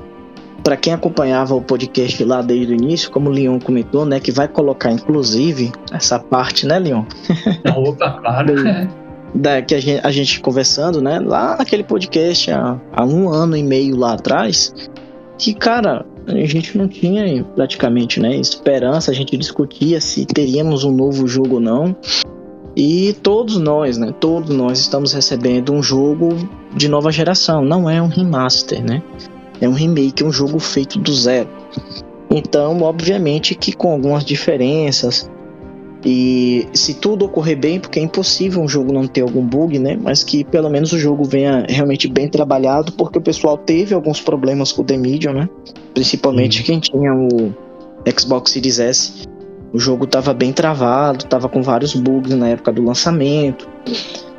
para 0.64 0.78
quem 0.78 0.94
acompanhava 0.94 1.56
o 1.56 1.62
podcast 1.62 2.24
lá 2.24 2.42
desde 2.42 2.74
o 2.74 2.76
início, 2.76 3.12
como 3.12 3.30
o 3.30 3.34
Leon 3.34 3.60
comentou, 3.60 4.06
né, 4.06 4.20
que 4.20 4.32
vai 4.32 4.48
colocar 4.48 4.92
inclusive 4.92 5.72
essa 5.92 6.20
parte, 6.20 6.66
né, 6.66 6.80
Leon? 6.80 7.04
Opa, 7.76 8.12
claro. 8.22 8.54
da, 9.34 9.62
que 9.62 9.76
a 9.76 9.80
gente, 9.80 10.06
a 10.06 10.12
gente, 10.12 10.40
conversando, 10.40 11.02
né, 11.02 11.20
lá 11.20 11.58
naquele 11.58 11.84
podcast 11.84 12.52
há, 12.52 12.80
há 12.94 13.06
um 13.06 13.30
ano 13.30 13.56
e 13.56 13.64
meio 13.64 13.96
lá 13.96 14.14
atrás, 14.14 14.74
que, 15.38 15.54
cara, 15.54 16.06
a 16.28 16.46
gente 16.46 16.78
não 16.78 16.88
tinha 16.88 17.44
praticamente, 17.56 18.20
né, 18.20 18.36
esperança, 18.36 19.12
a 19.12 19.14
gente 19.14 19.36
discutia 19.38 20.00
se 20.00 20.26
teríamos 20.26 20.84
um 20.84 20.92
novo 20.92 21.28
jogo 21.28 21.56
ou 21.56 21.62
não. 21.62 21.96
E 22.76 23.14
todos 23.22 23.58
nós, 23.58 23.98
né, 23.98 24.14
todos 24.20 24.56
nós 24.56 24.80
estamos 24.80 25.14
recebendo 25.14 25.74
um 25.74 25.84
jogo 25.84 26.30
de 26.74 26.88
nova 26.88 27.12
geração, 27.12 27.66
não 27.66 27.90
é 27.90 28.02
um 28.02 28.08
remaster, 28.08 28.82
né? 28.82 29.02
É 29.62 29.70
um 29.70 29.74
remake, 29.74 30.24
é 30.24 30.26
um 30.26 30.32
jogo 30.32 30.60
feito 30.60 31.00
do 31.00 31.14
zero. 31.14 31.48
Então, 32.30 32.82
obviamente 32.82 33.56
que 33.56 33.74
com 33.74 33.92
algumas 33.92 34.26
diferenças. 34.26 35.30
E 36.04 36.68
se 36.74 36.96
tudo 36.96 37.26
ocorrer 37.26 37.58
bem, 37.58 37.80
porque 37.80 38.00
é 38.00 38.02
impossível 38.02 38.60
um 38.62 38.68
jogo 38.68 38.92
não 38.92 39.06
ter 39.06 39.22
algum 39.22 39.46
bug, 39.46 39.78
né? 39.78 39.98
Mas 40.02 40.24
que 40.24 40.44
pelo 40.44 40.68
menos 40.70 40.92
o 40.94 40.98
jogo 40.98 41.24
venha 41.24 41.64
realmente 41.70 42.08
bem 42.08 42.28
trabalhado, 42.28 42.92
porque 42.94 43.20
o 43.20 43.22
pessoal 43.22 43.56
teve 43.56 43.94
alguns 43.94 44.20
problemas 44.20 44.72
com 44.72 44.82
o 44.82 44.86
The 44.86 44.98
Medium, 44.98 45.34
né? 45.34 45.50
Principalmente 45.94 46.64
quem 46.64 46.80
tinha 46.80 47.14
o 47.14 47.54
Xbox 48.18 48.52
Series 48.52 48.80
S. 48.80 49.28
O 49.72 49.80
jogo 49.80 50.06
estava 50.06 50.34
bem 50.34 50.52
travado, 50.52 51.24
estava 51.24 51.48
com 51.48 51.62
vários 51.62 51.94
bugs 51.94 52.36
na 52.36 52.50
época 52.50 52.72
do 52.72 52.84
lançamento. 52.84 53.70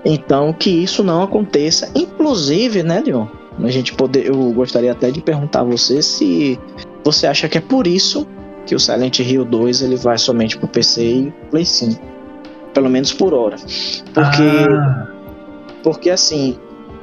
Então, 0.04 0.52
que 0.52 0.68
isso 0.68 1.04
não 1.04 1.22
aconteça. 1.22 1.90
Inclusive, 1.94 2.82
né, 2.82 3.00
Leon? 3.06 3.26
A 3.58 3.68
gente 3.70 3.92
poder, 3.94 4.26
eu 4.26 4.52
gostaria 4.52 4.92
até 4.92 5.10
de 5.10 5.20
perguntar 5.20 5.60
a 5.60 5.64
você 5.64 6.02
se 6.02 6.58
você 7.04 7.26
acha 7.26 7.48
que 7.48 7.58
é 7.58 7.60
por 7.60 7.86
isso 7.86 8.26
que 8.66 8.74
o 8.74 8.80
Silent 8.80 9.18
Hill 9.18 9.44
2 9.44 9.82
ele 9.82 9.96
vai 9.96 10.18
somente 10.18 10.56
pro 10.56 10.68
PC 10.68 11.04
e 11.04 11.34
Play 11.50 11.64
5. 11.64 12.00
Pelo 12.72 12.88
menos 12.88 13.12
por 13.12 13.34
hora. 13.34 13.56
Porque 14.14 14.42
ah. 14.70 15.08
porque 15.82 16.10
assim, 16.10 16.56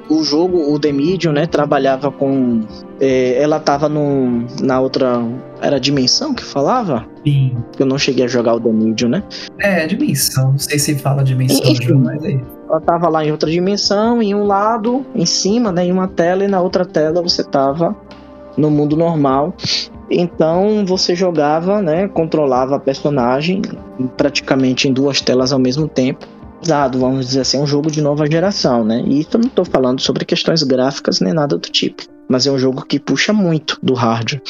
o 0.10 0.24
jogo, 0.24 0.74
o 0.74 0.80
The 0.80 0.92
Medium, 0.92 1.34
né, 1.34 1.46
trabalhava 1.46 2.12
com 2.12 2.62
é, 3.00 3.42
ela 3.42 3.60
tava 3.60 3.88
no, 3.88 4.46
na 4.62 4.80
outra 4.80 5.22
era 5.62 5.80
dimensão 5.80 6.34
que 6.34 6.44
falava? 6.44 7.06
Sim. 7.26 7.56
Eu 7.78 7.86
não 7.86 7.98
cheguei 7.98 8.26
a 8.26 8.28
jogar 8.28 8.56
o 8.56 8.60
The 8.60 8.72
Medium, 8.72 9.10
né? 9.10 9.24
É, 9.60 9.86
dimensão, 9.86 10.52
não 10.52 10.60
sei 10.60 10.80
se 10.80 10.96
fala 10.96 11.24
dimensão, 11.24 11.62
Enfim, 11.64 11.94
mas 11.94 12.24
aí 12.24 12.42
ela 12.70 12.80
tava 12.80 13.10
lá 13.10 13.26
em 13.26 13.32
outra 13.32 13.50
dimensão, 13.50 14.22
em 14.22 14.36
um 14.36 14.46
lado, 14.46 15.04
em 15.16 15.26
cima, 15.26 15.72
né, 15.72 15.86
em 15.86 15.92
uma 15.92 16.08
tela, 16.08 16.44
e 16.44 16.48
na 16.48 16.62
outra 16.62 16.86
tela 16.86 17.22
você 17.22 17.44
tava 17.44 17.96
no 18.56 18.70
mundo 18.70 18.96
normal. 18.96 19.56
Então 20.10 20.86
você 20.86 21.16
jogava, 21.16 21.82
né, 21.82 22.08
controlava 22.08 22.76
a 22.76 22.80
personagem 22.80 23.62
praticamente 24.16 24.88
em 24.88 24.94
duas 24.94 25.20
telas 25.20 25.52
ao 25.52 25.60
mesmo 25.60 25.88
tempo. 25.88 26.28
Dado, 26.66 27.00
vamos 27.00 27.28
dizer 27.28 27.42
assim, 27.42 27.60
um 27.60 27.66
jogo 27.66 27.90
de 27.90 28.02
nova 28.02 28.30
geração, 28.30 28.84
né? 28.84 29.02
E 29.06 29.22
isso 29.22 29.30
eu 29.34 29.40
não 29.40 29.48
estou 29.48 29.64
falando 29.64 30.02
sobre 30.02 30.26
questões 30.26 30.62
gráficas 30.62 31.22
nem 31.22 31.34
nada 31.34 31.58
do 31.58 31.70
tipo. 31.70 32.04
Mas 32.28 32.46
é 32.46 32.52
um 32.52 32.60
jogo 32.60 32.86
que 32.86 33.00
puxa 33.00 33.32
muito 33.32 33.80
do 33.82 33.94
hardware. 33.94 34.42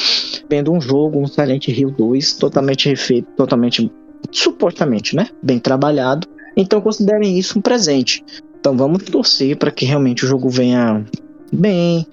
Vendo 0.50 0.72
um 0.72 0.80
jogo, 0.80 1.20
um 1.20 1.26
Silent 1.28 1.68
Hill 1.68 1.92
2, 1.92 2.32
totalmente 2.32 2.88
refeito, 2.88 3.28
totalmente, 3.36 3.90
supostamente, 4.32 5.14
né? 5.14 5.28
Bem 5.40 5.60
trabalhado 5.60 6.26
então 6.56 6.80
considerem 6.80 7.38
isso 7.38 7.58
um 7.58 7.62
presente. 7.62 8.24
Então 8.58 8.76
vamos 8.76 9.04
torcer 9.04 9.56
para 9.56 9.70
que 9.70 9.84
realmente 9.84 10.24
o 10.24 10.28
jogo 10.28 10.48
venha 10.48 11.04
bem, 11.52 12.06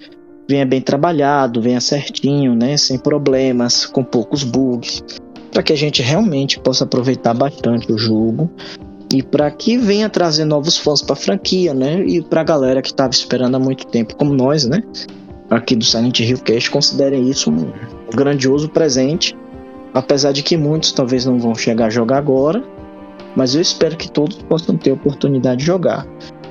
venha 0.48 0.64
bem 0.64 0.80
trabalhado, 0.80 1.60
venha 1.60 1.80
certinho, 1.80 2.54
né, 2.54 2.76
sem 2.76 2.98
problemas, 2.98 3.84
com 3.84 4.02
poucos 4.02 4.42
bugs, 4.42 5.04
para 5.52 5.62
que 5.62 5.72
a 5.72 5.76
gente 5.76 6.00
realmente 6.00 6.58
possa 6.58 6.84
aproveitar 6.84 7.34
bastante 7.34 7.92
o 7.92 7.98
jogo. 7.98 8.50
E 9.12 9.22
para 9.22 9.50
que 9.50 9.78
venha 9.78 10.10
trazer 10.10 10.44
novos 10.44 10.76
fãs 10.76 11.00
para 11.00 11.14
a 11.14 11.16
franquia, 11.16 11.72
né, 11.72 12.04
e 12.04 12.22
para 12.22 12.42
a 12.42 12.44
galera 12.44 12.82
que 12.82 12.90
estava 12.90 13.10
esperando 13.10 13.54
há 13.54 13.58
muito 13.58 13.86
tempo, 13.86 14.14
como 14.16 14.34
nós, 14.34 14.66
né, 14.66 14.82
aqui 15.50 15.74
do 15.74 15.84
Silent 15.84 16.20
Hill 16.20 16.38
Cast 16.38 16.70
considerem 16.70 17.28
isso 17.28 17.50
um 17.50 17.72
grandioso 18.14 18.68
presente. 18.68 19.36
Apesar 19.94 20.32
de 20.32 20.42
que 20.42 20.56
muitos 20.56 20.92
talvez 20.92 21.24
não 21.24 21.38
vão 21.38 21.54
chegar 21.54 21.86
a 21.86 21.90
jogar 21.90 22.18
agora, 22.18 22.62
mas 23.38 23.54
eu 23.54 23.60
espero 23.60 23.96
que 23.96 24.10
todos 24.10 24.36
possam 24.42 24.76
ter 24.76 24.90
oportunidade 24.90 25.60
de 25.60 25.66
jogar. 25.66 26.04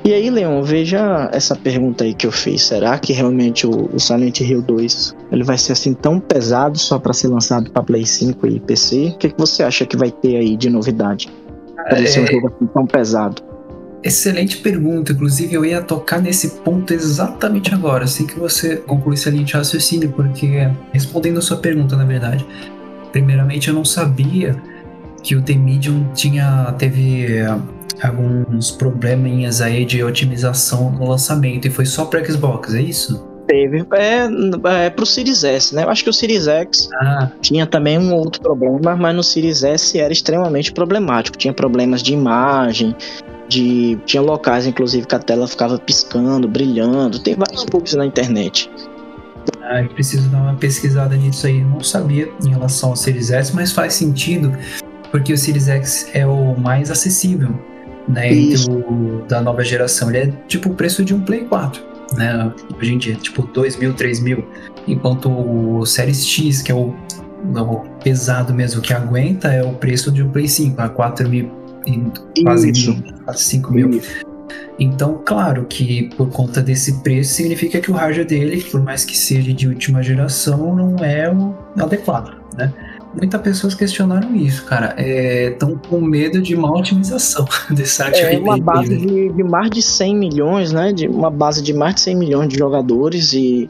E 0.05 0.13
aí, 0.13 0.29
Leon, 0.29 0.61
veja 0.63 1.29
essa 1.33 1.53
pergunta 1.53 2.05
aí 2.05 2.13
que 2.13 2.25
eu 2.25 2.31
fiz. 2.31 2.63
Será 2.63 2.97
que 2.97 3.11
realmente 3.11 3.67
o, 3.67 3.89
o 3.93 3.99
Silent 3.99 4.39
Hill 4.39 4.61
2 4.61 5.13
ele 5.33 5.43
vai 5.43 5.57
ser 5.57 5.73
assim 5.73 5.93
tão 5.93 6.17
pesado 6.17 6.79
só 6.79 6.97
para 6.97 7.11
ser 7.11 7.27
lançado 7.27 7.69
para 7.71 7.83
Play 7.83 8.05
5 8.05 8.47
e 8.47 8.59
PC? 8.61 9.15
O 9.15 9.17
que, 9.17 9.29
que 9.31 9.38
você 9.38 9.63
acha 9.63 9.85
que 9.85 9.97
vai 9.97 10.09
ter 10.09 10.38
aí 10.38 10.55
de 10.55 10.69
novidade 10.69 11.29
para 11.75 11.99
é... 11.99 12.05
ser 12.05 12.21
um 12.21 12.27
jogo 12.27 12.47
assim 12.47 12.67
tão 12.67 12.88
pesado? 12.88 13.43
Excelente 14.01 14.59
pergunta. 14.59 15.11
Inclusive, 15.11 15.53
eu 15.53 15.65
ia 15.65 15.81
tocar 15.81 16.21
nesse 16.21 16.51
ponto 16.61 16.93
exatamente 16.93 17.73
agora, 17.73 18.05
assim 18.05 18.25
que 18.25 18.39
você 18.39 18.77
concluísse 18.77 19.27
a 19.27 19.31
linha 19.33 19.43
de 19.43 19.53
raciocínio, 19.53 20.09
porque 20.13 20.71
respondendo 20.93 21.39
a 21.39 21.41
sua 21.41 21.57
pergunta, 21.57 21.97
na 21.97 22.05
verdade, 22.05 22.47
primeiramente 23.11 23.67
eu 23.67 23.73
não 23.73 23.83
sabia 23.83 24.55
que 25.24 25.36
o 25.36 25.41
The 25.41 25.55
Medium 25.55 26.05
tinha 26.13 26.74
teve 26.78 27.41
alguns 28.01 28.72
probleminhas 28.72 29.61
aí 29.61 29.86
de 29.86 30.03
otimização 30.03 30.91
no 30.91 31.09
lançamento 31.09 31.68
e 31.68 31.72
foi 31.72 31.86
só 31.86 32.05
para 32.05 32.24
Xbox, 32.24 32.74
é 32.74 32.82
isso? 32.82 33.26
Teve. 33.47 33.86
É, 33.93 34.86
é 34.86 34.89
pro 34.89 35.05
Series 35.05 35.43
S, 35.43 35.74
né? 35.74 35.84
Eu 35.84 35.89
acho 35.89 36.03
que 36.03 36.09
o 36.09 36.13
Series 36.13 36.47
X 36.47 36.89
ah. 37.01 37.32
tinha 37.41 37.65
também 37.65 37.97
um 37.97 38.13
outro 38.13 38.41
problema, 38.41 38.95
mas 38.95 39.15
no 39.15 39.24
Series 39.24 39.63
S 39.63 39.97
era 39.97 40.11
extremamente 40.11 40.74
problemático. 40.74 41.38
Tinha 41.38 41.53
problemas 41.53 42.03
de 42.03 42.13
imagem, 42.13 42.93
de 43.47 43.97
tinha 44.05 44.22
locais 44.22 44.68
inclusive 44.68 45.07
que 45.07 45.15
a 45.15 45.20
tela 45.20 45.47
ficava 45.47 45.80
piscando, 45.80 46.47
brilhando. 46.47 47.20
Tem 47.20 47.36
vários 47.36 47.63
bugs 47.63 47.93
na 47.93 48.05
internet. 48.05 48.70
Ah, 49.61 49.82
eu 49.82 49.89
preciso 49.89 50.30
dar 50.30 50.41
uma 50.41 50.55
pesquisada 50.55 51.15
nisso 51.15 51.47
aí. 51.47 51.61
Eu 51.61 51.68
não 51.68 51.82
sabia 51.82 52.30
em 52.45 52.49
relação 52.49 52.89
ao 52.89 52.95
Series 52.97 53.32
S, 53.32 53.55
mas 53.55 53.72
faz 53.72 53.93
sentido 53.93 54.51
porque 55.12 55.34
o 55.34 55.38
Series 55.38 55.68
X 55.68 56.10
é 56.14 56.26
o 56.26 56.58
mais 56.58 56.91
acessível 56.91 57.53
né, 58.08 58.34
entre 58.34 58.72
o, 58.72 59.24
da 59.28 59.41
nova 59.41 59.64
geração. 59.64 60.10
Ele 60.10 60.18
é 60.18 60.34
tipo 60.47 60.70
o 60.70 60.74
preço 60.74 61.03
de 61.03 61.14
um 61.14 61.22
Play 61.22 61.45
4, 61.45 61.84
né? 62.16 62.51
Hoje 62.78 62.93
em 62.93 62.97
dia, 62.97 63.16
tipo 63.16 63.43
2 63.43 63.78
mil, 63.78 63.93
3 63.93 64.20
mil. 64.22 64.47
Enquanto 64.88 65.30
o 65.30 65.86
Series 65.86 66.26
X, 66.26 66.62
que 66.62 66.72
é 66.72 66.76
o, 66.76 66.95
o 67.43 67.82
pesado 68.03 68.53
mesmo 68.53 68.82
que 68.82 68.93
aguenta, 68.93 69.51
é 69.51 69.64
o 69.64 69.74
preço 69.74 70.12
de 70.12 70.24
um 70.24 70.30
Play 70.30 70.47
5, 70.47 70.82
a 70.82 70.89
4 70.89 71.28
mil, 71.30 71.51
quase, 72.43 72.72
quase 73.26 73.43
5 73.43 73.74
mil. 73.74 74.01
Então, 74.80 75.22
claro 75.26 75.66
que 75.66 76.10
por 76.16 76.30
conta 76.30 76.62
desse 76.62 77.01
preço, 77.01 77.34
significa 77.34 77.80
que 77.80 77.89
o 77.89 77.93
hardware 77.93 78.28
dele, 78.28 78.64
por 78.64 78.82
mais 78.82 79.03
que 79.03 79.18
seja 79.18 79.51
de 79.51 79.68
última 79.68 80.03
geração, 80.03 80.76
não 80.76 81.03
é 81.03 81.32
o 81.34 81.55
adequado, 81.82 82.36
né? 82.55 82.72
Muitas 83.18 83.41
pessoas 83.41 83.74
questionaram 83.74 84.36
isso, 84.36 84.65
cara. 84.65 84.95
Estão 84.97 85.72
é, 85.72 85.88
com 85.88 86.01
medo 86.01 86.41
de 86.41 86.55
má 86.55 86.72
otimização 86.72 87.45
desse 87.72 87.95
site. 87.95 88.20
É 88.20 88.38
uma 88.38 88.57
base 88.57 88.97
de, 88.97 89.34
de, 89.34 89.43
mais 89.43 89.70
de 89.70 89.82
100 89.82 90.15
milhões, 90.15 90.72
né? 90.72 90.93
De 90.93 91.07
uma 91.07 91.30
base 91.30 91.61
de 91.61 91.74
mais 91.74 91.95
de 91.95 92.01
100 92.01 92.15
milhões 92.15 92.49
de 92.49 92.57
jogadores 92.57 93.34
e 93.34 93.70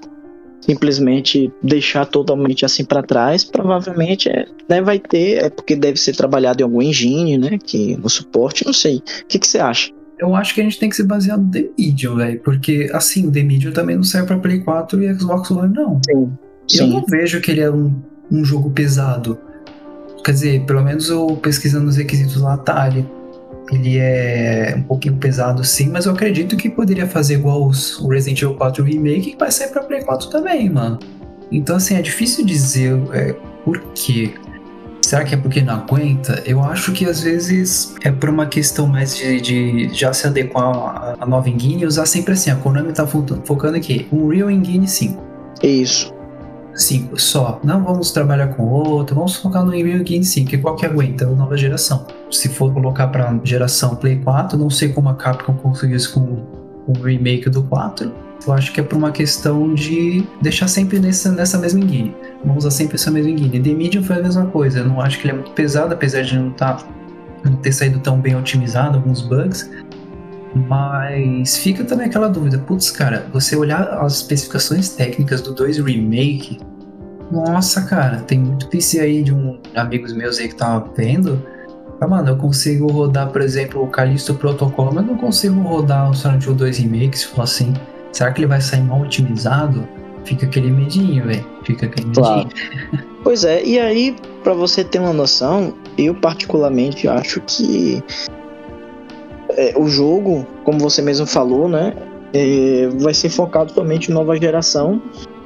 simplesmente 0.62 1.52
deixar 1.64 2.06
totalmente 2.06 2.66
assim 2.66 2.84
para 2.84 3.02
trás, 3.02 3.44
provavelmente 3.44 4.28
é, 4.28 4.48
né, 4.68 4.82
vai 4.82 5.00
ter, 5.00 5.46
é 5.46 5.50
porque 5.50 5.78
deve 5.78 5.98
ser 5.98 6.14
trabalhado 6.14 6.62
em 6.62 6.64
algum 6.64 6.82
engine, 6.82 7.38
né? 7.38 7.58
Que 7.64 7.96
no 7.96 8.10
suporte, 8.10 8.66
não 8.66 8.74
sei. 8.74 8.98
O 8.98 9.28
que, 9.28 9.40
que 9.40 9.48
você 9.48 9.60
acha? 9.60 9.92
Eu 10.20 10.36
acho 10.36 10.56
que 10.56 10.62
a 10.62 10.64
gente 10.64 10.80
tem 10.80 10.90
que 10.90 10.96
se 10.96 11.04
basear 11.04 11.38
no 11.38 11.50
The 11.52 11.70
Medium, 11.78 12.16
velho. 12.16 12.42
Porque, 12.42 12.90
assim, 12.92 13.28
o 13.28 13.32
The 13.32 13.44
Medium 13.44 13.72
também 13.72 13.96
não 13.96 14.04
serve 14.04 14.28
pra 14.28 14.40
Play 14.40 14.60
4 14.62 15.02
e 15.04 15.14
Xbox 15.14 15.52
One, 15.52 15.74
não. 15.74 16.02
Sim. 16.10 16.32
Sim. 16.68 16.80
Eu 16.82 16.88
não 16.88 17.06
vejo 17.06 17.40
que 17.40 17.52
ele 17.52 17.62
é 17.62 17.72
um 17.72 17.96
um 18.32 18.44
jogo 18.44 18.70
pesado. 18.70 19.38
Quer 20.24 20.32
dizer, 20.32 20.66
pelo 20.66 20.84
menos 20.84 21.10
eu 21.10 21.38
pesquisando 21.42 21.88
os 21.88 21.96
requisitos 21.96 22.42
lá, 22.42 22.54
Atari. 22.56 23.08
Ele 23.72 23.98
é 23.98 24.76
um 24.78 24.84
pouquinho 24.84 25.18
pesado 25.18 25.64
sim, 25.64 25.90
mas 25.90 26.06
eu 26.06 26.14
acredito 26.14 26.56
que 26.56 26.70
poderia 26.70 27.06
fazer 27.06 27.34
igual 27.34 27.66
os, 27.66 28.00
o 28.00 28.08
Resident 28.08 28.42
Evil 28.42 28.56
4 28.56 28.84
Remake 28.84 29.32
que 29.32 29.38
vai 29.38 29.52
sair 29.52 29.70
pra 29.70 29.84
Play 29.84 30.04
4 30.04 30.30
também, 30.30 30.70
mano. 30.70 31.00
Então, 31.52 31.76
assim, 31.76 31.96
é 31.96 32.02
difícil 32.02 32.46
dizer 32.46 32.98
é, 33.14 33.34
por 33.66 33.80
quê. 33.94 34.34
Será 35.02 35.24
que 35.24 35.34
é 35.34 35.38
porque 35.38 35.62
não 35.62 35.76
aguenta? 35.76 36.42
Eu 36.46 36.62
acho 36.62 36.92
que 36.92 37.06
às 37.06 37.22
vezes 37.22 37.96
é 38.04 38.12
por 38.12 38.30
uma 38.30 38.46
questão 38.46 38.88
mais 38.88 39.16
de, 39.16 39.40
de 39.40 39.90
já 39.94 40.12
se 40.12 40.28
adequar 40.28 41.16
à 41.20 41.26
nova 41.26 41.50
engine 41.50 41.84
e 41.84 41.86
usar 41.86 42.06
sempre 42.06 42.34
assim. 42.34 42.52
A 42.52 42.56
Konami 42.56 42.92
tá 42.92 43.08
focando 43.08 43.78
aqui, 43.78 44.08
um 44.12 44.28
Real 44.28 44.52
Engine 44.52 44.88
5. 44.88 45.24
Isso. 45.64 46.17
5 46.78 47.20
só. 47.20 47.60
Não 47.64 47.84
vamos 47.84 48.12
trabalhar 48.12 48.48
com 48.50 48.64
outro, 48.64 49.16
vamos 49.16 49.36
focar 49.36 49.66
no 49.66 49.72
Unreal 49.72 50.02
Engine 50.02 50.24
5, 50.24 50.50
que 50.50 50.58
qual 50.58 50.76
que 50.76 50.86
aguenta 50.86 51.26
a 51.26 51.30
nova 51.30 51.58
geração. 51.58 52.06
Se 52.32 52.48
for 52.48 52.74
colocar 52.74 53.08
para 53.08 53.40
geração 53.44 53.96
Play 53.96 54.18
4, 54.18 54.58
não 54.58 54.70
sei 54.70 54.90
como 54.90 55.10
a 55.10 55.16
Capcom 55.16 55.54
conseguiu 55.54 55.98
isso 55.98 56.14
com 56.14 56.46
o 56.88 56.94
remake 57.04 57.50
do 57.50 57.64
4. 57.64 58.12
Eu 58.46 58.54
acho 58.54 58.72
que 58.72 58.80
é 58.80 58.84
por 58.84 58.98
uma 58.98 59.12
questão 59.12 59.74
de 59.74 60.24
deixar 60.42 60.68
sempre 60.68 61.00
nessa, 61.00 61.32
nessa 61.32 61.58
mesma 61.58 61.84
engine. 61.84 62.16
Vamos 62.46 62.66
usar 62.66 62.72
sempre 62.72 62.96
essa 62.96 63.10
mesma 63.10 63.32
engine. 63.32 63.60
The 63.60 63.74
Medium 63.74 64.04
foi 64.04 64.18
a 64.18 64.22
mesma 64.22 64.46
coisa. 64.46 64.80
Eu 64.80 64.86
não 64.86 65.02
acho 65.02 65.20
que 65.20 65.26
ele 65.26 65.32
é 65.32 65.36
muito 65.36 65.52
pesado, 65.52 65.94
apesar 65.94 66.22
de 66.22 66.38
não, 66.38 66.52
tá, 66.52 66.78
não 67.44 67.56
ter 67.56 67.72
saído 67.72 68.00
tão 68.00 68.20
bem 68.20 68.36
otimizado, 68.36 68.98
alguns 68.98 69.22
bugs. 69.22 69.70
Mas 70.68 71.58
fica 71.58 71.84
também 71.84 72.08
aquela 72.08 72.28
dúvida, 72.28 72.58
putz, 72.58 72.90
cara, 72.90 73.28
você 73.32 73.56
olhar 73.56 73.84
as 74.02 74.16
especificações 74.16 74.90
técnicas 74.90 75.42
do 75.42 75.54
2 75.54 75.80
Remake, 75.80 76.60
nossa, 77.32 77.82
cara, 77.82 78.18
tem 78.22 78.40
muito 78.40 78.68
PC 78.68 79.00
aí 79.00 79.22
de 79.22 79.34
um 79.34 79.60
amigos 79.76 80.14
meus 80.14 80.40
aí 80.40 80.48
que 80.48 80.56
tava 80.56 80.90
vendo. 80.96 81.42
Ah, 82.00 82.08
mano, 82.08 82.30
eu 82.30 82.38
consigo 82.38 82.88
rodar, 82.88 83.30
por 83.32 83.42
exemplo, 83.42 83.84
o 83.84 83.88
Callisto 83.88 84.34
Protocol, 84.36 84.92
mas 84.94 85.06
não 85.06 85.18
consigo 85.18 85.60
rodar 85.62 86.10
o 86.10 86.14
Silent 86.14 86.46
Hill 86.46 86.54
2 86.54 86.78
Remake, 86.78 87.18
se 87.18 87.28
for 87.28 87.42
assim. 87.42 87.74
Será 88.12 88.32
que 88.32 88.40
ele 88.40 88.48
vai 88.48 88.62
sair 88.62 88.82
mal 88.82 89.02
otimizado? 89.02 89.88
Fica 90.24 90.46
aquele 90.46 90.72
medinho, 90.72 91.26
velho. 91.26 91.46
Fica 91.64 91.88
aquele 91.88 92.10
claro. 92.14 92.48
medinho. 92.48 93.04
pois 93.24 93.44
é, 93.44 93.64
e 93.64 93.80
aí, 93.80 94.16
para 94.44 94.54
você 94.54 94.84
ter 94.84 95.00
uma 95.00 95.14
noção, 95.14 95.74
eu 95.98 96.16
particularmente 96.16 97.08
acho 97.08 97.42
que 97.42 98.02
é, 99.58 99.74
o 99.76 99.88
jogo, 99.88 100.46
como 100.64 100.80
você 100.80 101.02
mesmo 101.02 101.26
falou, 101.26 101.68
né, 101.68 101.94
é, 102.34 102.88
vai 103.00 103.14
ser 103.14 103.30
focado 103.30 103.74
somente 103.74 104.12
em 104.12 104.14
nova 104.14 104.38
geração, 104.38 105.02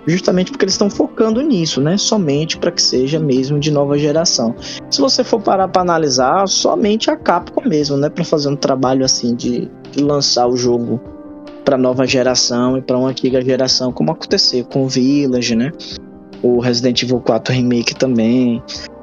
justamente 0.05 0.51
porque 0.51 0.65
eles 0.65 0.73
estão 0.73 0.89
focando 0.89 1.41
nisso, 1.41 1.79
né, 1.79 1.97
somente 1.97 2.57
para 2.57 2.71
que 2.71 2.81
seja 2.81 3.19
mesmo 3.19 3.57
de 3.57 3.71
nova 3.71 3.97
geração. 3.97 4.53
Se 4.89 4.99
você 4.99 5.23
for 5.23 5.41
parar 5.41 5.69
para 5.69 5.81
analisar, 5.81 6.47
somente 6.47 7.09
a 7.09 7.15
Capcom 7.15 7.67
mesmo, 7.67 7.95
né, 7.95 8.09
para 8.09 8.25
fazer 8.25 8.49
um 8.49 8.55
trabalho 8.55 9.05
assim 9.05 9.33
de, 9.33 9.71
de 9.91 10.03
lançar 10.03 10.47
o 10.47 10.57
jogo 10.57 10.99
para 11.63 11.77
nova 11.77 12.05
geração 12.05 12.77
e 12.77 12.81
para 12.81 12.97
uma 12.97 13.09
antiga 13.09 13.41
geração, 13.41 13.93
como 13.93 14.11
aconteceu 14.11 14.65
com 14.65 14.83
o 14.83 14.87
Village, 14.89 15.55
né? 15.55 15.71
O 16.41 16.59
Resident 16.59 17.03
Evil 17.03 17.19
4 17.19 17.53
Remake 17.53 17.93
também. 17.93 18.61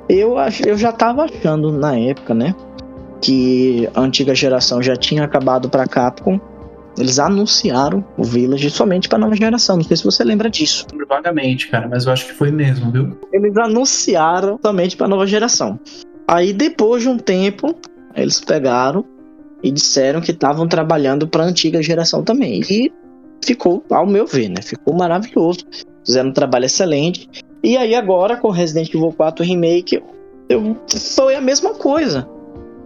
Eu, 0.09 0.34
eu 0.66 0.76
já 0.76 0.90
tava 0.90 1.24
achando 1.24 1.70
na 1.70 1.96
época, 1.96 2.34
né? 2.34 2.52
Que 3.20 3.88
a 3.94 4.00
antiga 4.00 4.34
geração 4.34 4.82
já 4.82 4.96
tinha 4.96 5.24
acabado 5.24 5.68
para 5.68 5.86
Capcom. 5.86 6.40
Eles 6.98 7.18
anunciaram 7.18 8.04
o 8.16 8.24
Village 8.24 8.70
somente 8.70 9.08
para 9.08 9.18
nova 9.18 9.36
geração. 9.36 9.76
Não 9.76 9.84
sei 9.84 9.96
se 9.96 10.04
você 10.04 10.24
lembra 10.24 10.50
disso. 10.50 10.84
Vagamente, 11.08 11.68
cara, 11.68 11.86
mas 11.88 12.06
eu 12.06 12.12
acho 12.12 12.26
que 12.26 12.32
foi 12.32 12.50
mesmo, 12.50 12.90
viu? 12.90 13.16
Eles 13.32 13.56
anunciaram 13.56 14.58
somente 14.60 14.96
para 14.96 15.06
nova 15.06 15.26
geração. 15.26 15.78
Aí 16.26 16.52
depois 16.52 17.02
de 17.02 17.08
um 17.08 17.16
tempo, 17.16 17.74
eles 18.16 18.40
pegaram 18.40 19.04
e 19.62 19.70
disseram 19.70 20.20
que 20.20 20.32
estavam 20.32 20.66
trabalhando 20.66 21.28
para 21.28 21.44
antiga 21.44 21.80
geração 21.82 22.24
também. 22.24 22.62
E 22.68 22.92
ficou, 23.44 23.84
ao 23.90 24.06
meu 24.06 24.26
ver, 24.26 24.48
né? 24.48 24.60
Ficou 24.60 24.94
maravilhoso. 24.94 25.64
Fizeram 26.04 26.30
um 26.30 26.32
trabalho 26.32 26.64
excelente. 26.64 27.28
E 27.62 27.76
aí 27.76 27.94
agora 27.94 28.36
com 28.36 28.50
Resident 28.50 28.92
Evil 28.92 29.12
4 29.12 29.44
Remake, 29.44 30.02
eu, 30.48 30.76
foi 31.14 31.36
a 31.36 31.40
mesma 31.40 31.74
coisa 31.74 32.28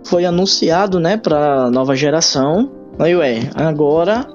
foi 0.05 0.25
anunciado, 0.25 0.99
né, 0.99 1.17
para 1.17 1.71
nova 1.71 1.95
geração. 1.95 2.71
Aí, 2.99 3.15
ué, 3.15 3.51
agora 3.55 4.27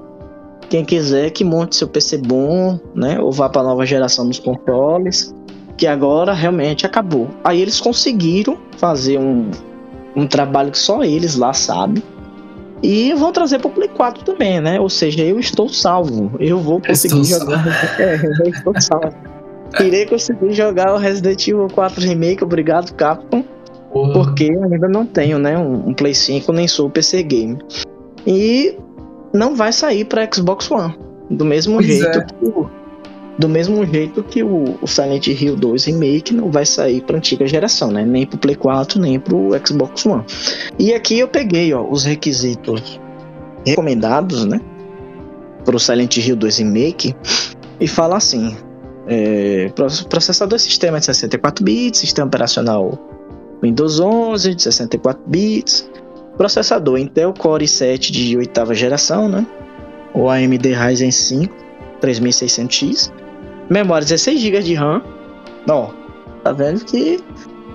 quem 0.70 0.84
quiser 0.84 1.30
que 1.30 1.44
monte 1.44 1.76
seu 1.76 1.88
PC 1.88 2.18
bom, 2.18 2.80
né, 2.94 3.20
ou 3.20 3.32
vá 3.32 3.48
para 3.48 3.64
nova 3.64 3.86
geração 3.86 4.26
nos 4.26 4.40
controles, 4.40 5.34
que 5.78 5.88
agora 5.88 6.34
realmente 6.34 6.86
acabou. 6.86 7.30
Aí 7.44 7.62
eles 7.62 7.80
conseguiram 7.80 8.58
fazer 8.78 9.20
um, 9.20 9.50
um 10.16 10.28
trabalho 10.28 10.72
que 10.72 10.80
só 10.80 11.04
eles 11.04 11.36
lá 11.36 11.54
sabem. 11.54 12.04
E 12.84 13.12
vão 13.16 13.32
trazer 13.32 13.60
para 13.60 13.70
o 13.70 13.72
Play 13.72 13.88
4 13.88 14.24
também, 14.24 14.62
né? 14.62 14.80
Ou 14.80 14.90
seja, 14.90 15.24
eu 15.24 15.40
estou 15.40 15.68
salvo. 15.68 16.32
Eu 16.40 16.60
vou 16.60 16.80
conseguir 16.80 17.22
estou 17.22 17.40
jogar. 17.40 17.66
é, 18.00 18.20
eu 18.46 18.52
estou 18.52 18.74
salvo. 18.80 19.16
Irei 19.80 20.06
conseguir 20.06 20.54
jogar 20.54 20.94
o 20.94 20.98
Resident 20.98 21.48
Evil 21.48 21.68
4 21.74 22.02
Remake. 22.02 22.44
Obrigado, 22.44 22.94
Capcom. 22.94 23.44
Porra. 23.98 24.14
Porque 24.14 24.44
ainda 24.46 24.88
não 24.88 25.06
tenho, 25.06 25.40
né, 25.40 25.58
um, 25.58 25.90
um 25.90 25.94
Play 25.94 26.14
5 26.14 26.52
nem 26.54 26.68
sou 26.68 26.90
PC 26.90 27.24
game. 27.24 27.58
E 28.26 28.78
não 29.34 29.56
vai 29.56 29.72
sair 29.72 30.06
para 30.06 30.28
Xbox 30.32 30.70
One. 30.70 30.96
Do 31.30 31.44
mesmo 31.44 31.76
pois 31.76 31.88
jeito 31.88 32.20
é. 32.20 32.24
que, 32.24 32.68
Do 33.40 33.50
mesmo 33.50 33.86
jeito 33.86 34.24
que 34.24 34.44
o, 34.44 34.78
o 34.82 34.88
Silent 34.88 35.28
Hill 35.28 35.56
2 35.56 35.86
Remake 35.86 36.34
não 36.34 36.52
vai 36.52 36.66
sair 36.66 37.02
para 37.02 37.18
antiga 37.18 37.48
geração, 37.48 37.92
né? 37.92 38.06
Nem 38.06 38.26
pro 38.26 38.38
Play 38.38 38.56
4, 38.56 39.00
nem 39.00 39.20
pro 39.20 39.50
Xbox 39.66 40.06
One. 40.06 40.24
E 40.78 40.94
aqui 40.94 41.20
eu 41.20 41.28
peguei, 41.28 41.74
ó, 41.74 41.84
os 41.84 42.06
requisitos 42.06 43.00
recomendados, 43.66 44.46
né? 44.46 44.62
Pro 45.66 45.80
Silent 45.80 46.16
Hill 46.18 46.36
2 46.36 46.60
Remake 46.60 47.16
e 47.80 47.88
fala 47.88 48.18
assim: 48.18 48.56
é, 49.08 49.70
processador 50.10 50.60
sistema 50.60 51.00
de 51.00 51.06
64 51.06 51.64
bits, 51.64 52.00
sistema 52.00 52.28
operacional 52.28 53.07
Windows 53.62 54.00
11 54.00 54.56
de 54.56 54.64
64 54.64 55.22
bits, 55.28 55.90
processador 56.38 56.98
Intel 57.00 57.34
Core 57.34 57.66
i7 57.66 58.12
de 58.12 58.38
oitava 58.38 58.74
geração, 58.74 59.28
né? 59.28 59.46
O 60.14 60.30
AMD 60.30 60.74
Ryzen 60.74 61.12
5 61.12 61.54
3600X, 62.02 63.12
memória 63.70 64.06
16 64.06 64.40
GB 64.40 64.62
de 64.62 64.74
RAM. 64.76 65.02
Ó, 65.70 65.90
tá 66.44 66.52
vendo 66.52 66.84
que, 66.86 67.20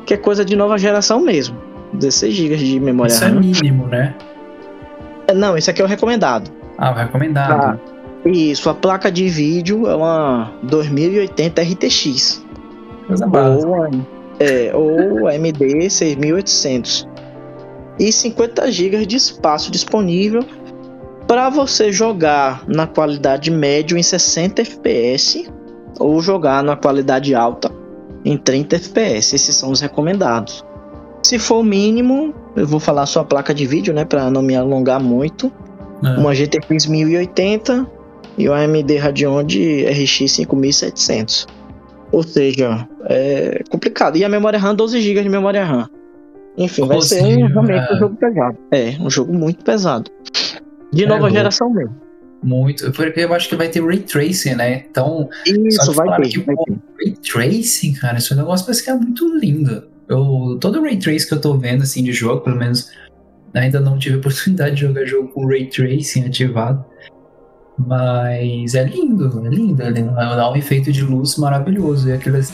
que 0.06 0.14
é 0.14 0.16
coisa 0.16 0.44
de 0.44 0.54
nova 0.56 0.78
geração 0.78 1.20
mesmo. 1.20 1.56
16 1.94 2.34
GB 2.34 2.56
de 2.56 2.80
memória 2.80 3.12
Isso 3.12 3.22
RAM. 3.24 3.30
é 3.30 3.40
mínimo, 3.40 3.86
né? 3.88 4.14
É, 5.26 5.34
Não, 5.34 5.56
esse 5.58 5.70
aqui 5.70 5.82
é 5.82 5.84
o 5.84 5.88
recomendado. 5.88 6.50
Ah, 6.78 6.90
o 6.90 6.94
recomendado. 6.94 7.78
Ah, 8.24 8.28
Isso, 8.28 8.70
a 8.70 8.74
placa 8.74 9.10
de 9.10 9.28
vídeo 9.28 9.86
é 9.88 9.94
uma 9.94 10.52
2080 10.62 11.60
RTX. 11.62 12.42
Coisa 13.06 13.26
básica. 13.26 13.66
Ou, 13.68 13.82
a- 13.82 13.90
é, 14.42 14.74
ou 14.74 15.28
AMD 15.28 15.90
6800. 15.90 17.08
E 17.98 18.12
50 18.12 18.70
GB 18.70 19.06
de 19.06 19.16
espaço 19.16 19.70
disponível 19.70 20.44
para 21.26 21.48
você 21.48 21.92
jogar 21.92 22.64
na 22.66 22.86
qualidade 22.86 23.50
média 23.50 23.96
em 23.96 24.02
60 24.02 24.62
FPS 24.62 25.48
ou 26.00 26.20
jogar 26.20 26.62
na 26.62 26.74
qualidade 26.74 27.34
alta 27.34 27.70
em 28.24 28.36
30 28.36 28.76
FPS. 28.76 29.36
Esses 29.36 29.54
são 29.54 29.70
os 29.70 29.80
recomendados. 29.80 30.64
Se 31.22 31.38
for 31.38 31.60
o 31.60 31.64
mínimo, 31.64 32.34
eu 32.56 32.66
vou 32.66 32.80
falar 32.80 33.06
só 33.06 33.20
a 33.20 33.24
placa 33.24 33.54
de 33.54 33.66
vídeo, 33.66 33.94
né, 33.94 34.04
para 34.04 34.30
não 34.30 34.42
me 34.42 34.56
alongar 34.56 35.00
muito 35.00 35.52
né? 36.02 36.16
uma 36.18 36.34
GTX 36.34 36.86
1080 36.86 37.86
e 38.36 38.48
o 38.48 38.52
AMD 38.52 38.96
Radeon 38.96 39.44
de 39.44 39.84
RX 39.84 40.32
5700. 40.32 41.46
Ou 42.12 42.22
seja, 42.22 42.86
é 43.06 43.62
complicado. 43.70 44.16
E 44.16 44.24
a 44.24 44.28
memória 44.28 44.58
RAM, 44.58 44.74
12 44.74 45.00
GB 45.00 45.22
de 45.22 45.28
memória 45.28 45.64
RAM. 45.64 45.88
Enfim, 46.56 46.86
vai 46.86 47.00
ser 47.00 47.22
um, 47.22 47.40
12, 47.40 47.52
realmente 47.52 47.92
um 47.92 47.96
é. 47.96 47.98
jogo 47.98 48.16
pesado. 48.16 48.58
É, 48.70 48.96
um 49.00 49.10
jogo 49.10 49.32
muito 49.32 49.64
pesado. 49.64 50.10
De 50.92 51.04
É, 51.04 51.06
nova 51.06 51.22
louco. 51.22 51.34
geração 51.34 51.70
mesmo. 51.70 51.96
Muito. 52.42 52.90
Porque 52.92 53.20
eu 53.20 53.32
acho 53.32 53.48
que 53.48 53.56
vai 53.56 53.68
ter 53.68 53.82
ray 53.82 54.00
tracing, 54.00 54.56
né? 54.56 54.84
Então, 54.90 55.28
Isso, 55.46 55.92
vai 55.94 56.20
ter, 56.20 56.28
que, 56.28 56.40
vai 56.40 56.54
pô, 56.54 56.64
ter. 56.64 56.76
ray 56.98 57.14
tracing, 57.14 57.94
cara, 57.94 58.18
esse 58.18 58.34
negócio 58.34 58.66
parece 58.66 58.84
que 58.84 58.90
é 58.90 58.94
muito 58.94 59.26
lindo. 59.38 59.84
Eu, 60.08 60.58
todo 60.60 60.82
ray 60.82 60.98
trace 60.98 61.26
que 61.26 61.32
eu 61.32 61.40
tô 61.40 61.56
vendo, 61.56 61.82
assim, 61.82 62.02
de 62.02 62.12
jogo, 62.12 62.42
pelo 62.42 62.56
menos, 62.56 62.90
ainda 63.54 63.80
não 63.80 63.98
tive 63.98 64.16
oportunidade 64.16 64.74
de 64.74 64.82
jogar 64.82 65.06
jogo 65.06 65.28
com 65.28 65.46
ray 65.46 65.66
tracing 65.66 66.26
ativado. 66.26 66.84
Mas 67.78 68.74
é 68.74 68.84
lindo, 68.84 69.42
é 69.44 69.48
lindo, 69.48 69.82
é 69.82 69.90
lindo. 69.90 70.14
Dá 70.14 70.50
um 70.50 70.56
efeito 70.56 70.92
de 70.92 71.02
luz 71.02 71.36
maravilhoso. 71.36 72.08
E 72.08 72.12
aquelas. 72.12 72.52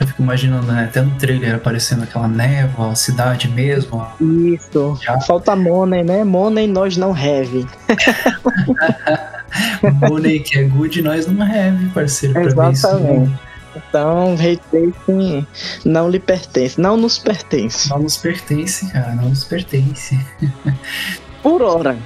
Eu 0.00 0.06
fico 0.06 0.22
imaginando, 0.22 0.66
né? 0.72 0.84
Até 0.84 1.02
no 1.02 1.10
trailer 1.18 1.54
aparecendo 1.54 2.04
aquela 2.04 2.26
névoa, 2.26 2.92
a 2.92 2.94
cidade 2.94 3.48
mesmo. 3.48 4.00
a- 4.00 4.14
Isso. 4.20 4.98
Já. 5.02 5.20
Falta 5.20 5.54
Money, 5.54 6.02
né? 6.02 6.24
Money 6.24 6.66
nós 6.66 6.96
não 6.96 7.12
have. 7.12 7.66
Money 10.08 10.40
que 10.40 10.58
é 10.58 10.62
good, 10.64 11.02
nós 11.02 11.26
não 11.26 11.42
have, 11.44 11.86
parceiro. 11.90 12.38
Exatamente. 12.40 13.30
Então, 13.76 14.34
Ray 14.36 14.58
Tracing 14.70 15.46
não 15.84 16.08
lhe 16.10 16.18
pertence. 16.18 16.80
Não 16.80 16.96
nos 16.96 17.18
pertence. 17.18 17.88
Não 17.88 18.00
nos 18.00 18.16
pertence, 18.16 18.90
cara, 18.90 19.14
não 19.14 19.28
nos 19.28 19.44
pertence. 19.44 20.18
Por 21.42 21.62
hora. 21.62 21.96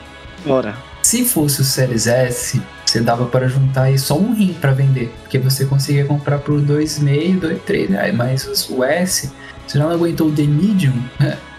Ora. 0.46 0.74
Se 1.04 1.22
fosse 1.22 1.60
o 1.60 1.64
Series 1.64 2.06
S, 2.06 2.62
você 2.86 2.98
dava 2.98 3.26
para 3.26 3.46
juntar 3.46 3.82
aí 3.82 3.98
só 3.98 4.16
um 4.16 4.32
rim 4.32 4.54
para 4.58 4.72
vender, 4.72 5.12
porque 5.20 5.38
você 5.38 5.66
conseguia 5.66 6.06
comprar 6.06 6.38
por 6.38 6.58
2,5, 6.62 7.40
2,3 7.40 7.90
reais, 7.90 8.14
mas 8.14 8.70
o 8.70 8.82
S, 8.82 9.30
você 9.66 9.78
já 9.78 9.84
não 9.84 9.92
aguentou 9.92 10.28
o 10.28 10.32
The 10.32 10.44
Medium? 10.44 10.94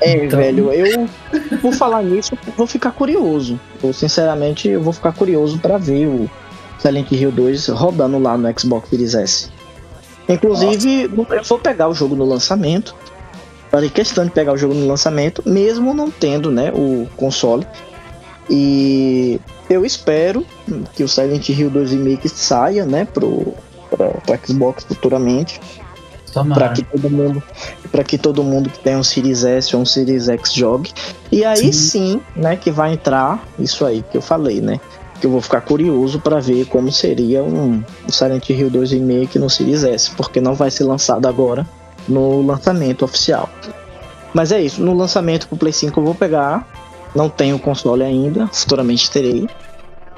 É, 0.02 0.26
Então- 0.26 0.40
velho, 0.40 0.74
eu 0.74 1.08
por 1.62 1.74
falar 1.74 2.02
nisso, 2.02 2.36
vou 2.58 2.66
ficar 2.66 2.90
curioso. 2.92 3.60
Eu, 3.84 3.94
sinceramente, 3.94 4.68
eu 4.68 4.82
vou 4.82 4.92
ficar 4.92 5.12
curioso 5.12 5.60
pra 5.60 5.78
ver 5.78 6.08
o 6.08 6.28
Silent 6.80 7.12
Hill 7.12 7.32
2 7.32 7.68
rodando 7.68 8.18
lá 8.18 8.36
no 8.40 8.60
Xbox 8.60 8.90
Series 8.90 9.14
S. 9.14 9.50
Inclusive, 10.28 11.04
eu 11.04 11.44
vou 11.44 11.60
pegar 11.60 11.88
o 11.88 11.94
jogo 11.94 12.16
no 12.16 12.26
lançamento. 12.26 12.96
Farei 13.70 13.92
questão 13.92 14.26
de 14.26 14.32
pegar 14.32 14.54
o 14.54 14.58
jogo 14.58 14.74
no 14.74 14.88
lançamento, 14.88 15.44
mesmo 15.46 15.94
não 15.94 16.10
tendo, 16.10 16.50
né, 16.50 16.72
o 16.74 17.08
console. 17.16 17.64
E 18.50 19.40
eu 19.70 19.86
espero 19.86 20.46
que 20.94 21.04
o 21.04 21.08
Silent 21.08 21.50
Hill 21.50 21.70
2 21.70 21.92
Remake 21.92 22.30
saia, 22.30 22.86
né, 22.86 23.06
pro, 23.06 23.54
pra, 23.90 24.38
Xbox 24.38 24.84
futuramente. 24.84 25.60
Para 26.54 26.70
que 26.70 26.84
todo 26.84 27.10
mundo 27.10 27.44
para 27.90 28.04
que 28.04 28.18
todo 28.18 28.44
mundo 28.44 28.70
que 28.70 28.80
tem 28.80 28.98
um 28.98 29.04
Series 29.04 29.46
S 29.46 29.74
ou 29.74 29.82
um 29.82 29.86
Series 29.86 30.28
X 30.28 30.54
jogue. 30.54 30.92
E 31.32 31.46
aí 31.46 31.72
sim. 31.72 32.20
né 32.36 32.58
que 32.58 32.70
vai 32.70 32.92
entrar 32.92 33.42
isso 33.58 33.86
aí 33.86 34.04
que 34.12 34.18
eu 34.18 34.22
falei 34.22 34.60
né. 34.60 34.82
Que 35.22 35.28
eu 35.28 35.32
vou 35.32 35.40
ficar 35.40 35.62
curioso 35.62 36.20
para 36.20 36.42
ver 36.42 36.66
como 36.66 36.92
seria 36.92 37.42
um, 37.42 37.82
um 38.06 38.12
Silent 38.12 38.50
Hill 38.50 38.70
2 38.70 38.92
Remake 38.92 39.40
no 39.40 39.50
Series 39.50 39.86
S 39.86 40.12
porque 40.12 40.42
não 40.42 40.56
vai 40.56 40.70
ser 40.70 40.84
lançado 40.84 41.26
agora 41.26 41.66
no 42.06 42.46
lançamento 42.46 43.06
oficial. 43.06 43.50
Mas 44.34 44.52
é 44.52 44.62
isso 44.62 44.82
no 44.82 44.94
lançamento 44.94 45.48
pro 45.48 45.56
Play 45.56 45.72
5 45.72 45.98
eu 45.98 46.04
vou 46.04 46.16
pegar 46.16 46.68
não 47.16 47.30
tenho 47.30 47.58
console 47.58 48.04
ainda 48.04 48.48
futuramente 48.48 49.10
terei 49.10 49.48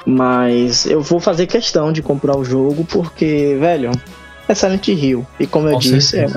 mas 0.05 0.85
eu 0.85 1.01
vou 1.01 1.19
fazer 1.19 1.47
questão 1.47 1.91
de 1.91 2.01
comprar 2.01 2.37
o 2.37 2.43
jogo 2.43 2.85
porque 2.85 3.57
velho 3.59 3.91
é 4.47 4.55
Silent 4.55 4.87
Hill. 4.87 5.27
E 5.39 5.45
como 5.45 5.67
eu 5.67 5.73
Com 5.73 5.79
disse, 5.79 6.17
é, 6.17 6.27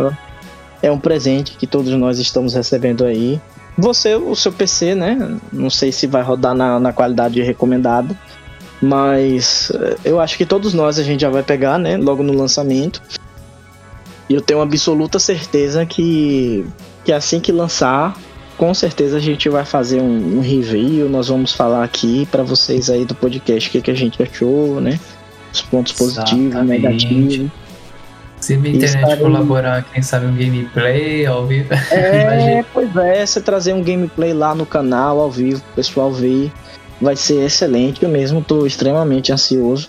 é 0.82 0.90
um 0.90 0.98
presente 0.98 1.52
que 1.56 1.66
todos 1.66 1.92
nós 1.92 2.18
estamos 2.18 2.54
recebendo 2.54 3.04
aí. 3.04 3.40
Você, 3.78 4.14
o 4.16 4.34
seu 4.34 4.52
PC, 4.52 4.94
né? 4.94 5.38
Não 5.52 5.70
sei 5.70 5.92
se 5.92 6.06
vai 6.06 6.22
rodar 6.22 6.54
na, 6.54 6.80
na 6.80 6.92
qualidade 6.92 7.40
recomendada. 7.40 8.18
Mas 8.82 9.70
eh, 9.74 9.96
eu 10.04 10.20
acho 10.20 10.36
que 10.36 10.44
todos 10.44 10.74
nós 10.74 10.98
a 10.98 11.02
gente 11.02 11.20
já 11.20 11.30
vai 11.30 11.42
pegar, 11.42 11.78
né? 11.78 11.96
Logo 11.96 12.22
no 12.22 12.32
lançamento. 12.32 13.00
E 14.28 14.34
eu 14.34 14.40
tenho 14.40 14.60
absoluta 14.60 15.18
certeza 15.18 15.86
que, 15.86 16.66
que 17.04 17.12
assim 17.12 17.40
que 17.40 17.52
lançar, 17.52 18.16
com 18.60 18.74
certeza 18.74 19.16
a 19.16 19.20
gente 19.20 19.48
vai 19.48 19.64
fazer 19.64 20.02
um, 20.02 20.36
um 20.36 20.40
review. 20.42 21.08
Nós 21.08 21.28
vamos 21.28 21.54
falar 21.54 21.82
aqui 21.82 22.28
para 22.30 22.42
vocês 22.42 22.90
aí 22.90 23.06
do 23.06 23.14
podcast 23.14 23.66
o 23.66 23.72
que, 23.72 23.80
que 23.80 23.90
a 23.90 23.94
gente 23.94 24.22
achou, 24.22 24.82
né? 24.82 25.00
Os 25.50 25.62
pontos 25.62 25.94
positivos, 25.94 26.62
negativos. 26.66 27.50
Se 28.38 28.52
a 28.52 28.56
internet 28.58 29.12
aí. 29.12 29.16
colaborar, 29.16 29.82
quem 29.84 30.02
sabe 30.02 30.26
um 30.26 30.36
gameplay 30.36 31.24
ao 31.24 31.46
vivo. 31.46 31.70
É, 31.90 32.62
pois 32.70 32.94
é, 32.96 33.24
você 33.24 33.40
trazer 33.40 33.72
um 33.72 33.82
gameplay 33.82 34.34
lá 34.34 34.54
no 34.54 34.66
canal, 34.66 35.20
ao 35.20 35.30
vivo, 35.30 35.62
pro 35.62 35.76
pessoal 35.76 36.12
ver, 36.12 36.52
vai 37.00 37.16
ser 37.16 37.42
excelente. 37.42 38.02
Eu 38.02 38.10
mesmo 38.10 38.44
tô 38.44 38.66
extremamente 38.66 39.32
ansioso. 39.32 39.88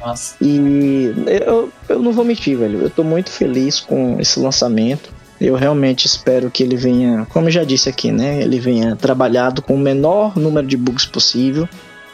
Nossa, 0.00 0.34
E 0.40 1.12
eu, 1.26 1.70
eu 1.86 1.98
não 1.98 2.12
vou 2.12 2.24
mentir, 2.24 2.56
velho. 2.56 2.80
Eu 2.80 2.88
tô 2.88 3.04
muito 3.04 3.28
feliz 3.28 3.80
com 3.80 4.18
esse 4.18 4.40
lançamento. 4.40 5.17
Eu 5.40 5.54
realmente 5.54 6.06
espero 6.06 6.50
que 6.50 6.62
ele 6.62 6.76
venha, 6.76 7.26
como 7.30 7.50
já 7.50 7.62
disse 7.62 7.88
aqui, 7.88 8.10
né? 8.10 8.42
Ele 8.42 8.58
venha 8.58 8.96
trabalhado 8.96 9.62
com 9.62 9.74
o 9.74 9.78
menor 9.78 10.36
número 10.36 10.66
de 10.66 10.76
bugs 10.76 11.06
possível, 11.06 11.68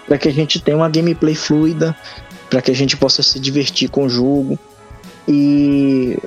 para 0.06 0.18
que 0.18 0.28
a 0.28 0.32
gente 0.32 0.60
tenha 0.60 0.76
uma 0.76 0.88
gameplay 0.88 1.34
fluida, 1.34 1.96
para 2.50 2.60
que 2.60 2.70
a 2.70 2.74
gente 2.74 2.96
possa 2.96 3.22
se 3.22 3.40
divertir 3.40 3.88
com 3.88 4.04
o 4.04 4.08
jogo 4.08 4.58
e 5.26 6.18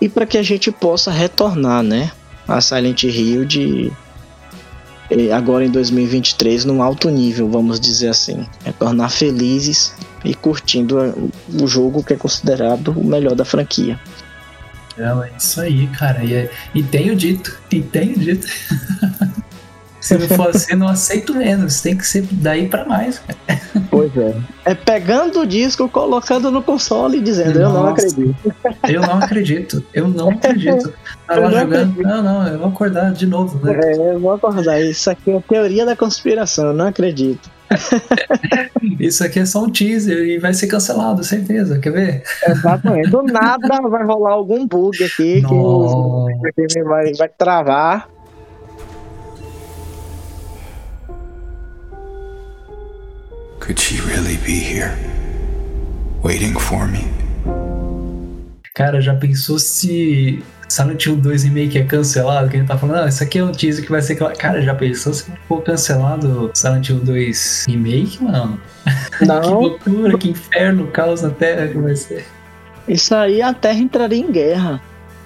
e 0.00 0.08
para 0.08 0.24
que 0.24 0.38
a 0.38 0.42
gente 0.42 0.72
possa 0.72 1.10
retornar, 1.10 1.82
né, 1.82 2.10
a 2.48 2.58
Silent 2.60 3.02
Hill 3.02 3.44
de 3.44 3.92
agora 5.34 5.64
em 5.64 5.70
2023 5.70 6.64
num 6.64 6.82
alto 6.82 7.10
nível, 7.10 7.50
vamos 7.50 7.80
dizer 7.80 8.08
assim, 8.08 8.46
retornar 8.64 9.10
felizes 9.10 9.92
e 10.24 10.34
curtindo 10.34 10.96
o 11.60 11.66
jogo 11.66 12.02
que 12.02 12.12
é 12.12 12.16
considerado 12.16 12.92
o 12.92 13.04
melhor 13.04 13.34
da 13.34 13.44
franquia. 13.44 13.98
Não, 15.00 15.24
é 15.24 15.30
isso 15.38 15.60
aí, 15.60 15.86
cara. 15.88 16.22
E, 16.24 16.34
é- 16.34 16.50
e 16.74 16.82
tenho 16.82 17.14
dito, 17.16 17.58
e 17.70 17.80
tenho 17.82 18.18
dito. 18.18 18.46
Se 20.00 20.16
não 20.16 20.26
for 20.28 20.48
assim, 20.48 20.74
não 20.76 20.88
aceito 20.88 21.34
menos. 21.34 21.82
Tem 21.82 21.94
que 21.94 22.06
ser 22.06 22.26
daí 22.32 22.68
pra 22.68 22.86
mais, 22.86 23.18
cara. 23.18 23.60
Pois 23.90 24.10
é. 24.16 24.34
É 24.64 24.74
pegando 24.74 25.40
o 25.40 25.46
disco, 25.46 25.90
colocando 25.90 26.50
no 26.50 26.62
console 26.62 27.18
e 27.18 27.20
dizendo, 27.20 27.60
eu 27.60 27.68
não 27.68 27.82
Nossa. 27.82 28.06
acredito. 28.06 28.54
Eu 28.88 29.00
não 29.02 29.18
acredito. 29.18 29.84
Eu 29.92 30.08
não 30.08 30.30
acredito. 30.32 30.94
Tá 31.26 31.34
lá 31.36 31.40
não 31.42 31.50
jogando. 31.50 31.74
acredito. 31.90 32.02
Não, 32.02 32.22
não, 32.22 32.46
eu 32.48 32.58
vou 32.58 32.68
acordar 32.68 33.12
de 33.12 33.26
novo, 33.26 33.62
né? 33.64 33.78
É, 33.84 34.14
eu 34.14 34.18
vou 34.18 34.32
acordar. 34.32 34.80
Isso 34.80 35.10
aqui 35.10 35.32
é 35.32 35.40
teoria 35.46 35.84
da 35.84 35.94
conspiração, 35.94 36.68
eu 36.68 36.72
não 36.72 36.86
acredito. 36.86 37.50
Isso 38.98 39.24
aqui 39.24 39.38
é 39.40 39.46
só 39.46 39.64
um 39.64 39.70
teaser 39.70 40.18
e 40.18 40.38
vai 40.38 40.52
ser 40.52 40.66
cancelado, 40.66 41.22
certeza. 41.22 41.78
Quer 41.78 41.92
ver? 41.92 42.22
Exatamente. 42.46 43.10
Do 43.10 43.22
nada 43.22 43.80
vai 43.88 44.04
rolar 44.04 44.32
algum 44.32 44.66
bug 44.66 45.02
aqui 45.02 45.40
Nossa. 45.42 46.52
que 46.68 46.82
vai, 46.82 47.12
vai 47.14 47.28
travar. 47.28 48.08
Could 53.60 53.78
she 53.80 54.00
really 54.00 54.36
be 54.38 54.58
here? 54.58 54.96
Waiting 56.22 56.58
for 56.58 56.88
me? 56.88 57.04
Cara, 58.74 59.00
já 59.00 59.14
pensou 59.14 59.58
se 59.58 60.42
Silent 60.70 61.04
Hill 61.04 61.16
2 61.16 61.42
Remake 61.44 61.78
é 61.78 61.84
cancelado? 61.84 62.48
Que 62.48 62.56
a 62.56 62.60
gente 62.60 62.68
tá 62.68 62.78
falando, 62.78 63.04
ah, 63.04 63.08
isso 63.08 63.22
aqui 63.22 63.38
é 63.38 63.44
um 63.44 63.50
teaser 63.52 63.84
que 63.84 63.90
vai 63.90 64.00
ser. 64.00 64.14
Cara, 64.14 64.62
já 64.62 64.74
pensou 64.74 65.12
se 65.12 65.24
for 65.48 65.62
cancelado 65.62 66.50
Silent 66.54 66.88
Hill 66.88 67.00
2 67.00 67.64
Remake, 67.68 68.22
mano? 68.22 68.60
que 69.18 69.24
Não, 69.26 69.60
loucura, 69.60 70.16
que 70.16 70.30
inferno, 70.30 70.86
caos 70.86 71.22
na 71.22 71.30
Terra 71.30 71.66
que 71.68 71.76
vai 71.78 71.96
ser. 71.96 72.24
isso 72.88 73.14
aí 73.14 73.42
a 73.42 73.52
Terra 73.52 73.78
entraria 73.80 74.18
em 74.20 74.30
guerra. 74.30 74.80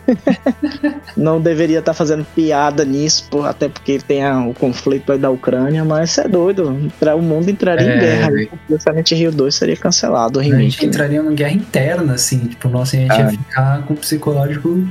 Não 1.17 1.41
deveria 1.41 1.79
estar 1.79 1.95
fazendo 1.95 2.25
piada 2.35 2.85
nisso, 2.85 3.27
até 3.45 3.69
porque 3.69 3.99
tem 3.99 4.23
a- 4.23 4.41
o 4.47 4.53
conflito 4.53 5.13
aí 5.13 5.19
da 5.19 5.31
Ucrânia, 5.31 5.85
mas 5.85 6.11
isso 6.11 6.21
é 6.21 6.29
doido. 6.29 6.77
O 7.17 7.23
mundo 7.23 7.49
entraria 7.51 7.89
É, 7.89 7.97
em 7.97 8.01
guerra. 8.01 8.31
velho. 8.31 8.51
O 8.69 8.79
Silent 8.79 9.11
Hill 9.13 9.33
2 9.33 9.55
seria 9.55 9.77
cancelado. 9.77 10.39
O 10.39 10.43
A 10.43 10.45
gente 10.45 10.53
remake. 10.57 10.87
entraria 10.87 11.23
numa 11.23 11.35
guerra 11.35 11.53
interna, 11.55 12.15
assim, 12.15 12.39
tipo, 12.39 12.69
nossa, 12.69 12.97
a 12.97 13.01
gente 13.01 13.13
Ah. 13.13 13.19
ia 13.21 13.29
ficar 13.31 13.83
com 13.87 13.95
o 13.95 13.97
psicológico. 13.97 14.87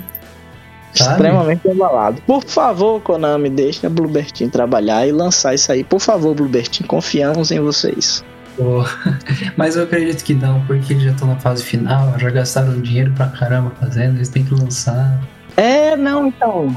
Sabe? 0.93 1.11
Extremamente 1.11 1.69
abalado. 1.69 2.21
Por 2.25 2.43
favor, 2.43 3.01
Konami, 3.01 3.49
deixe 3.49 3.85
a 3.85 3.89
Bluebird 3.89 4.33
Team 4.33 4.49
trabalhar 4.49 5.07
e 5.07 5.11
lançar 5.11 5.53
isso 5.53 5.71
aí. 5.71 5.83
Por 5.83 5.99
favor, 5.99 6.35
Bluebird 6.35 6.69
Team, 6.69 6.87
confiamos 6.87 7.51
em 7.51 7.59
vocês. 7.59 8.23
Pô, 8.55 8.83
Mas 9.57 9.75
eu 9.75 9.83
acredito 9.83 10.23
que 10.23 10.33
não, 10.33 10.63
porque 10.65 10.93
eles 10.93 11.03
já 11.03 11.11
estão 11.11 11.27
na 11.27 11.37
fase 11.37 11.63
final, 11.63 12.17
já 12.19 12.29
gastaram 12.29 12.79
dinheiro 12.79 13.11
pra 13.13 13.27
caramba 13.27 13.71
fazendo, 13.79 14.17
eles 14.17 14.29
têm 14.29 14.43
que 14.43 14.53
lançar. 14.53 15.19
É, 15.57 15.95
não, 15.95 16.27
então. 16.27 16.75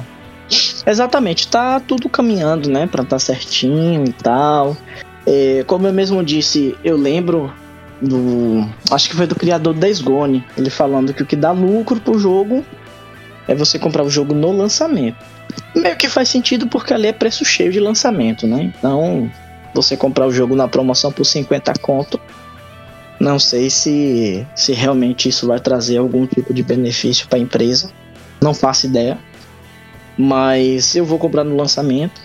Exatamente, 0.87 1.49
tá 1.49 1.81
tudo 1.81 2.09
caminhando, 2.09 2.71
né, 2.71 2.87
pra 2.87 3.05
tá 3.05 3.19
certinho 3.19 4.05
e 4.05 4.13
tal. 4.13 4.77
É, 5.27 5.65
como 5.67 5.87
eu 5.87 5.93
mesmo 5.93 6.23
disse, 6.23 6.77
eu 6.85 6.97
lembro 6.97 7.53
do. 8.01 8.67
Acho 8.91 9.11
que 9.11 9.17
foi 9.17 9.27
do 9.27 9.35
criador 9.35 9.75
do 9.75 9.81
Days 9.81 10.01
Gone, 10.01 10.45
ele 10.57 10.71
falando 10.71 11.13
que 11.13 11.23
o 11.23 11.27
que 11.27 11.35
dá 11.35 11.51
lucro 11.51 12.01
pro 12.01 12.19
jogo 12.19 12.65
é 13.49 13.55
você 13.55 13.79
comprar 13.79 14.03
o 14.03 14.11
jogo 14.11 14.35
no 14.35 14.53
lançamento. 14.53 15.17
Meio 15.75 15.97
que 15.97 16.09
faz 16.09 16.29
sentido 16.29 16.67
porque 16.67 16.93
ali 16.93 17.07
é 17.09 17.13
preço 17.13 17.45
cheio 17.45 17.73
de 17.73 17.81
lançamento, 17.81 18.47
né? 18.47 18.73
Então, 18.79 19.31
você 19.75 19.97
comprar 19.97 20.27
o 20.27 20.33
jogo 20.33 20.57
na 20.57 20.67
promoção 20.67 21.13
por 21.13 21.25
50 21.25 21.75
conto, 21.81 22.21
não 23.19 23.39
sei 23.39 23.71
se, 23.71 24.47
se 24.55 24.73
realmente 24.73 25.29
isso 25.29 25.47
vai 25.47 25.59
trazer 25.59 25.99
algum 25.99 26.27
tipo 26.27 26.53
de 26.53 26.63
benefício 26.63 27.27
para 27.29 27.39
a 27.39 27.43
empresa. 27.43 27.91
Não 28.41 28.53
faço 28.53 28.87
ideia. 28.87 29.19
Mas 30.19 30.95
eu 30.95 31.05
vou 31.05 31.19
comprar 31.19 31.45
no 31.45 31.57
lançamento. 31.57 32.21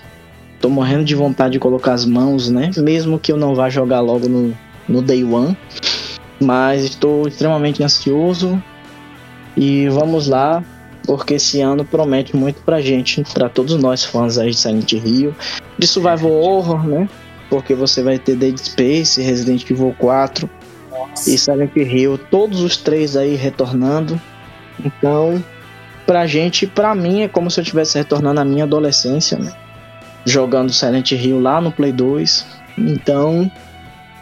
Tô 0.59 0.69
morrendo 0.69 1.03
de 1.03 1.15
vontade 1.15 1.53
de 1.53 1.59
colocar 1.59 1.93
as 1.93 2.05
mãos, 2.05 2.49
né? 2.49 2.71
Mesmo 2.77 3.17
que 3.17 3.31
eu 3.31 3.37
não 3.37 3.55
vá 3.55 3.69
jogar 3.69 4.01
logo 4.01 4.27
no, 4.27 4.57
no 4.87 5.01
Day 5.01 5.23
One. 5.23 5.57
Mas 6.39 6.83
estou 6.83 7.27
extremamente 7.27 7.83
ansioso. 7.83 8.61
E 9.55 9.87
vamos 9.89 10.27
lá, 10.27 10.63
porque 11.05 11.35
esse 11.35 11.61
ano 11.61 11.83
promete 11.83 12.35
muito 12.35 12.61
pra 12.61 12.81
gente, 12.81 13.23
pra 13.33 13.49
todos 13.49 13.75
nós 13.75 14.03
fãs 14.03 14.37
aí 14.37 14.51
de 14.51 14.57
Silent 14.57 14.91
Hill, 14.93 15.35
de 15.77 15.87
Survival 15.87 16.31
Horror, 16.31 16.87
né? 16.87 17.09
Porque 17.49 17.73
você 17.73 18.01
vai 18.01 18.17
ter 18.17 18.35
Dead 18.35 18.57
Space, 18.57 19.21
Resident 19.21 19.69
Evil 19.69 19.95
4 19.97 20.49
e 21.27 21.37
Silent 21.37 21.75
Hill, 21.75 22.17
todos 22.17 22.61
os 22.61 22.77
três 22.77 23.17
aí 23.17 23.35
retornando. 23.35 24.19
Então, 24.83 25.43
pra 26.05 26.25
gente, 26.27 26.65
pra 26.65 26.95
mim, 26.95 27.21
é 27.21 27.27
como 27.27 27.51
se 27.51 27.59
eu 27.59 27.63
estivesse 27.63 27.97
retornando 27.97 28.39
à 28.39 28.45
minha 28.45 28.63
adolescência, 28.63 29.37
né? 29.37 29.51
Jogando 30.25 30.71
Silent 30.71 31.11
Hill 31.11 31.41
lá 31.41 31.59
no 31.59 31.71
Play 31.71 31.91
2. 31.91 32.45
Então, 32.77 33.51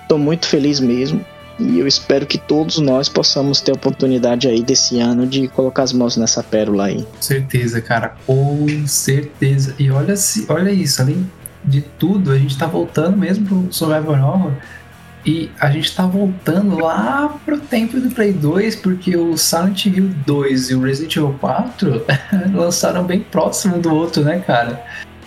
tô 0.07 0.17
muito 0.17 0.47
feliz 0.47 0.80
mesmo. 0.80 1.23
E 1.60 1.78
eu 1.78 1.88
espero 1.88 2.26
que 2.26 2.38
todos 2.38 2.80
nós 2.80 3.10
possamos 3.10 3.60
ter 3.60 3.72
a 3.72 3.76
oportunidade 3.76 4.47
aí 4.47 4.64
desse 4.64 4.99
ano 4.99 5.28
de 5.28 5.47
colocar 5.49 5.84
as 5.84 5.91
mãos 5.91 6.16
nessa 6.16 6.41
pérola 6.41 6.86
aí. 6.86 7.05
Certeza, 7.20 7.82
cara, 7.82 8.16
com 8.26 8.66
certeza. 8.88 9.76
E 9.78 9.91
olha, 9.91 10.16
se, 10.16 10.45
olha 10.47 10.72
isso, 10.72 11.01
além 11.01 11.30
de 11.64 11.82
tudo, 11.82 12.32
a 12.32 12.38
gente 12.38 12.57
tá 12.57 12.66
voltando 12.66 13.18
mesmo 13.18 13.45
pro 13.45 13.68
Survival 13.72 14.14
Horror. 14.14 14.53
E 15.26 15.51
a 15.60 15.70
gente 15.70 15.93
tá 15.93 16.05
voltando 16.05 16.80
lá 16.80 17.38
pro 17.45 17.60
tempo 17.60 17.99
do 17.99 18.10
Play 18.10 18.32
2, 18.32 18.78
porque 18.78 19.18
o 19.18 19.38
Silent 19.38 19.88
Hill 19.88 20.10
2 20.26 20.70
e 20.70 20.76
o 20.76 20.82
Resident 20.82 21.18
Evil 21.18 21.36
4 21.41 22.05
lançaram 22.55 23.03
bem 23.03 23.20
próximo 23.20 23.78
do 23.80 23.93
outro, 23.93 24.24
né, 24.24 24.39
cara? 24.39 24.82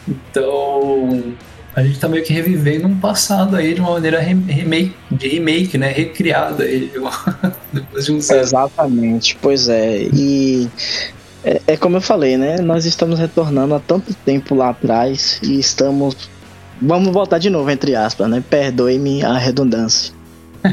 Então, 0.08 1.34
a 1.74 1.82
gente 1.82 1.98
tá 1.98 2.08
meio 2.08 2.22
que 2.24 2.32
revivendo 2.32 2.86
um 2.86 2.98
passado 2.98 3.56
aí 3.56 3.74
de 3.74 3.80
uma 3.80 3.92
maneira 3.92 4.20
rem- 4.20 4.44
remake, 4.46 4.94
de 5.10 5.28
remake, 5.28 5.78
né? 5.78 5.88
Recriada 5.90 6.64
aí, 6.64 6.92
depois 7.72 8.04
de 8.04 8.12
uns 8.12 8.30
anos. 8.30 8.48
Exatamente, 8.48 9.36
pois 9.40 9.68
é. 9.68 10.02
E 10.12 10.68
é, 11.44 11.60
é 11.68 11.76
como 11.76 11.96
eu 11.96 12.00
falei, 12.00 12.36
né? 12.36 12.60
Nós 12.60 12.84
estamos 12.84 13.18
retornando 13.18 13.74
há 13.74 13.80
tanto 13.80 14.12
tempo 14.14 14.54
lá 14.54 14.70
atrás 14.70 15.40
e 15.42 15.58
estamos. 15.58 16.16
Vamos 16.80 17.12
voltar 17.12 17.38
de 17.38 17.48
novo, 17.48 17.70
entre 17.70 17.94
aspas, 17.96 18.28
né? 18.28 18.42
Perdoe-me 18.48 19.24
a 19.24 19.38
redundância. 19.38 20.12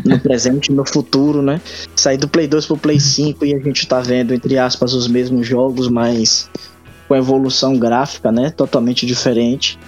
No 0.05 0.19
presente 0.21 0.71
no 0.71 0.85
futuro, 0.85 1.41
né? 1.41 1.61
Sair 1.95 2.17
do 2.17 2.27
Play 2.27 2.47
2 2.47 2.65
pro 2.65 2.77
Play 2.77 2.99
5 2.99 3.45
e 3.45 3.55
a 3.55 3.59
gente 3.59 3.87
tá 3.87 4.01
vendo, 4.01 4.33
entre 4.33 4.57
aspas, 4.57 4.93
os 4.93 5.07
mesmos 5.07 5.47
jogos, 5.47 5.87
mas 5.87 6.49
com 7.07 7.15
evolução 7.15 7.77
gráfica, 7.77 8.31
né? 8.31 8.51
Totalmente 8.51 9.05
diferente. 9.05 9.79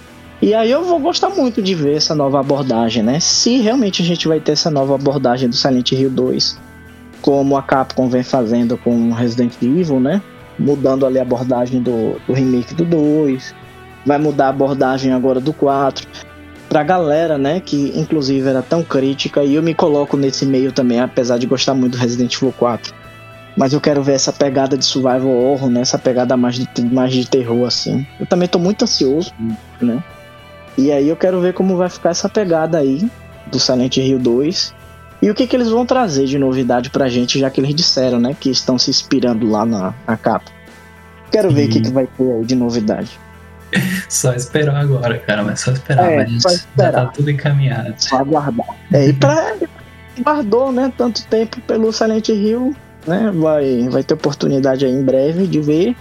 E 0.42 0.54
aí 0.54 0.72
eu 0.72 0.84
vou 0.84 0.98
gostar 0.98 1.30
muito 1.30 1.62
de 1.62 1.72
ver 1.72 1.94
essa 1.94 2.16
nova 2.16 2.40
abordagem, 2.40 3.00
né? 3.00 3.20
Se 3.20 3.58
realmente 3.58 4.02
a 4.02 4.04
gente 4.04 4.26
vai 4.26 4.40
ter 4.40 4.52
essa 4.52 4.72
nova 4.72 4.96
abordagem 4.96 5.48
do 5.48 5.54
Silent 5.54 5.92
Hill 5.92 6.10
2 6.10 6.58
como 7.20 7.56
a 7.56 7.62
Capcom 7.62 8.08
vem 8.08 8.24
fazendo 8.24 8.76
com 8.76 9.12
Resident 9.12 9.54
Evil, 9.62 10.00
né? 10.00 10.20
Mudando 10.58 11.06
ali 11.06 11.20
a 11.20 11.22
abordagem 11.22 11.80
do, 11.80 12.20
do 12.26 12.32
remake 12.32 12.74
do 12.74 12.84
2, 12.84 13.54
vai 14.04 14.18
mudar 14.18 14.46
a 14.46 14.50
abordagem 14.50 15.12
agora 15.12 15.38
do 15.38 15.52
4. 15.52 16.08
Pra 16.68 16.82
galera, 16.82 17.38
né, 17.38 17.60
que 17.60 17.92
inclusive 17.94 18.48
era 18.48 18.62
tão 18.62 18.82
crítica, 18.82 19.44
e 19.44 19.54
eu 19.54 19.62
me 19.62 19.74
coloco 19.74 20.16
nesse 20.16 20.44
meio 20.44 20.72
também, 20.72 20.98
apesar 20.98 21.38
de 21.38 21.46
gostar 21.46 21.74
muito 21.74 21.92
do 21.92 21.98
Resident 21.98 22.34
Evil 22.34 22.52
4. 22.58 22.92
Mas 23.56 23.72
eu 23.72 23.80
quero 23.80 24.02
ver 24.02 24.14
essa 24.14 24.32
pegada 24.32 24.76
de 24.76 24.84
survival 24.84 25.28
horror, 25.28 25.70
né? 25.70 25.82
Essa 25.82 25.98
pegada 25.98 26.36
mais 26.36 26.56
de, 26.56 26.66
mais 26.90 27.12
de 27.12 27.28
terror, 27.28 27.64
assim. 27.66 28.04
Eu 28.18 28.26
também 28.26 28.48
tô 28.48 28.58
muito 28.58 28.82
ansioso, 28.82 29.32
né? 29.80 30.02
E 30.76 30.90
aí 30.90 31.08
eu 31.08 31.16
quero 31.16 31.40
ver 31.40 31.52
como 31.52 31.76
vai 31.76 31.88
ficar 31.88 32.10
essa 32.10 32.28
pegada 32.28 32.78
aí 32.78 33.08
do 33.46 33.58
Silent 33.58 33.96
Hill 33.96 34.18
2. 34.18 34.74
E 35.20 35.30
o 35.30 35.34
que, 35.34 35.46
que 35.46 35.54
eles 35.54 35.68
vão 35.68 35.86
trazer 35.86 36.26
de 36.26 36.38
novidade 36.38 36.90
pra 36.90 37.08
gente, 37.08 37.38
já 37.38 37.48
que 37.48 37.60
eles 37.60 37.74
disseram, 37.74 38.18
né, 38.18 38.34
que 38.38 38.50
estão 38.50 38.76
se 38.76 38.90
inspirando 38.90 39.48
lá 39.48 39.64
na, 39.64 39.94
na 40.06 40.16
capa. 40.16 40.50
Quero 41.30 41.50
ver 41.50 41.66
o 41.66 41.68
que, 41.68 41.74
Sim. 41.74 41.82
que 41.82 41.90
vai 41.90 42.06
ter 42.06 42.32
aí 42.32 42.44
de 42.44 42.54
novidade. 42.56 43.18
Só 44.08 44.34
esperar 44.34 44.76
agora, 44.76 45.18
cara, 45.18 45.42
mas 45.42 45.60
só 45.60 45.72
esperar. 45.72 46.12
É, 46.12 46.16
mas 46.18 46.42
só 46.42 46.50
já 46.50 46.56
esperar. 46.56 46.92
tá 46.92 47.06
tudo 47.06 47.30
encaminhado. 47.30 47.94
Só 47.96 48.18
aguardar. 48.18 48.66
É, 48.92 49.08
e 49.08 49.12
pra 49.14 49.54
guardou, 50.20 50.70
né, 50.70 50.92
tanto 50.98 51.24
tempo 51.26 51.58
pelo 51.62 51.90
Silent 51.90 52.28
Hill, 52.28 52.76
né, 53.06 53.32
vai, 53.34 53.88
vai 53.88 54.02
ter 54.02 54.12
oportunidade 54.12 54.84
aí 54.84 54.92
em 54.92 55.02
breve 55.02 55.46
de 55.46 55.60
ver. 55.60 55.96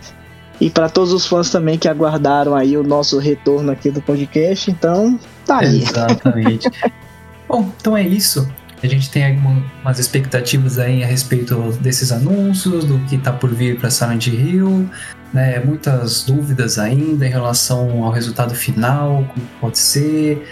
E 0.62 0.70
pra 0.70 0.88
todos 0.88 1.12
os 1.12 1.26
fãs 1.26 1.50
também 1.50 1.78
que 1.78 1.88
aguardaram 1.88 2.56
aí 2.56 2.78
o 2.78 2.84
nosso 2.84 3.18
retorno 3.18 3.72
aqui 3.72 3.90
do 3.90 4.00
podcast, 4.02 4.70
então 4.70 5.20
tá 5.46 5.60
aí. 5.60 5.82
Exatamente. 5.82 6.70
Bom, 7.50 7.70
então 7.82 7.98
é 7.98 8.08
isso. 8.08 8.48
A 8.84 8.88
gente 8.88 9.10
tem 9.10 9.26
alguma- 9.26 9.64
umas 9.82 9.98
expectativas 10.00 10.78
aí 10.80 11.04
a 11.04 11.08
respeito 11.08 11.56
desses 11.82 12.12
anúncios, 12.12 12.86
do 12.86 12.98
que 13.10 13.18
tá 13.18 13.32
por 13.34 13.54
vir 13.54 13.78
para 13.80 13.90
Silent 13.90 14.28
Hill, 14.28 14.88
né? 15.34 15.60
Muitas 15.66 16.24
dúvidas 16.24 16.78
ainda 16.80 17.26
em 17.26 17.30
relação 17.30 18.04
ao 18.04 18.12
resultado 18.12 18.54
final, 18.56 19.26
como 19.34 19.46
pode 19.60 19.80
ser, 19.80 20.48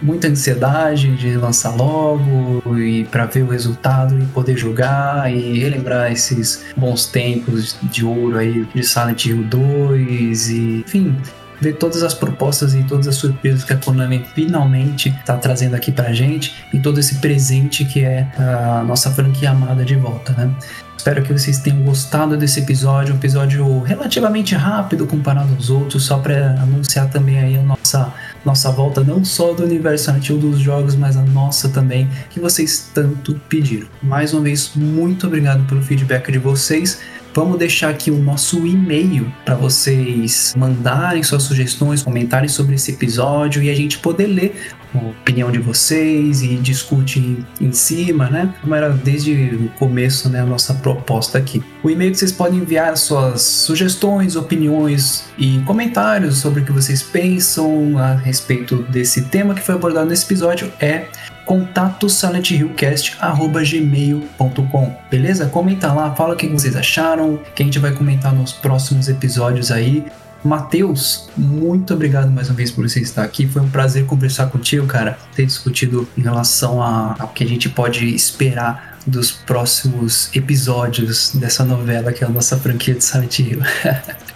muita 0.00 0.28
ansiedade 0.28 1.16
de 1.16 1.36
lançar 1.36 1.74
logo 1.74 2.78
e 2.78 3.04
para 3.04 3.26
ver 3.26 3.42
o 3.42 3.48
resultado 3.48 4.18
e 4.18 4.24
poder 4.26 4.56
jogar 4.56 5.32
e 5.32 5.58
relembrar 5.58 6.12
esses 6.12 6.64
bons 6.76 7.06
tempos 7.06 7.76
de 7.82 8.04
ouro 8.04 8.38
aí 8.38 8.66
de 8.74 8.82
Silent 8.82 9.26
Hill 9.26 9.44
2 9.44 10.48
e 10.50 10.84
enfim, 10.86 11.16
ver 11.60 11.74
todas 11.74 12.02
as 12.02 12.14
propostas 12.14 12.74
e 12.74 12.82
todas 12.84 13.08
as 13.08 13.16
surpresas 13.16 13.64
que 13.64 13.72
a 13.72 13.76
Konami 13.76 14.24
finalmente 14.34 15.08
está 15.08 15.36
trazendo 15.36 15.74
aqui 15.74 15.90
pra 15.90 16.12
gente 16.12 16.54
e 16.72 16.78
todo 16.78 17.00
esse 17.00 17.16
presente 17.16 17.84
que 17.84 18.04
é 18.04 18.28
a 18.38 18.84
nossa 18.86 19.10
franquia 19.10 19.50
amada 19.50 19.84
de 19.84 19.96
volta, 19.96 20.32
né? 20.32 20.50
Espero 20.96 21.22
que 21.22 21.32
vocês 21.32 21.58
tenham 21.58 21.80
gostado 21.82 22.36
desse 22.36 22.60
episódio, 22.60 23.14
um 23.14 23.18
episódio 23.18 23.80
relativamente 23.82 24.54
rápido 24.54 25.06
comparado 25.06 25.54
aos 25.54 25.70
outros, 25.70 26.04
só 26.04 26.18
para 26.18 26.60
anunciar 26.60 27.08
também 27.08 27.38
aí 27.38 27.56
a 27.56 27.62
nossa 27.62 28.12
nossa 28.44 28.70
volta 28.70 29.02
não 29.02 29.24
só 29.24 29.52
do 29.52 29.64
universo 29.64 30.10
infantil 30.10 30.38
dos 30.38 30.58
jogos, 30.58 30.94
mas 30.94 31.16
a 31.16 31.22
nossa 31.22 31.68
também, 31.68 32.08
que 32.30 32.40
vocês 32.40 32.90
tanto 32.94 33.40
pediram. 33.48 33.86
Mais 34.02 34.32
uma 34.32 34.42
vez, 34.42 34.72
muito 34.74 35.26
obrigado 35.26 35.66
pelo 35.66 35.82
feedback 35.82 36.30
de 36.30 36.38
vocês. 36.38 37.00
Vamos 37.34 37.58
deixar 37.58 37.90
aqui 37.90 38.10
o 38.10 38.18
nosso 38.18 38.66
e-mail 38.66 39.32
para 39.44 39.54
vocês 39.54 40.54
mandarem 40.56 41.22
suas 41.22 41.42
sugestões, 41.44 42.02
comentarem 42.02 42.48
sobre 42.48 42.74
esse 42.74 42.92
episódio 42.92 43.62
e 43.62 43.70
a 43.70 43.74
gente 43.74 43.98
poder 43.98 44.26
ler 44.26 44.72
a 44.94 44.98
opinião 44.98 45.50
de 45.50 45.58
vocês 45.58 46.42
e 46.42 46.56
discute 46.56 47.44
em 47.60 47.72
cima, 47.72 48.28
né? 48.28 48.52
Como 48.60 48.74
era 48.74 48.90
desde 48.90 49.32
o 49.54 49.68
começo, 49.78 50.28
né, 50.28 50.40
a 50.40 50.46
nossa 50.46 50.74
proposta 50.74 51.38
aqui. 51.38 51.62
O 51.82 51.90
e-mail 51.90 52.10
que 52.10 52.18
vocês 52.18 52.32
podem 52.32 52.60
enviar 52.60 52.96
suas 52.96 53.42
sugestões, 53.42 54.34
opiniões 54.34 55.24
e 55.36 55.60
comentários 55.66 56.38
sobre 56.38 56.62
o 56.62 56.64
que 56.64 56.72
vocês 56.72 57.02
pensam 57.02 57.98
a 57.98 58.14
respeito 58.14 58.76
desse 58.84 59.22
tema 59.26 59.54
que 59.54 59.60
foi 59.60 59.74
abordado 59.74 60.08
nesse 60.08 60.24
episódio 60.24 60.72
é 60.80 61.06
contato 61.48 62.08
silenthillcast@gmail.com. 62.10 64.96
Beleza? 65.10 65.46
Comenta 65.46 65.90
lá, 65.90 66.14
fala 66.14 66.34
o 66.34 66.36
que 66.36 66.46
vocês 66.46 66.76
acharam, 66.76 67.40
que 67.54 67.62
a 67.62 67.66
gente 67.66 67.78
vai 67.78 67.92
comentar 67.92 68.34
nos 68.34 68.52
próximos 68.52 69.08
episódios 69.08 69.70
aí. 69.70 70.04
Matheus, 70.44 71.30
muito 71.34 71.94
obrigado 71.94 72.30
mais 72.30 72.50
uma 72.50 72.54
vez 72.54 72.70
por 72.70 72.86
você 72.86 73.00
estar 73.00 73.24
aqui. 73.24 73.48
Foi 73.48 73.62
um 73.62 73.70
prazer 73.70 74.04
conversar 74.04 74.50
contigo, 74.50 74.86
cara. 74.86 75.16
Ter 75.34 75.46
discutido 75.46 76.06
em 76.18 76.20
relação 76.20 76.82
a, 76.82 77.16
ao 77.18 77.28
que 77.28 77.42
a 77.42 77.46
gente 77.46 77.70
pode 77.70 78.14
esperar 78.14 78.98
dos 79.06 79.30
próximos 79.30 80.28
episódios 80.36 81.34
dessa 81.34 81.64
novela 81.64 82.12
que 82.12 82.22
é 82.22 82.26
a 82.26 82.30
nossa 82.30 82.58
franquia 82.58 82.94
de 82.94 83.02
Silent 83.02 83.38
Hill. 83.38 83.60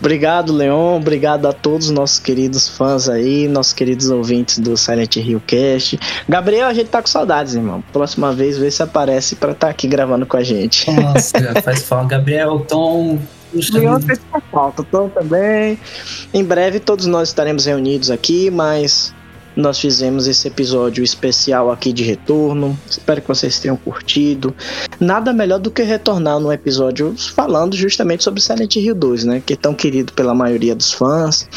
obrigado, 0.00 0.52
Leon. 0.52 0.96
Obrigado 0.96 1.46
a 1.46 1.52
todos 1.52 1.86
os 1.86 1.92
nossos 1.92 2.18
queridos 2.18 2.68
fãs 2.68 3.08
aí, 3.08 3.48
nossos 3.48 3.72
queridos 3.72 4.10
ouvintes 4.10 4.58
do 4.58 4.76
Silent 4.76 5.16
Hill 5.16 5.42
Cast. 5.46 5.98
Gabriel, 6.28 6.68
a 6.68 6.74
gente 6.74 6.88
tá 6.88 7.00
com 7.00 7.08
saudades, 7.08 7.54
irmão. 7.54 7.82
Próxima 7.92 8.32
vez, 8.32 8.58
vê 8.58 8.70
se 8.70 8.82
aparece 8.82 9.36
para 9.36 9.52
estar 9.52 9.66
tá 9.66 9.70
aqui 9.70 9.86
gravando 9.88 10.26
com 10.26 10.36
a 10.36 10.42
gente. 10.42 10.90
Nossa, 10.90 11.38
faz 11.62 11.82
falta. 11.82 12.16
Gabriel, 12.16 12.64
Tom, 12.68 13.18
Leon 13.72 14.00
fez 14.00 14.20
falta, 14.50 14.82
Tom 14.84 15.08
também. 15.08 15.78
Em 16.32 16.44
breve 16.44 16.78
todos 16.80 17.06
nós 17.06 17.28
estaremos 17.28 17.66
reunidos 17.66 18.10
aqui, 18.10 18.50
mas 18.50 19.14
nós 19.60 19.78
fizemos 19.78 20.26
esse 20.26 20.48
episódio 20.48 21.04
especial 21.04 21.70
aqui 21.70 21.92
de 21.92 22.02
retorno. 22.02 22.78
Espero 22.88 23.20
que 23.20 23.28
vocês 23.28 23.58
tenham 23.58 23.76
curtido. 23.76 24.54
Nada 24.98 25.32
melhor 25.32 25.58
do 25.58 25.70
que 25.70 25.82
retornar 25.82 26.40
no 26.40 26.52
episódio 26.52 27.14
falando 27.16 27.76
justamente 27.76 28.24
sobre 28.24 28.40
Silent 28.40 28.76
Hill 28.76 28.94
2, 28.94 29.24
né? 29.24 29.42
Que 29.44 29.52
é 29.52 29.56
tão 29.56 29.74
querido 29.74 30.12
pela 30.12 30.34
maioria 30.34 30.74
dos 30.74 30.92
fãs. 30.92 31.48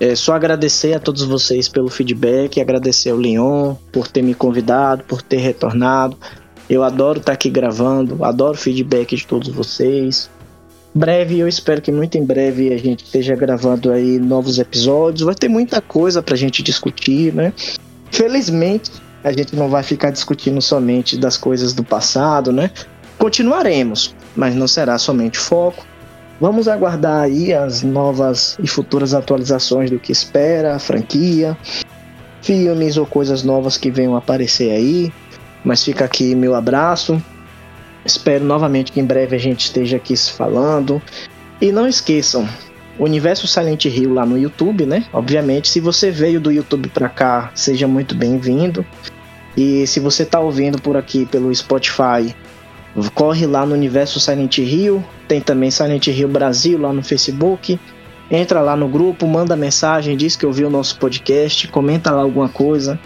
É 0.00 0.14
só 0.14 0.34
agradecer 0.34 0.94
a 0.94 1.00
todos 1.00 1.22
vocês 1.22 1.68
pelo 1.68 1.88
feedback, 1.88 2.60
agradecer 2.60 3.10
ao 3.10 3.16
Leon 3.16 3.74
por 3.92 4.08
ter 4.08 4.22
me 4.22 4.34
convidado, 4.34 5.04
por 5.04 5.22
ter 5.22 5.38
retornado. 5.38 6.16
Eu 6.68 6.82
adoro 6.82 7.20
estar 7.20 7.32
aqui 7.32 7.50
gravando, 7.50 8.24
adoro 8.24 8.56
feedback 8.56 9.14
de 9.14 9.26
todos 9.26 9.48
vocês 9.48 10.30
breve, 10.94 11.38
eu 11.38 11.48
espero 11.48 11.82
que 11.82 11.90
muito 11.90 12.16
em 12.16 12.24
breve 12.24 12.72
a 12.72 12.78
gente 12.78 13.04
esteja 13.04 13.34
gravando 13.34 13.90
aí 13.90 14.18
novos 14.18 14.58
episódios. 14.58 15.26
Vai 15.26 15.34
ter 15.34 15.48
muita 15.48 15.80
coisa 15.80 16.22
pra 16.22 16.36
gente 16.36 16.62
discutir, 16.62 17.34
né? 17.34 17.52
Felizmente, 18.10 18.92
a 19.24 19.32
gente 19.32 19.56
não 19.56 19.68
vai 19.68 19.82
ficar 19.82 20.10
discutindo 20.10 20.62
somente 20.62 21.18
das 21.18 21.36
coisas 21.36 21.72
do 21.72 21.82
passado, 21.82 22.52
né? 22.52 22.70
Continuaremos, 23.18 24.14
mas 24.36 24.54
não 24.54 24.68
será 24.68 24.96
somente 24.98 25.38
foco. 25.38 25.84
Vamos 26.40 26.68
aguardar 26.68 27.22
aí 27.22 27.52
as 27.52 27.82
novas 27.82 28.56
e 28.62 28.68
futuras 28.68 29.14
atualizações 29.14 29.90
do 29.90 29.98
que 29.98 30.12
espera 30.12 30.74
a 30.74 30.78
franquia, 30.78 31.56
filmes 32.42 32.96
ou 32.96 33.06
coisas 33.06 33.42
novas 33.42 33.76
que 33.76 33.90
venham 33.90 34.16
aparecer 34.16 34.70
aí. 34.70 35.12
Mas 35.64 35.82
fica 35.82 36.04
aqui 36.04 36.34
meu 36.34 36.54
abraço, 36.54 37.20
Espero 38.04 38.44
novamente 38.44 38.92
que 38.92 39.00
em 39.00 39.04
breve 39.04 39.34
a 39.34 39.38
gente 39.38 39.64
esteja 39.64 39.96
aqui 39.96 40.16
se 40.16 40.32
falando. 40.32 41.00
E 41.60 41.72
não 41.72 41.88
esqueçam, 41.88 42.46
o 42.98 43.04
Universo 43.04 43.46
Silent 43.46 43.86
Hill 43.86 44.12
lá 44.12 44.26
no 44.26 44.38
YouTube, 44.38 44.86
né? 44.86 45.06
Obviamente, 45.12 45.68
se 45.68 45.80
você 45.80 46.10
veio 46.10 46.40
do 46.40 46.52
YouTube 46.52 46.88
para 46.90 47.08
cá, 47.08 47.50
seja 47.54 47.88
muito 47.88 48.14
bem-vindo. 48.14 48.84
E 49.56 49.86
se 49.86 50.00
você 50.00 50.24
tá 50.24 50.40
ouvindo 50.40 50.80
por 50.80 50.96
aqui 50.96 51.24
pelo 51.26 51.54
Spotify, 51.54 52.34
corre 53.14 53.46
lá 53.46 53.64
no 53.64 53.74
Universo 53.74 54.20
Silent 54.20 54.58
Hill. 54.58 55.02
Tem 55.26 55.40
também 55.40 55.70
Silent 55.70 56.06
Hill 56.08 56.28
Brasil 56.28 56.78
lá 56.78 56.92
no 56.92 57.02
Facebook. 57.02 57.78
Entra 58.30 58.60
lá 58.60 58.76
no 58.76 58.88
grupo, 58.88 59.26
manda 59.26 59.56
mensagem, 59.56 60.16
diz 60.16 60.34
que 60.34 60.46
ouviu 60.46 60.68
o 60.68 60.70
nosso 60.70 60.98
podcast, 60.98 61.68
comenta 61.68 62.10
lá 62.10 62.22
alguma 62.22 62.48
coisa 62.48 62.98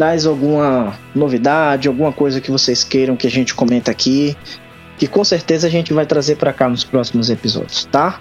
traz 0.00 0.24
alguma 0.24 0.94
novidade, 1.14 1.86
alguma 1.86 2.10
coisa 2.10 2.40
que 2.40 2.50
vocês 2.50 2.82
queiram 2.82 3.16
que 3.16 3.26
a 3.26 3.30
gente 3.30 3.54
comenta 3.54 3.90
aqui, 3.90 4.34
que 4.96 5.06
com 5.06 5.22
certeza 5.22 5.66
a 5.66 5.70
gente 5.70 5.92
vai 5.92 6.06
trazer 6.06 6.36
para 6.36 6.54
cá 6.54 6.70
nos 6.70 6.82
próximos 6.82 7.28
episódios, 7.28 7.84
tá? 7.84 8.18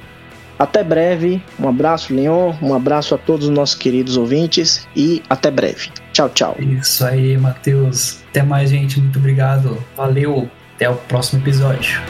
Até 0.59 0.83
breve, 0.83 1.41
um 1.57 1.69
abraço, 1.69 2.13
Leon, 2.13 2.53
um 2.61 2.73
abraço 2.73 3.15
a 3.15 3.17
todos 3.17 3.47
os 3.47 3.55
nossos 3.55 3.75
queridos 3.75 4.17
ouvintes 4.17 4.85
e 4.93 5.23
até 5.29 5.49
breve. 5.49 5.89
Tchau, 6.11 6.27
tchau. 6.27 6.57
Isso 6.59 7.05
aí, 7.05 7.37
Matheus. 7.37 8.23
Até 8.29 8.43
mais, 8.43 8.69
gente. 8.69 8.99
Muito 8.99 9.17
obrigado. 9.17 9.81
Valeu. 9.95 10.49
Até 10.75 10.89
o 10.89 10.95
próximo 10.95 11.41
episódio. 11.41 12.01